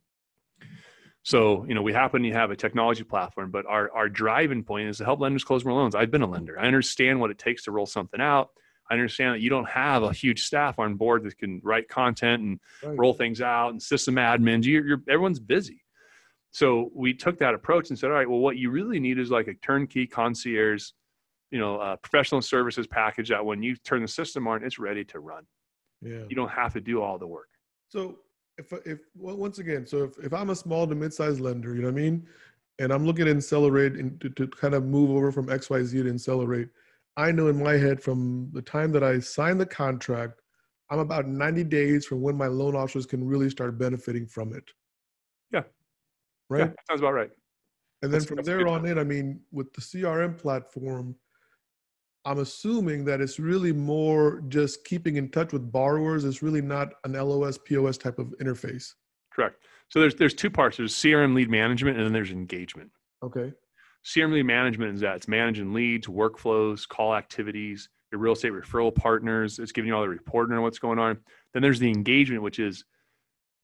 So, 1.25 1.65
you 1.67 1.73
know, 1.73 1.81
we 1.81 1.91
happen 1.91 2.21
to 2.21 2.31
have 2.33 2.51
a 2.51 2.55
technology 2.55 3.03
platform, 3.03 3.49
but 3.49 3.65
our, 3.65 3.89
our 3.91 4.07
driving 4.07 4.63
point 4.63 4.89
is 4.89 4.99
to 4.99 5.05
help 5.05 5.19
lenders 5.19 5.43
close 5.43 5.65
more 5.65 5.73
loans. 5.73 5.95
I've 5.95 6.11
been 6.11 6.21
a 6.21 6.27
lender. 6.27 6.59
I 6.59 6.67
understand 6.67 7.19
what 7.19 7.31
it 7.31 7.39
takes 7.39 7.63
to 7.63 7.71
roll 7.71 7.87
something 7.87 8.21
out. 8.21 8.51
I 8.91 8.93
understand 8.93 9.33
that 9.33 9.41
you 9.41 9.49
don't 9.49 9.67
have 9.67 10.03
a 10.03 10.13
huge 10.13 10.43
staff 10.43 10.77
on 10.77 10.93
board 10.97 11.23
that 11.23 11.35
can 11.39 11.61
write 11.63 11.89
content 11.89 12.43
and 12.43 12.59
right. 12.83 12.95
roll 12.95 13.15
things 13.15 13.41
out 13.41 13.69
and 13.69 13.81
system 13.81 14.15
admins. 14.15 14.65
You're, 14.65 14.85
you're, 14.85 15.01
everyone's 15.09 15.39
busy. 15.39 15.81
So 16.51 16.91
we 16.93 17.15
took 17.15 17.39
that 17.39 17.55
approach 17.55 17.89
and 17.89 17.97
said, 17.97 18.11
all 18.11 18.17
right, 18.17 18.29
well, 18.29 18.37
what 18.37 18.57
you 18.57 18.69
really 18.69 18.99
need 18.99 19.17
is 19.17 19.31
like 19.31 19.47
a 19.47 19.55
turnkey 19.55 20.05
concierge, 20.05 20.91
you 21.49 21.57
know, 21.57 21.77
uh, 21.77 21.95
professional 21.95 22.43
services 22.43 22.85
package 22.85 23.29
that 23.29 23.43
when 23.43 23.63
you 23.63 23.77
turn 23.77 24.03
the 24.03 24.07
system 24.07 24.47
on, 24.47 24.63
it's 24.63 24.77
ready 24.77 25.03
to 25.05 25.19
run. 25.19 25.47
Yeah. 26.03 26.25
You 26.29 26.35
don't 26.35 26.51
have 26.51 26.73
to 26.73 26.81
do 26.81 27.01
all 27.01 27.17
the 27.17 27.25
work. 27.25 27.49
So 27.89 28.19
if 28.57 28.71
if 28.85 28.99
well, 29.15 29.35
once 29.37 29.59
again, 29.59 29.85
so 29.85 30.03
if, 30.03 30.17
if 30.19 30.33
I'm 30.33 30.49
a 30.49 30.55
small 30.55 30.87
to 30.87 30.95
mid-sized 30.95 31.39
lender, 31.39 31.75
you 31.75 31.81
know 31.81 31.87
what 31.87 31.99
I 31.99 32.01
mean, 32.01 32.27
and 32.79 32.91
I'm 32.91 33.05
looking 33.05 33.27
at 33.27 33.35
Insellerate 33.35 33.99
and 33.99 34.19
to, 34.21 34.29
to 34.29 34.47
kind 34.47 34.73
of 34.73 34.85
move 34.85 35.11
over 35.11 35.31
from 35.31 35.47
XYZ 35.47 35.91
to 35.91 36.03
Insellerate, 36.05 36.69
I 37.17 37.31
know 37.31 37.47
in 37.47 37.61
my 37.61 37.73
head 37.73 38.01
from 38.01 38.49
the 38.53 38.61
time 38.61 38.91
that 38.93 39.03
I 39.03 39.19
sign 39.19 39.57
the 39.57 39.65
contract, 39.65 40.41
I'm 40.89 40.99
about 40.99 41.27
90 41.27 41.63
days 41.65 42.05
from 42.05 42.21
when 42.21 42.35
my 42.35 42.47
loan 42.47 42.75
officers 42.75 43.05
can 43.05 43.25
really 43.25 43.49
start 43.49 43.77
benefiting 43.77 44.27
from 44.27 44.53
it. 44.53 44.69
Yeah. 45.51 45.63
Right. 46.49 46.59
Yeah, 46.59 46.71
sounds 46.89 47.01
about 47.01 47.13
right. 47.13 47.31
And 48.01 48.11
then 48.11 48.19
that's, 48.19 48.25
from 48.25 48.43
there 48.43 48.67
on 48.67 48.85
in, 48.85 48.99
I 48.99 49.03
mean, 49.03 49.39
with 49.51 49.71
the 49.73 49.81
CRM 49.81 50.37
platform, 50.37 51.15
I'm 52.25 52.39
assuming 52.39 53.05
that 53.05 53.21
it's 53.21 53.39
really 53.39 53.71
more 53.71 54.41
just 54.49 54.83
keeping 54.83 55.17
in 55.17 55.29
touch 55.29 55.53
with 55.53 55.71
borrowers. 55.71 56.25
It's 56.25 56.41
really 56.41 56.61
not 56.61 56.93
an 57.03 57.13
LOS 57.13 57.57
POS 57.59 57.97
type 57.97 58.17
of 58.17 58.33
interface. 58.41 58.93
Correct. 59.31 59.63
So 59.89 59.99
there's 59.99 60.15
there's 60.15 60.33
two 60.33 60.49
parts. 60.49 60.77
There's 60.77 60.93
CRM 60.95 61.35
lead 61.35 61.49
management 61.49 61.97
and 61.97 62.05
then 62.05 62.13
there's 62.13 62.31
engagement. 62.31 62.89
Okay. 63.23 63.53
CRM 64.03 64.33
lead 64.33 64.43
management 64.43 64.95
is 64.95 65.01
that 65.01 65.17
it's 65.17 65.27
managing 65.27 65.73
leads, 65.73 66.07
workflows, 66.07 66.87
call 66.87 67.15
activities, 67.15 67.89
your 68.11 68.19
real 68.19 68.33
estate 68.33 68.53
referral 68.53 68.93
partners. 68.93 69.59
It's 69.59 69.71
giving 69.71 69.89
you 69.89 69.95
all 69.95 70.01
the 70.01 70.09
reporting 70.09 70.55
on 70.55 70.63
what's 70.63 70.79
going 70.79 70.99
on. 70.99 71.17
Then 71.53 71.61
there's 71.61 71.79
the 71.79 71.89
engagement, 71.89 72.41
which 72.41 72.59
is 72.59 72.85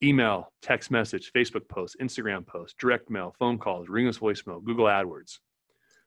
email, 0.04 0.52
text 0.62 0.92
message, 0.92 1.32
Facebook 1.34 1.68
posts, 1.68 1.96
Instagram 2.02 2.46
posts, 2.46 2.76
direct 2.80 3.10
mail, 3.10 3.36
phone 3.40 3.58
calls, 3.58 3.88
ringless 3.88 4.20
voicemail, 4.20 4.64
Google 4.64 4.86
AdWords. 4.86 5.40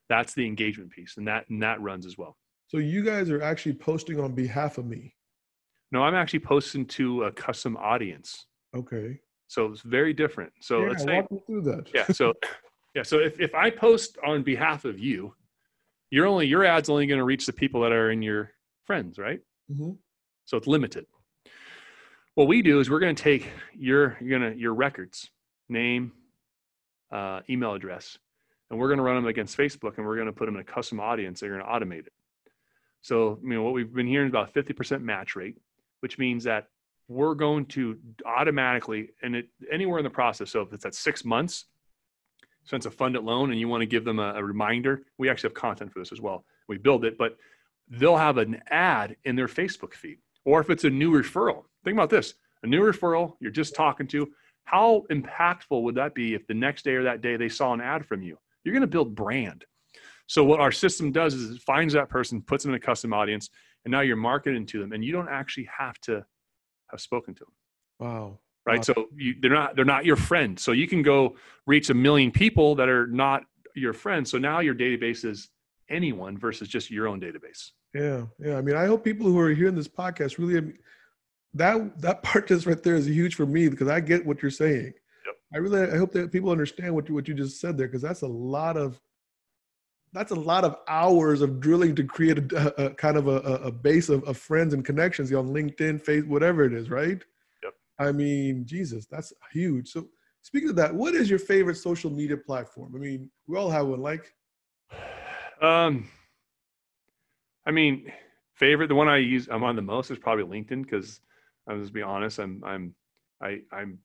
That's 0.09 0.35
the 0.35 0.47
engagement 0.47 0.91
piece, 0.91 1.17
and 1.17 1.27
that 1.29 1.49
and 1.49 1.63
that 1.63 1.81
runs 1.81 2.07
as 2.07 2.19
well. 2.19 2.37
So 2.75 2.81
you 2.81 3.05
guys 3.05 3.31
are 3.31 3.41
actually 3.41 3.75
posting 3.75 4.18
on 4.18 4.33
behalf 4.33 4.79
of 4.79 4.87
me. 4.87 5.14
No, 5.93 6.03
I'm 6.03 6.16
actually 6.16 6.41
posting 6.41 6.85
to 6.87 7.22
a 7.22 7.31
custom 7.31 7.77
audience. 7.77 8.47
Okay. 8.77 9.20
So 9.47 9.66
it's 9.66 9.83
very 9.83 10.12
different. 10.12 10.51
So 10.61 10.81
yeah, 10.81 10.89
let's 10.89 11.05
say, 11.05 11.20
walk 11.20 11.31
me 11.31 11.39
through 11.47 11.62
that. 11.62 11.89
yeah. 11.95 12.07
So, 12.09 12.33
yeah. 12.97 13.05
So 13.05 13.20
if, 13.20 13.39
if 13.39 13.55
I 13.55 13.70
post 13.70 14.18
on 14.27 14.43
behalf 14.43 14.85
of 14.85 14.99
you, 14.99 15.37
you're 16.11 16.27
only, 16.27 16.49
your 16.49 16.64
ad's 16.64 16.89
only 16.89 17.07
going 17.07 17.18
to 17.18 17.25
reach 17.25 17.47
the 17.47 17.53
people 17.53 17.81
that 17.83 17.93
are 17.93 18.11
in 18.11 18.22
your 18.22 18.51
friends, 18.83 19.20
right? 19.20 19.39
Mm-hmm. 19.70 19.93
So 20.45 20.57
it's 20.57 20.66
limited. 20.66 21.07
What 22.35 22.49
we 22.49 22.61
do 22.61 22.81
is 22.81 22.91
we're 22.91 22.99
going 22.99 23.14
to 23.14 23.22
take 23.22 23.51
your, 23.72 24.18
you're 24.20 24.37
going 24.37 24.53
to, 24.53 24.59
your 24.59 24.75
records, 24.75 25.31
name, 25.68 26.11
uh, 27.12 27.39
email 27.49 27.75
address, 27.75 28.18
and 28.68 28.81
we're 28.81 28.89
going 28.89 28.99
to 28.99 29.05
run 29.05 29.14
them 29.14 29.27
against 29.27 29.57
Facebook 29.57 29.97
and 29.97 30.05
we're 30.05 30.16
going 30.16 30.27
to 30.27 30.33
put 30.33 30.47
them 30.47 30.57
in 30.57 30.61
a 30.61 30.64
custom 30.64 30.99
audience. 30.99 31.39
They're 31.39 31.57
going 31.57 31.62
to 31.62 31.68
automate 31.68 32.09
it. 32.09 32.12
So, 33.05 33.39
you 33.43 33.51
know, 33.51 33.63
what 33.63 33.75
we've 33.75 33.93
been 33.93 34.07
hearing 34.07 34.29
is 34.29 34.33
about 34.33 34.55
50% 34.55 35.03
match 35.03 35.37
rate, 35.37 35.59
which 36.01 36.19
means 36.19 36.43
that 36.45 36.69
we're 37.07 37.35
going 37.35 37.67
to 37.67 37.99
automatically, 38.25 39.11
and 39.23 39.37
it 39.37 39.49
anywhere 39.71 39.99
in 39.99 40.05
the 40.05 40.11
process. 40.11 40.51
So 40.51 40.63
if 40.63 40.73
it's 40.73 40.87
at 40.87 40.95
six 40.95 41.23
months, 41.23 41.67
since 42.65 42.87
a 42.87 42.91
funded 42.91 43.23
loan 43.23 43.51
and 43.51 43.61
you 43.61 43.69
want 43.69 43.83
to 43.83 43.87
give 43.87 44.07
them 44.07 44.19
a, 44.19 44.33
a 44.37 44.43
reminder, 44.43 45.03
we 45.19 45.29
actually 45.29 45.51
have 45.51 45.55
content 45.55 45.93
for 45.93 45.99
this 45.99 46.13
as 46.13 46.21
well. 46.23 46.47
We 46.67 46.79
build 46.79 47.05
it, 47.05 47.19
but 47.19 47.37
they'll 47.91 48.17
have 48.17 48.39
an 48.39 48.63
ad 48.71 49.17
in 49.25 49.37
their 49.37 49.49
Facebook 49.49 49.93
feed. 49.93 50.17
Or 50.47 50.63
if 50.63 50.71
it's 50.71 50.85
a 50.85 50.91
new 50.91 51.13
referral, 51.13 51.65
think 51.85 51.97
about 51.97 52.09
this 52.09 52.33
a 52.63 52.67
new 52.67 52.81
referral 52.81 53.35
you're 53.39 53.51
just 53.51 53.75
talking 53.75 54.07
to, 54.07 54.33
how 54.65 55.05
impactful 55.11 55.83
would 55.83 55.97
that 55.97 56.15
be 56.15 56.33
if 56.33 56.47
the 56.47 56.55
next 56.55 56.87
day 56.87 56.95
or 56.95 57.03
that 57.03 57.21
day 57.21 57.37
they 57.37 57.51
saw 57.51 57.75
an 57.75 57.83
ad 57.83 58.07
from 58.07 58.23
you? 58.23 58.39
You're 58.65 58.73
going 58.73 58.81
to 58.81 58.87
build 58.87 59.15
brand. 59.15 59.67
So 60.27 60.43
what 60.45 60.61
our 60.61 60.72
system 60.72 61.12
does 61.12 61.35
is 61.35 61.51
it 61.57 61.62
finds 61.62 61.93
that 61.95 62.09
person, 62.09 62.41
puts 62.43 62.64
them 62.64 62.72
in 62.72 62.77
a 62.77 62.81
custom 62.81 63.12
audience, 63.12 63.51
and 63.85 63.93
now 63.93 64.01
you're 64.01 64.16
marketing 64.16 64.66
to 64.66 64.81
them, 64.81 64.93
and 64.93 65.05
you 65.05 65.12
don't 65.12 65.29
actually 65.29 65.68
have 65.77 65.99
to 66.03 66.25
have 66.91 67.01
spoken 67.01 67.35
to 67.35 67.45
them 67.45 67.53
Wow. 68.01 68.39
right 68.66 68.79
Wow. 68.79 68.83
so 68.83 69.07
you, 69.16 69.35
they're 69.41 69.51
not 69.51 69.75
they're 69.77 69.85
not 69.85 70.05
your 70.05 70.16
friend 70.16 70.59
so 70.59 70.72
you 70.72 70.87
can 70.87 71.03
go 71.03 71.37
reach 71.66 71.91
a 71.91 71.95
million 71.95 72.31
people 72.31 72.75
that 72.77 72.89
are 72.89 73.07
not 73.07 73.45
your 73.75 73.93
friends 73.93 74.31
so 74.31 74.39
now 74.39 74.61
your 74.61 74.75
database 74.75 75.25
is 75.25 75.49
anyone 75.89 76.37
versus 76.39 76.68
just 76.68 76.91
your 76.91 77.09
own 77.09 77.20
database 77.20 77.70
Yeah, 77.95 78.27
yeah. 78.39 78.57
I 78.57 78.62
mean, 78.62 78.77
I 78.77 78.87
hope 78.87 79.03
people 79.05 79.27
who 79.27 79.39
are 79.39 79.51
hearing 79.51 79.75
this 79.75 79.89
podcast 79.89 80.39
really 80.39 80.75
that 81.55 82.01
that 82.01 82.22
part 82.29 82.49
just 82.49 82.66
right 82.66 82.83
there 82.83 82.95
is 82.97 83.07
huge 83.07 83.35
for 83.35 83.47
me 83.47 83.68
because 83.68 83.89
I 83.89 84.01
get 84.01 84.25
what 84.25 84.43
you're 84.43 84.51
saying. 84.51 84.93
Yep. 85.27 85.35
I 85.55 85.59
really 85.59 85.81
I 85.93 85.97
hope 85.97 86.12
that 86.12 86.33
people 86.33 86.51
understand 86.51 86.95
what 86.95 87.09
you 87.09 87.14
what 87.14 87.29
you 87.29 87.35
just 87.35 87.61
said 87.61 87.77
there 87.77 87.87
because 87.89 88.03
that's 88.03 88.22
a 88.22 88.27
lot 88.27 88.77
of 88.77 89.01
that's 90.15 90.31
a 90.31 90.37
lot 90.37 90.65
of 90.65 90.77
hours 90.89 91.43
of 91.43 91.61
drilling 91.61 91.95
to 91.97 92.05
create 92.05 92.39
a, 92.39 92.83
a, 92.83 92.87
a 92.87 92.95
kind 92.95 93.17
of 93.17 93.27
a, 93.27 93.39
a 93.41 93.55
a 93.67 93.71
base 93.73 94.09
of, 94.09 94.25
of 94.25 94.39
friends 94.39 94.73
and 94.73 94.85
connections 94.85 95.33
on 95.33 95.49
LinkedIn, 95.49 96.03
Facebook, 96.03 96.29
whatever 96.29 96.65
it 96.65 96.73
is, 96.73 96.89
right? 96.89 97.23
Yep. 97.62 97.75
I 97.99 98.12
mean, 98.12 98.65
Jesus, 98.65 99.07
that's 99.07 99.33
huge. 99.53 99.89
So 99.91 100.09
speaking 100.43 100.71
of 100.71 100.77
that, 100.77 100.95
what 100.95 101.15
is 101.15 101.29
your 101.29 101.39
favorite 101.41 101.77
social 101.77 102.11
media 102.11 102.37
platform? 102.37 102.93
I 102.95 102.99
mean, 102.99 103.31
we 103.47 103.59
all 103.59 103.71
have 103.71 103.87
one. 103.89 104.01
Like, 104.01 104.33
um 105.62 106.09
i 107.67 107.71
mean 107.71 108.11
favorite 108.55 108.89
the 108.89 108.95
one 108.95 109.09
i 109.09 109.17
use 109.17 109.49
i'm 109.51 109.65
on 109.65 109.77
the 109.77 109.83
most 109.83 110.11
is 110.11 110.19
probably 110.19 110.45
linkedin 110.45 110.83
because 110.83 111.21
I'm 111.69 111.81
just 111.81 111.93
be 111.93 112.03
honest 112.03 112.39
i'm 112.39 112.62
i'm 112.65 112.95
i 113.43 113.61
i'm 113.73 113.99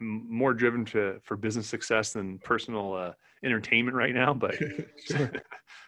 i'm 0.00 0.26
more 0.28 0.54
driven 0.54 0.84
to 0.84 1.18
for 1.22 1.36
business 1.36 1.66
success 1.66 2.12
than 2.12 2.38
personal 2.40 2.94
uh, 2.94 3.12
entertainment 3.44 3.96
right 3.96 4.14
now 4.14 4.32
but. 4.34 4.54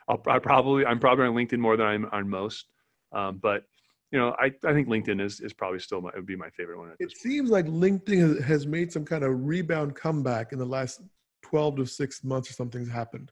I'll, 0.08 0.22
I 0.26 0.38
probably 0.38 0.86
I'm 0.86 0.98
probably 0.98 1.26
on 1.26 1.34
LinkedIn 1.34 1.58
more 1.58 1.76
than 1.76 1.86
I'm 1.86 2.06
on 2.12 2.28
most. 2.28 2.66
Um, 3.12 3.38
but 3.42 3.64
you 4.10 4.18
know, 4.18 4.34
I, 4.38 4.46
I 4.66 4.72
think 4.72 4.88
LinkedIn 4.88 5.20
is 5.20 5.40
is 5.40 5.52
probably 5.52 5.80
still 5.80 6.00
my 6.00 6.08
it 6.08 6.16
would 6.16 6.24
be 6.26 6.34
my 6.34 6.48
favorite 6.50 6.78
one. 6.78 6.92
It 6.98 7.14
seems 7.14 7.50
like 7.50 7.66
LinkedIn 7.66 8.42
has- 8.42 8.66
made 8.66 8.90
some 8.90 9.04
kind 9.04 9.22
of 9.22 9.32
rebound 9.46 9.94
comeback 9.96 10.52
in 10.52 10.58
the 10.58 10.64
last 10.64 11.02
12 11.42 11.76
to 11.76 11.86
six 11.86 12.24
months 12.24 12.48
or 12.50 12.54
something's 12.54 12.88
happened, 12.90 13.30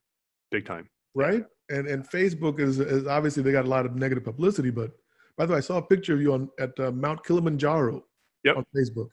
big 0.51 0.67
time. 0.67 0.87
right? 1.15 1.47
And 1.71 1.87
and 1.89 2.07
Facebook 2.09 2.61
is, 2.61 2.79
is 2.79 3.07
obviously 3.07 3.43
they 3.43 3.53
got 3.53 3.65
a 3.65 3.69
lot 3.69 3.87
of 3.87 3.97
negative 3.97 4.25
publicity, 4.25 4.69
but 4.71 4.91
by 5.39 5.47
the 5.47 5.53
way, 5.53 5.59
I 5.59 5.63
saw 5.63 5.79
a 5.79 5.83
picture 5.83 6.13
of 6.13 6.21
you 6.21 6.35
on 6.35 6.51
at 6.61 6.79
uh, 6.79 6.91
Mount 6.93 7.25
Kilimanjaro 7.25 8.05
Yep. 8.45 8.57
on 8.59 8.67
Facebook. 8.77 9.09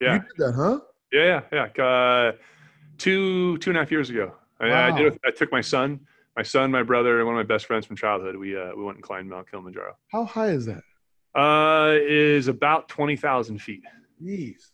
Yeah, 0.00 0.14
You 0.14 0.20
did 0.20 0.28
that, 0.38 0.52
huh? 0.54 0.80
yeah, 1.12 1.40
yeah, 1.52 1.68
yeah. 1.76 1.84
Uh, 1.84 2.32
two 2.98 3.56
two 3.58 3.70
and 3.70 3.76
a 3.76 3.80
half 3.80 3.90
years 3.90 4.10
ago, 4.10 4.32
I, 4.60 4.88
I 4.88 4.96
did. 4.98 5.18
I 5.24 5.30
took 5.30 5.50
my 5.52 5.60
son, 5.60 6.00
my 6.36 6.42
son, 6.42 6.70
my 6.70 6.82
brother, 6.82 7.18
and 7.18 7.26
one 7.26 7.34
of 7.34 7.38
my 7.38 7.54
best 7.54 7.66
friends 7.66 7.86
from 7.86 7.96
childhood. 7.96 8.36
We 8.36 8.56
uh, 8.56 8.72
we 8.76 8.82
went 8.84 8.96
and 8.98 9.02
climbed 9.04 9.28
Mount 9.30 9.50
Kilimanjaro. 9.50 9.96
How 10.12 10.24
high 10.24 10.48
is 10.48 10.66
that? 10.66 10.82
Uh, 11.34 11.94
is 12.00 12.48
about 12.48 12.88
twenty 12.88 13.16
thousand 13.16 13.58
feet. 13.60 13.82
Jeez. 14.22 14.70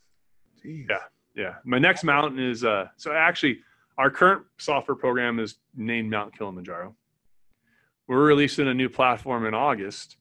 Jeez. 0.64 0.89
Yeah. 0.89 0.99
Yeah. 1.35 1.55
My 1.64 1.79
next 1.79 2.05
mountain 2.05 2.39
is 2.39 2.64
uh 2.64 2.87
so 2.97 3.12
actually 3.12 3.61
our 3.99 4.11
current 4.11 4.45
software 4.59 4.95
program 4.95 5.39
is 5.39 5.57
named 5.77 6.11
Mount 6.11 6.37
Kilimanjaro. 6.37 6.95
We're 8.07 8.25
releasing 8.25 8.68
a 8.68 8.75
new 8.75 8.89
platform 8.89 9.47
in 9.47 9.55
August 9.55 10.16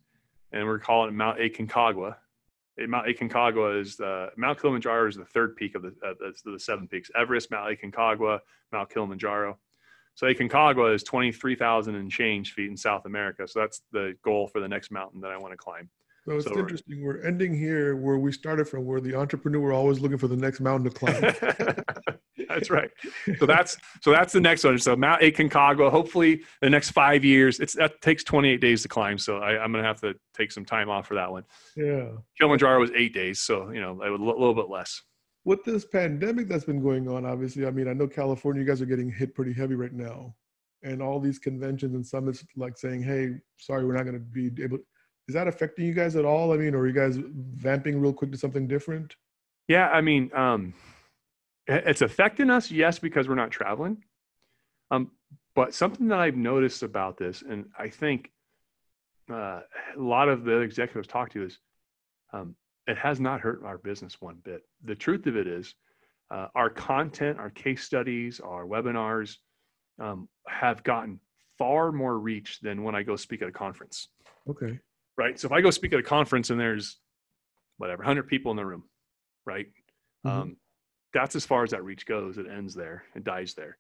and 0.52 0.66
we're 0.66 0.80
calling 0.80 1.10
it 1.10 1.14
Mount 1.14 1.40
Aconcagua. 1.40 2.16
Mount 2.88 3.08
Aconcagua 3.08 3.80
is 3.80 3.96
the 3.98 4.30
Mount 4.38 4.60
Kilimanjaro 4.60 5.08
is 5.08 5.16
the 5.16 5.26
third 5.26 5.56
peak 5.56 5.76
of 5.76 5.82
the, 5.84 5.90
uh, 6.06 6.14
the, 6.20 6.52
the 6.52 6.60
seven 6.60 6.88
peaks. 6.88 7.10
Everest, 7.16 7.52
Mount 7.52 7.70
Aconcagua, 7.78 8.40
Mount 8.72 8.90
Kilimanjaro. 8.90 9.58
So 10.16 10.28
Aconcagua 10.28 10.94
is 10.94 11.04
23,000 11.04 11.96
and 11.96 12.12
change 12.12 12.54
feet 12.54 12.70
in 12.70 12.78
South 12.78 13.06
America. 13.06 13.48
So 13.48 13.60
that's 13.62 13.82
the 13.92 14.16
goal 14.24 14.48
for 14.48 14.60
the 14.60 14.68
next 14.68 14.92
mountain 14.92 15.22
that 15.22 15.32
I 15.32 15.38
want 15.38 15.54
to 15.54 15.58
climb. 15.58 15.90
So 16.26 16.34
it's 16.34 16.46
So 16.46 16.52
we're- 16.52 16.62
interesting. 16.62 17.02
We're 17.04 17.22
ending 17.24 17.54
here 17.54 17.96
where 17.96 18.18
we 18.18 18.32
started 18.32 18.68
from, 18.68 18.86
where 18.86 19.02
the 19.02 19.16
entrepreneur 19.16 19.60
were 19.60 19.74
always 19.74 20.00
looking 20.00 20.18
for 20.18 20.28
the 20.28 20.38
next 20.38 20.60
mountain 20.60 20.92
to 20.92 20.96
climb. 20.96 21.76
that's 22.54 22.70
right. 22.70 22.90
So 23.40 23.46
that's 23.46 23.78
so 24.02 24.12
that's 24.12 24.34
the 24.34 24.42
next 24.42 24.64
one. 24.64 24.78
So 24.78 24.96
Mount 24.96 25.22
Aconcagua. 25.22 25.90
Hopefully, 25.92 26.44
the 26.62 26.70
next 26.70 26.92
five 26.92 27.24
years. 27.24 27.60
It's 27.60 27.74
that 27.76 28.02
takes 28.02 28.24
28 28.24 28.62
days 28.62 28.82
to 28.84 28.88
climb. 28.88 29.18
So 29.18 29.38
I, 29.38 29.62
I'm 29.62 29.72
gonna 29.72 29.84
have 29.84 30.02
to 30.02 30.14
take 30.36 30.52
some 30.52 30.66
time 30.66 30.90
off 30.90 31.08
for 31.08 31.16
that 31.16 31.32
one. 31.32 31.44
yeah. 31.76 32.10
Kilimanjaro 32.38 32.80
was 32.80 32.92
eight 32.96 33.14
days, 33.14 33.40
so 33.40 33.72
you 33.72 33.82
know 33.82 34.00
a 34.04 34.10
little, 34.12 34.54
bit 34.54 34.70
less. 34.70 35.02
with 35.46 35.64
this 35.64 35.86
pandemic 35.86 36.48
that's 36.48 36.66
been 36.66 36.82
going 36.82 37.08
on, 37.08 37.26
obviously, 37.26 37.66
I 37.66 37.72
mean, 37.72 37.88
I 37.88 37.94
know 37.94 38.08
California, 38.08 38.62
you 38.62 38.68
guys 38.68 38.82
are 38.82 38.86
getting 38.86 39.12
hit 39.12 39.34
pretty 39.34 39.54
heavy 39.54 39.76
right 39.76 39.94
now. 39.94 40.36
And 40.84 41.02
all 41.02 41.20
these 41.20 41.38
conventions 41.38 41.94
and 41.94 42.06
summits, 42.06 42.44
like 42.56 42.78
saying, 42.78 43.04
hey, 43.04 43.36
sorry, 43.58 43.86
we're 43.86 43.94
not 43.94 44.04
going 44.04 44.16
to 44.16 44.20
be 44.20 44.50
able. 44.64 44.80
Is 45.28 45.36
that 45.36 45.48
affecting 45.48 45.86
you 45.86 45.94
guys 45.94 46.16
at 46.16 46.26
all? 46.26 46.54
I 46.54 46.58
mean, 46.58 46.74
or 46.74 46.80
are 46.80 46.88
you 46.88 46.94
guys 46.94 47.18
vamping 47.20 48.02
real 48.02 48.14
quick 48.14 48.32
to 48.32 48.38
something 48.38 48.68
different? 48.68 49.16
Yeah, 49.68 49.90
I 49.90 50.02
mean, 50.02 50.32
um, 50.36 50.74
it's 51.78 52.02
affecting 52.02 52.50
us, 52.50 52.72
yes, 52.72 53.00
because 53.00 53.28
we're 53.28 53.36
not 53.36 53.52
traveling. 53.52 54.04
Um, 54.90 55.12
but 55.56 55.74
something 55.74 56.08
that 56.10 56.20
I've 56.20 56.36
noticed 56.36 56.84
about 56.84 57.18
this, 57.18 57.44
and 57.48 57.66
I 57.78 57.90
think 57.90 58.32
uh, 59.32 59.62
a 59.96 60.00
lot 60.00 60.30
of 60.30 60.44
the 60.44 60.60
executives 60.60 61.08
talk 61.08 61.32
to 61.32 61.44
is, 61.46 61.60
um, 62.34 62.56
it 62.88 62.98
has 62.98 63.20
not 63.20 63.42
hurt 63.42 63.62
our 63.64 63.78
business 63.78 64.20
one 64.20 64.38
bit. 64.44 64.64
The 64.84 64.96
truth 64.96 65.28
of 65.28 65.36
it 65.36 65.48
is, 65.48 65.76
uh, 66.32 66.48
our 66.56 66.70
content, 66.70 67.40
our 67.40 67.50
case 67.50 67.84
studies, 67.84 68.40
our 68.40 68.66
webinars 68.66 69.36
um, 70.00 70.30
have 70.48 70.84
gotten 70.84 71.20
far 71.58 71.92
more 71.92 72.18
reach 72.18 72.60
than 72.62 72.84
when 72.84 72.96
I 72.96 73.04
go 73.04 73.16
speak 73.16 73.42
at 73.42 73.48
a 73.48 73.52
conference 73.52 74.08
Okay. 74.50 74.80
right? 75.18 75.40
So 75.40 75.46
if 75.46 75.52
I 75.52 75.62
go 75.62 75.70
speak 75.70 75.94
at 75.94 76.00
a 76.00 76.04
conference 76.04 76.50
and 76.50 76.60
there's 76.60 76.98
whatever, 77.78 78.02
100 78.02 78.24
people 78.28 78.50
in 78.52 78.58
the 78.58 78.66
room, 78.66 78.84
right? 79.46 79.68
Mhm. 80.26 80.30
Um, 80.32 80.58
that's 81.14 81.36
as 81.36 81.46
far 81.46 81.64
as 81.64 81.72
that 81.72 81.84
reach 81.84 82.06
goes. 82.06 82.38
It 82.38 82.48
ends 82.48 82.74
there, 82.74 83.04
it 83.16 83.24
dies 83.24 83.54
there. 83.54 83.78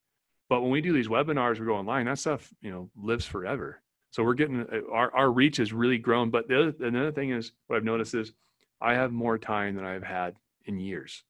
But 0.49 0.61
when 0.61 0.71
we 0.71 0.81
do 0.81 0.91
these 0.91 1.07
webinars, 1.07 1.59
we 1.59 1.65
go 1.65 1.75
online, 1.75 2.05
that 2.07 2.19
stuff, 2.19 2.53
you 2.61 2.71
know, 2.71 2.89
lives 2.95 3.25
forever. 3.25 3.81
So 4.11 4.23
we're 4.23 4.33
getting 4.33 4.61
uh, 4.61 4.91
our, 4.91 5.13
our 5.15 5.31
reach 5.31 5.57
has 5.57 5.71
really 5.71 5.97
grown. 5.97 6.29
But 6.29 6.47
the 6.47 6.59
other, 6.59 6.73
another 6.85 7.11
thing 7.11 7.31
is 7.31 7.53
what 7.67 7.77
I've 7.77 7.85
noticed 7.85 8.13
is 8.13 8.33
I 8.81 8.95
have 8.95 9.11
more 9.11 9.37
time 9.37 9.75
than 9.75 9.85
I've 9.85 10.03
had 10.03 10.35
in 10.65 10.79
years 10.79 11.23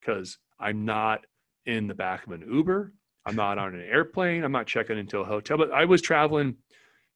because 0.00 0.38
I'm 0.58 0.84
not 0.84 1.26
in 1.66 1.86
the 1.86 1.94
back 1.94 2.26
of 2.26 2.32
an 2.32 2.44
Uber. 2.50 2.92
I'm 3.26 3.36
not 3.36 3.58
on 3.58 3.74
an 3.74 3.82
airplane. 3.82 4.42
I'm 4.42 4.52
not 4.52 4.66
checking 4.66 4.98
into 4.98 5.18
a 5.18 5.24
hotel, 5.24 5.58
but 5.58 5.70
I 5.70 5.84
was 5.84 6.00
traveling, 6.00 6.56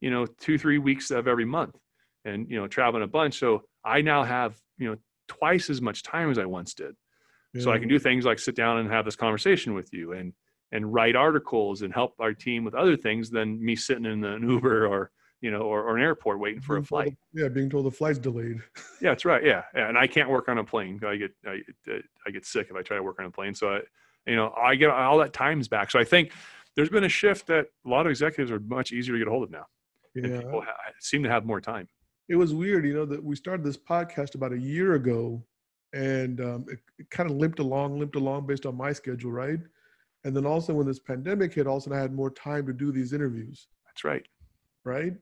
you 0.00 0.10
know, 0.10 0.26
two, 0.26 0.58
three 0.58 0.78
weeks 0.78 1.10
of 1.10 1.26
every 1.26 1.44
month 1.44 1.76
and, 2.24 2.48
you 2.50 2.60
know, 2.60 2.68
traveling 2.68 3.02
a 3.02 3.08
bunch. 3.08 3.38
So 3.38 3.62
I 3.84 4.02
now 4.02 4.22
have, 4.22 4.56
you 4.78 4.90
know, 4.90 4.96
twice 5.26 5.70
as 5.70 5.80
much 5.80 6.02
time 6.02 6.30
as 6.30 6.38
I 6.38 6.44
once 6.44 6.74
did. 6.74 6.94
So 7.60 7.70
I 7.72 7.78
can 7.78 7.88
do 7.88 7.98
things 7.98 8.24
like 8.24 8.38
sit 8.38 8.54
down 8.56 8.78
and 8.78 8.90
have 8.90 9.04
this 9.04 9.16
conversation 9.16 9.74
with 9.74 9.92
you 9.92 10.12
and, 10.12 10.32
and 10.72 10.92
write 10.92 11.16
articles 11.16 11.82
and 11.82 11.92
help 11.92 12.14
our 12.18 12.32
team 12.34 12.64
with 12.64 12.74
other 12.74 12.96
things 12.96 13.30
than 13.30 13.64
me 13.64 13.76
sitting 13.76 14.04
in 14.04 14.24
an 14.24 14.42
Uber 14.48 14.86
or, 14.86 15.10
you 15.40 15.50
know, 15.50 15.60
or, 15.60 15.82
or 15.84 15.96
an 15.96 16.02
airport 16.02 16.40
waiting 16.40 16.60
for 16.60 16.76
a 16.76 16.80
Being 16.80 16.84
told 16.86 17.04
flight. 17.04 17.16
yeah, 17.34 17.48
being 17.48 17.70
told 17.70 17.86
the 17.86 17.90
flight's 17.90 18.18
delayed. 18.18 18.58
Yeah, 19.00 19.10
that's 19.10 19.24
right. 19.24 19.44
Yeah, 19.44 19.62
yeah. 19.74 19.88
And 19.88 19.98
I 19.98 20.06
can't 20.06 20.30
work 20.30 20.48
on 20.48 20.58
a 20.58 20.64
plane. 20.64 20.98
I 21.06 21.16
get 21.16 21.30
I, 21.46 21.60
uh, 21.90 21.98
I 22.26 22.30
get 22.30 22.46
sick 22.46 22.68
if 22.70 22.76
I 22.76 22.82
try 22.82 22.96
to 22.96 23.02
work 23.02 23.18
on 23.20 23.26
a 23.26 23.30
plane. 23.30 23.54
So 23.54 23.68
I, 23.74 23.80
you 24.26 24.34
know, 24.36 24.52
I 24.60 24.74
get 24.74 24.90
all 24.90 25.18
that 25.18 25.32
times 25.34 25.68
back. 25.68 25.90
So 25.90 25.98
I 25.98 26.04
think 26.04 26.32
there's 26.74 26.88
been 26.88 27.04
a 27.04 27.08
shift 27.08 27.46
that 27.48 27.66
a 27.84 27.88
lot 27.88 28.06
of 28.06 28.10
executives 28.10 28.50
are 28.50 28.58
much 28.60 28.90
easier 28.92 29.14
to 29.14 29.18
get 29.18 29.28
a 29.28 29.30
hold 29.30 29.44
of 29.44 29.50
now. 29.50 29.66
and 30.14 30.26
Yeah. 30.32 30.40
people 30.40 30.62
ha- 30.62 30.74
seem 30.98 31.22
to 31.22 31.28
have 31.30 31.44
more 31.44 31.60
time. 31.60 31.88
It 32.28 32.34
was 32.36 32.52
weird, 32.54 32.84
you 32.86 32.92
know, 32.94 33.04
that 33.04 33.22
we 33.22 33.36
started 33.36 33.64
this 33.64 33.76
podcast 33.76 34.34
about 34.34 34.52
a 34.52 34.58
year 34.58 34.94
ago 34.94 35.44
and 35.96 36.40
um, 36.42 36.66
it, 36.68 36.78
it 36.98 37.10
kind 37.10 37.30
of 37.30 37.36
limped 37.36 37.58
along, 37.58 37.98
limped 37.98 38.16
along 38.16 38.46
based 38.46 38.66
on 38.66 38.76
my 38.76 38.92
schedule, 38.92 39.32
right? 39.32 39.58
And 40.24 40.36
then 40.36 40.44
also 40.44 40.74
when 40.74 40.86
this 40.86 40.98
pandemic 40.98 41.54
hit, 41.54 41.66
also 41.66 41.90
I 41.92 41.98
had 41.98 42.12
more 42.12 42.30
time 42.30 42.66
to 42.66 42.72
do 42.74 42.92
these 42.92 43.14
interviews, 43.14 43.68
That's 43.86 44.04
right. 44.04 44.26
right? 44.84 45.14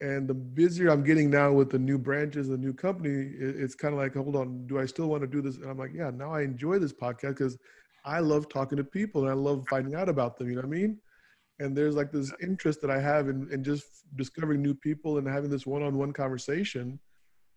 And 0.00 0.26
the 0.26 0.34
busier 0.34 0.88
I'm 0.88 1.04
getting 1.04 1.28
now 1.28 1.52
with 1.52 1.70
the 1.70 1.78
new 1.78 1.98
branches, 1.98 2.48
the 2.48 2.56
new 2.56 2.72
company, 2.72 3.34
it, 3.38 3.56
it's 3.60 3.74
kind 3.74 3.92
of 3.92 4.00
like, 4.00 4.14
hold 4.14 4.34
on, 4.34 4.66
do 4.66 4.78
I 4.78 4.86
still 4.86 5.08
want 5.08 5.20
to 5.20 5.26
do 5.26 5.42
this? 5.42 5.56
And 5.56 5.70
I'm 5.70 5.76
like, 5.76 5.92
yeah, 5.94 6.10
now 6.10 6.32
I 6.32 6.42
enjoy 6.42 6.78
this 6.78 6.94
podcast 6.94 7.36
because 7.36 7.58
I 8.04 8.20
love 8.20 8.48
talking 8.48 8.78
to 8.78 8.84
people 8.84 9.22
and 9.22 9.30
I 9.30 9.34
love 9.34 9.66
finding 9.68 9.94
out 9.94 10.08
about 10.08 10.38
them. 10.38 10.48
You 10.48 10.54
know 10.54 10.62
what 10.62 10.74
I 10.74 10.80
mean? 10.80 10.98
And 11.60 11.76
there's 11.76 11.94
like 11.94 12.10
this 12.10 12.32
interest 12.42 12.80
that 12.80 12.90
I 12.90 13.00
have 13.00 13.28
in, 13.28 13.48
in 13.52 13.62
just 13.62 13.84
discovering 14.16 14.62
new 14.62 14.74
people 14.74 15.18
and 15.18 15.28
having 15.28 15.50
this 15.50 15.66
one-on-one 15.66 16.14
conversation. 16.14 16.98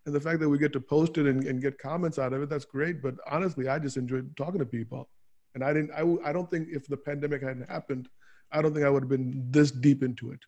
And 0.06 0.14
the 0.14 0.20
fact 0.20 0.38
that 0.40 0.48
we 0.48 0.56
get 0.56 0.72
to 0.72 0.80
post 0.80 1.18
it 1.18 1.26
and, 1.26 1.44
and 1.44 1.60
get 1.60 1.78
comments 1.78 2.18
out 2.18 2.32
of 2.32 2.40
it, 2.40 2.48
that's 2.48 2.64
great. 2.64 3.02
But 3.02 3.16
honestly, 3.28 3.68
I 3.68 3.80
just 3.80 3.96
enjoyed 3.96 4.34
talking 4.36 4.60
to 4.60 4.64
people. 4.64 5.08
And 5.54 5.64
I 5.64 5.72
didn't, 5.72 5.90
I, 6.24 6.32
don't 6.32 6.50
think 6.50 6.68
if 6.70 6.86
the 6.86 6.96
pandemic 6.96 7.42
hadn't 7.42 7.68
happened, 7.68 8.08
I 8.52 8.62
don't 8.62 8.72
think 8.72 8.86
I 8.86 8.90
would 8.90 9.02
have 9.02 9.08
been 9.08 9.46
this 9.50 9.72
deep 9.72 10.02
into 10.02 10.30
it. 10.30 10.40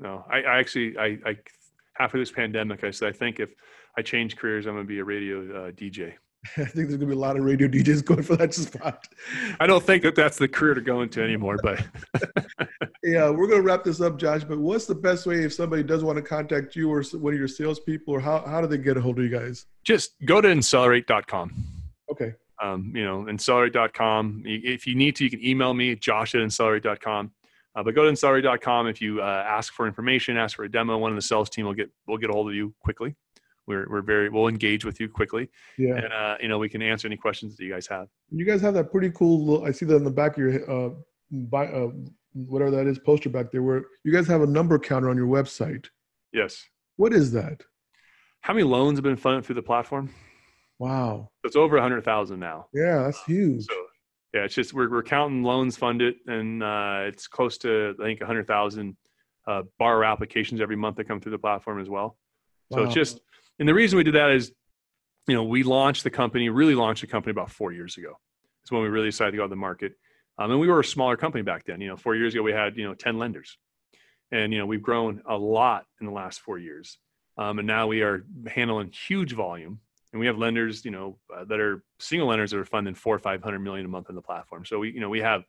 No, 0.00 0.24
I, 0.28 0.40
I 0.42 0.58
actually, 0.58 0.98
I, 0.98 1.18
I, 1.24 1.36
after 2.00 2.18
this 2.18 2.32
pandemic, 2.32 2.82
I 2.82 2.90
said, 2.90 3.08
I 3.08 3.12
think 3.12 3.38
if 3.38 3.50
I 3.96 4.02
change 4.02 4.36
careers, 4.36 4.66
I'm 4.66 4.74
going 4.74 4.84
to 4.84 4.88
be 4.88 4.98
a 4.98 5.04
radio 5.04 5.40
uh, 5.40 5.70
DJ. 5.70 6.14
I 6.56 6.64
think 6.64 6.88
there's 6.88 6.96
gonna 6.96 7.06
be 7.06 7.12
a 7.12 7.18
lot 7.18 7.36
of 7.36 7.44
radio 7.44 7.68
DJs 7.68 8.04
going 8.04 8.22
for 8.22 8.36
that 8.36 8.54
spot. 8.54 9.06
I 9.60 9.66
don't 9.66 9.82
think 9.84 10.02
that 10.02 10.14
that's 10.14 10.38
the 10.38 10.48
career 10.48 10.74
to 10.74 10.80
go 10.80 11.02
into 11.02 11.22
anymore, 11.22 11.56
but 11.62 11.84
Yeah, 13.02 13.30
we're 13.30 13.46
gonna 13.46 13.62
wrap 13.62 13.84
this 13.84 14.00
up, 14.00 14.18
Josh. 14.18 14.44
But 14.44 14.58
what's 14.58 14.86
the 14.86 14.94
best 14.94 15.26
way 15.26 15.44
if 15.44 15.52
somebody 15.52 15.82
does 15.82 16.02
want 16.02 16.16
to 16.16 16.22
contact 16.22 16.74
you 16.76 16.90
or 16.90 17.02
one 17.18 17.32
of 17.32 17.38
your 17.38 17.48
salespeople, 17.48 18.12
or 18.14 18.20
how, 18.20 18.40
how 18.46 18.60
do 18.60 18.66
they 18.66 18.78
get 18.78 18.96
a 18.96 19.00
hold 19.00 19.18
of 19.18 19.24
you 19.24 19.30
guys? 19.30 19.66
just 19.84 20.14
go 20.24 20.40
to 20.40 20.48
insellerate.com. 20.48 21.54
Okay, 22.10 22.34
Um, 22.62 22.92
you 22.94 23.04
know, 23.04 23.22
insellerate.com. 23.30 24.42
If 24.44 24.86
you 24.86 24.94
need 24.94 25.16
to, 25.16 25.24
you 25.24 25.30
can 25.30 25.44
email 25.44 25.74
me, 25.74 25.94
josh 25.96 26.34
at 26.34 26.40
insellerate.com. 26.40 27.32
Uh, 27.76 27.82
but 27.82 27.94
go 27.94 28.04
to 28.04 28.10
insellerate.com. 28.10 28.86
If 28.88 29.00
you 29.02 29.20
uh, 29.20 29.44
ask 29.46 29.72
for 29.74 29.86
information, 29.86 30.36
ask 30.36 30.56
for 30.56 30.64
a 30.64 30.70
demo, 30.70 30.96
one 30.98 31.12
of 31.12 31.16
the 31.16 31.22
sales 31.22 31.50
team 31.50 31.66
will 31.66 31.74
get, 31.74 31.90
will 32.08 32.16
get 32.18 32.30
a 32.30 32.32
hold 32.32 32.48
of 32.48 32.54
you 32.54 32.74
quickly. 32.82 33.14
We're, 33.66 33.86
we're 33.88 34.02
very, 34.02 34.28
we'll 34.28 34.48
engage 34.48 34.84
with 34.84 35.00
you 35.00 35.08
quickly. 35.08 35.50
yeah. 35.76 35.96
And, 35.96 36.12
uh, 36.12 36.36
you 36.40 36.48
know, 36.48 36.58
we 36.58 36.68
can 36.68 36.82
answer 36.82 37.08
any 37.08 37.16
questions 37.16 37.56
that 37.56 37.64
you 37.64 37.72
guys 37.72 37.86
have. 37.88 38.08
You 38.30 38.44
guys 38.44 38.60
have 38.60 38.74
that 38.74 38.92
pretty 38.92 39.10
cool. 39.10 39.44
Little, 39.44 39.66
I 39.66 39.72
see 39.72 39.86
that 39.86 39.96
on 39.96 40.04
the 40.04 40.10
back 40.10 40.32
of 40.32 40.38
your 40.38 40.70
uh, 40.70 40.90
by, 41.30 41.66
uh, 41.66 41.90
whatever 42.32 42.70
that 42.70 42.86
is 42.86 42.98
poster 42.98 43.28
back 43.28 43.50
there. 43.50 43.62
Where 43.62 43.84
you 44.04 44.12
guys 44.12 44.26
have 44.28 44.42
a 44.42 44.46
number 44.46 44.78
counter 44.78 45.10
on 45.10 45.16
your 45.16 45.26
website. 45.26 45.86
Yes. 46.32 46.64
What 46.96 47.12
is 47.12 47.32
that? 47.32 47.62
How 48.42 48.52
many 48.52 48.64
loans 48.64 48.98
have 48.98 49.04
been 49.04 49.16
funded 49.16 49.44
through 49.44 49.56
the 49.56 49.62
platform? 49.62 50.10
Wow. 50.78 51.30
It's 51.42 51.56
over 51.56 51.76
a 51.78 51.82
hundred 51.82 52.04
thousand 52.04 52.38
now. 52.38 52.66
Yeah, 52.72 53.02
that's 53.04 53.22
huge. 53.24 53.64
So 53.64 53.74
yeah, 54.32 54.42
it's 54.42 54.54
just 54.54 54.74
we're 54.74 54.90
we're 54.90 55.02
counting 55.02 55.42
loans 55.42 55.76
funded, 55.76 56.16
and 56.26 56.62
uh, 56.62 57.00
it's 57.06 57.26
close 57.26 57.58
to 57.58 57.94
I 58.00 58.04
think 58.04 58.20
a 58.20 58.26
hundred 58.26 58.46
thousand 58.46 58.96
uh, 59.48 59.62
borrower 59.78 60.04
applications 60.04 60.60
every 60.60 60.76
month 60.76 60.96
that 60.96 61.08
come 61.08 61.20
through 61.20 61.32
the 61.32 61.38
platform 61.38 61.80
as 61.80 61.88
well. 61.88 62.18
So 62.72 62.82
it's 62.82 62.94
just, 62.94 63.20
and 63.58 63.68
the 63.68 63.74
reason 63.74 63.96
we 63.96 64.04
did 64.04 64.14
that 64.14 64.30
is, 64.30 64.52
you 65.26 65.34
know, 65.34 65.44
we 65.44 65.62
launched 65.62 66.04
the 66.04 66.10
company, 66.10 66.48
really 66.48 66.74
launched 66.74 67.00
the 67.00 67.06
company 67.06 67.30
about 67.30 67.50
four 67.50 67.72
years 67.72 67.96
ago. 67.96 68.18
It's 68.62 68.70
when 68.70 68.82
we 68.82 68.88
really 68.88 69.08
decided 69.08 69.32
to 69.32 69.36
go 69.38 69.44
to 69.44 69.48
the 69.48 69.56
market, 69.56 69.92
um, 70.38 70.50
and 70.50 70.60
we 70.60 70.68
were 70.68 70.80
a 70.80 70.84
smaller 70.84 71.16
company 71.16 71.42
back 71.42 71.64
then. 71.64 71.80
You 71.80 71.88
know, 71.88 71.96
four 71.96 72.14
years 72.14 72.34
ago 72.34 72.42
we 72.42 72.52
had 72.52 72.76
you 72.76 72.86
know 72.86 72.94
ten 72.94 73.18
lenders, 73.18 73.58
and 74.32 74.52
you 74.52 74.58
know 74.58 74.66
we've 74.66 74.82
grown 74.82 75.22
a 75.28 75.36
lot 75.36 75.86
in 76.00 76.06
the 76.06 76.12
last 76.12 76.40
four 76.40 76.58
years, 76.58 76.98
um, 77.38 77.58
and 77.58 77.66
now 77.66 77.86
we 77.86 78.02
are 78.02 78.24
handling 78.46 78.90
huge 78.90 79.32
volume. 79.32 79.80
And 80.12 80.20
we 80.20 80.26
have 80.26 80.38
lenders 80.38 80.84
you 80.84 80.90
know 80.90 81.18
uh, 81.34 81.44
that 81.44 81.60
are 81.60 81.84
single 81.98 82.28
lenders 82.28 82.50
that 82.50 82.58
are 82.58 82.64
funding 82.64 82.94
four 82.94 83.14
or 83.14 83.18
five 83.18 83.42
hundred 83.42 83.60
million 83.60 83.86
a 83.86 83.88
month 83.88 84.08
on 84.08 84.14
the 84.14 84.22
platform. 84.22 84.64
So 84.64 84.80
we 84.80 84.90
you 84.90 85.00
know 85.00 85.08
we 85.10 85.20
have 85.20 85.44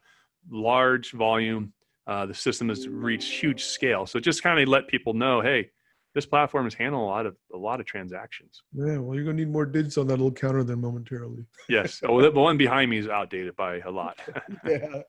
large 0.50 1.12
volume. 1.12 1.74
Uh, 2.06 2.26
the 2.26 2.34
system 2.34 2.70
has 2.70 2.88
reached 2.88 3.32
huge 3.32 3.64
scale. 3.64 4.06
So 4.06 4.20
just 4.20 4.42
kind 4.42 4.60
of 4.60 4.68
let 4.70 4.88
people 4.88 5.14
know 5.14 5.42
hey 5.42 5.72
this 6.16 6.26
platform 6.26 6.66
is 6.66 6.74
handling 6.74 7.04
a 7.04 7.06
lot 7.06 7.26
of 7.26 7.36
a 7.54 7.58
lot 7.58 7.80
of 7.80 7.86
transactions 7.86 8.64
Yeah. 8.74 8.98
Well, 8.98 9.16
you're 9.16 9.24
gonna 9.24 9.38
need 9.38 9.52
more 9.52 9.66
digits 9.66 9.98
on 9.98 10.08
that 10.08 10.14
little 10.16 10.32
counter 10.32 10.64
then 10.64 10.82
momentarily. 10.82 11.46
yes 11.70 12.02
oh 12.08 12.22
the 12.22 12.32
the 12.32 12.40
one 12.40 12.58
behind 12.58 12.90
me 12.90 12.98
is 12.98 13.08
outdated 13.08 13.56
by 13.56 13.80
a 13.80 13.92
lot 13.92 14.18
yeah. 14.68 15.02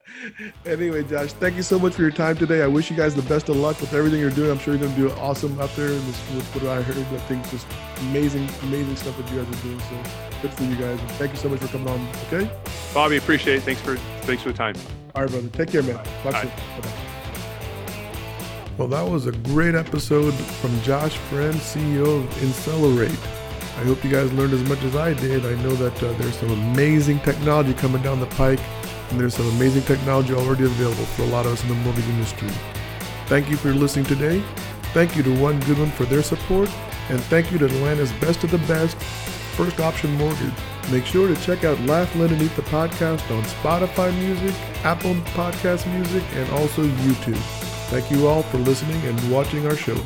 Anyway, 0.65 1.03
Josh, 1.03 1.33
thank 1.33 1.55
you 1.55 1.63
so 1.63 1.79
much 1.79 1.93
for 1.95 2.01
your 2.01 2.11
time 2.11 2.35
today. 2.37 2.61
I 2.61 2.67
wish 2.67 2.89
you 2.91 2.97
guys 2.97 3.15
the 3.15 3.21
best 3.23 3.49
of 3.49 3.55
luck 3.55 3.79
with 3.81 3.93
everything 3.93 4.19
you're 4.19 4.29
doing. 4.29 4.51
I'm 4.51 4.59
sure 4.59 4.73
you're 4.75 4.83
going 4.83 4.95
to 4.95 4.99
do 5.09 5.11
awesome 5.19 5.59
out 5.59 5.73
there 5.75 5.87
And 5.87 6.01
this, 6.01 6.35
with 6.35 6.55
what 6.55 6.65
I 6.77 6.81
heard. 6.81 6.97
I 6.97 7.17
think 7.27 7.49
just 7.49 7.65
amazing, 8.01 8.47
amazing 8.63 8.95
stuff 8.95 9.17
that 9.17 9.29
you 9.31 9.41
guys 9.43 9.59
are 9.59 9.63
doing. 9.63 9.79
So 9.79 10.03
good 10.41 10.53
for 10.53 10.63
you 10.63 10.75
guys. 10.75 10.99
And 10.99 11.11
thank 11.11 11.31
you 11.31 11.37
so 11.37 11.49
much 11.49 11.59
for 11.59 11.67
coming 11.67 11.87
on. 11.89 12.07
Okay. 12.31 12.49
bobby 12.93 13.17
appreciate 13.17 13.55
it 13.57 13.61
thanks 13.63 13.81
for 13.81 13.95
thanks 14.27 14.43
for 14.43 14.51
the 14.51 14.57
time 14.57 14.75
All 15.15 15.23
right, 15.23 15.31
brother. 15.31 15.49
Take 15.49 15.71
care, 15.71 15.83
man. 15.83 15.95
Talk 16.23 16.33
Bye. 16.33 17.05
Well, 18.79 18.87
that 18.87 19.11
was 19.11 19.25
a 19.25 19.33
great 19.33 19.75
episode 19.75 20.33
from 20.33 20.81
Josh 20.83 21.17
Friend, 21.17 21.53
CEO 21.53 22.23
of 22.23 22.29
Insellerate. 22.35 23.11
I 23.77 23.83
hope 23.83 24.01
you 24.05 24.09
guys 24.09 24.31
learned 24.31 24.53
as 24.53 24.63
much 24.69 24.81
as 24.83 24.95
I 24.95 25.13
did. 25.15 25.45
I 25.45 25.61
know 25.61 25.75
that 25.75 26.01
uh, 26.01 26.13
there's 26.13 26.37
some 26.37 26.49
amazing 26.51 27.19
technology 27.19 27.73
coming 27.73 28.01
down 28.01 28.21
the 28.21 28.25
pike, 28.27 28.61
and 29.09 29.19
there's 29.19 29.35
some 29.35 29.49
amazing 29.57 29.81
technology 29.81 30.33
already 30.33 30.63
available 30.63 31.03
for 31.03 31.23
a 31.23 31.25
lot 31.25 31.45
of 31.45 31.51
us 31.51 31.63
in 31.63 31.67
the 31.67 31.75
mortgage 31.75 32.07
industry. 32.07 32.47
Thank 33.25 33.49
you 33.49 33.57
for 33.57 33.73
listening 33.73 34.05
today. 34.05 34.41
Thank 34.93 35.17
you 35.17 35.23
to 35.23 35.41
One 35.41 35.59
Goodman 35.59 35.91
for 35.91 36.05
their 36.05 36.23
support, 36.23 36.69
and 37.09 37.19
thank 37.23 37.51
you 37.51 37.57
to 37.57 37.65
Atlanta's 37.65 38.13
Best 38.13 38.45
of 38.45 38.51
the 38.51 38.59
Best, 38.59 38.95
First 39.57 39.81
Option 39.81 40.13
Mortgage. 40.13 40.53
Make 40.89 41.05
sure 41.05 41.27
to 41.27 41.35
check 41.41 41.65
out 41.65 41.77
Laugh 41.81 42.15
Lend 42.15 42.31
and 42.31 42.41
Eat 42.41 42.55
the 42.55 42.61
podcast 42.61 43.29
on 43.35 43.43
Spotify 43.43 44.17
Music, 44.19 44.55
Apple 44.85 45.15
Podcast 45.35 45.85
Music, 45.93 46.23
and 46.35 46.49
also 46.51 46.83
YouTube. 46.83 47.58
Thank 47.89 48.11
you 48.11 48.27
all 48.27 48.43
for 48.43 48.59
listening 48.59 49.03
and 49.07 49.31
watching 49.31 49.65
our 49.65 49.75
show. 49.75 49.97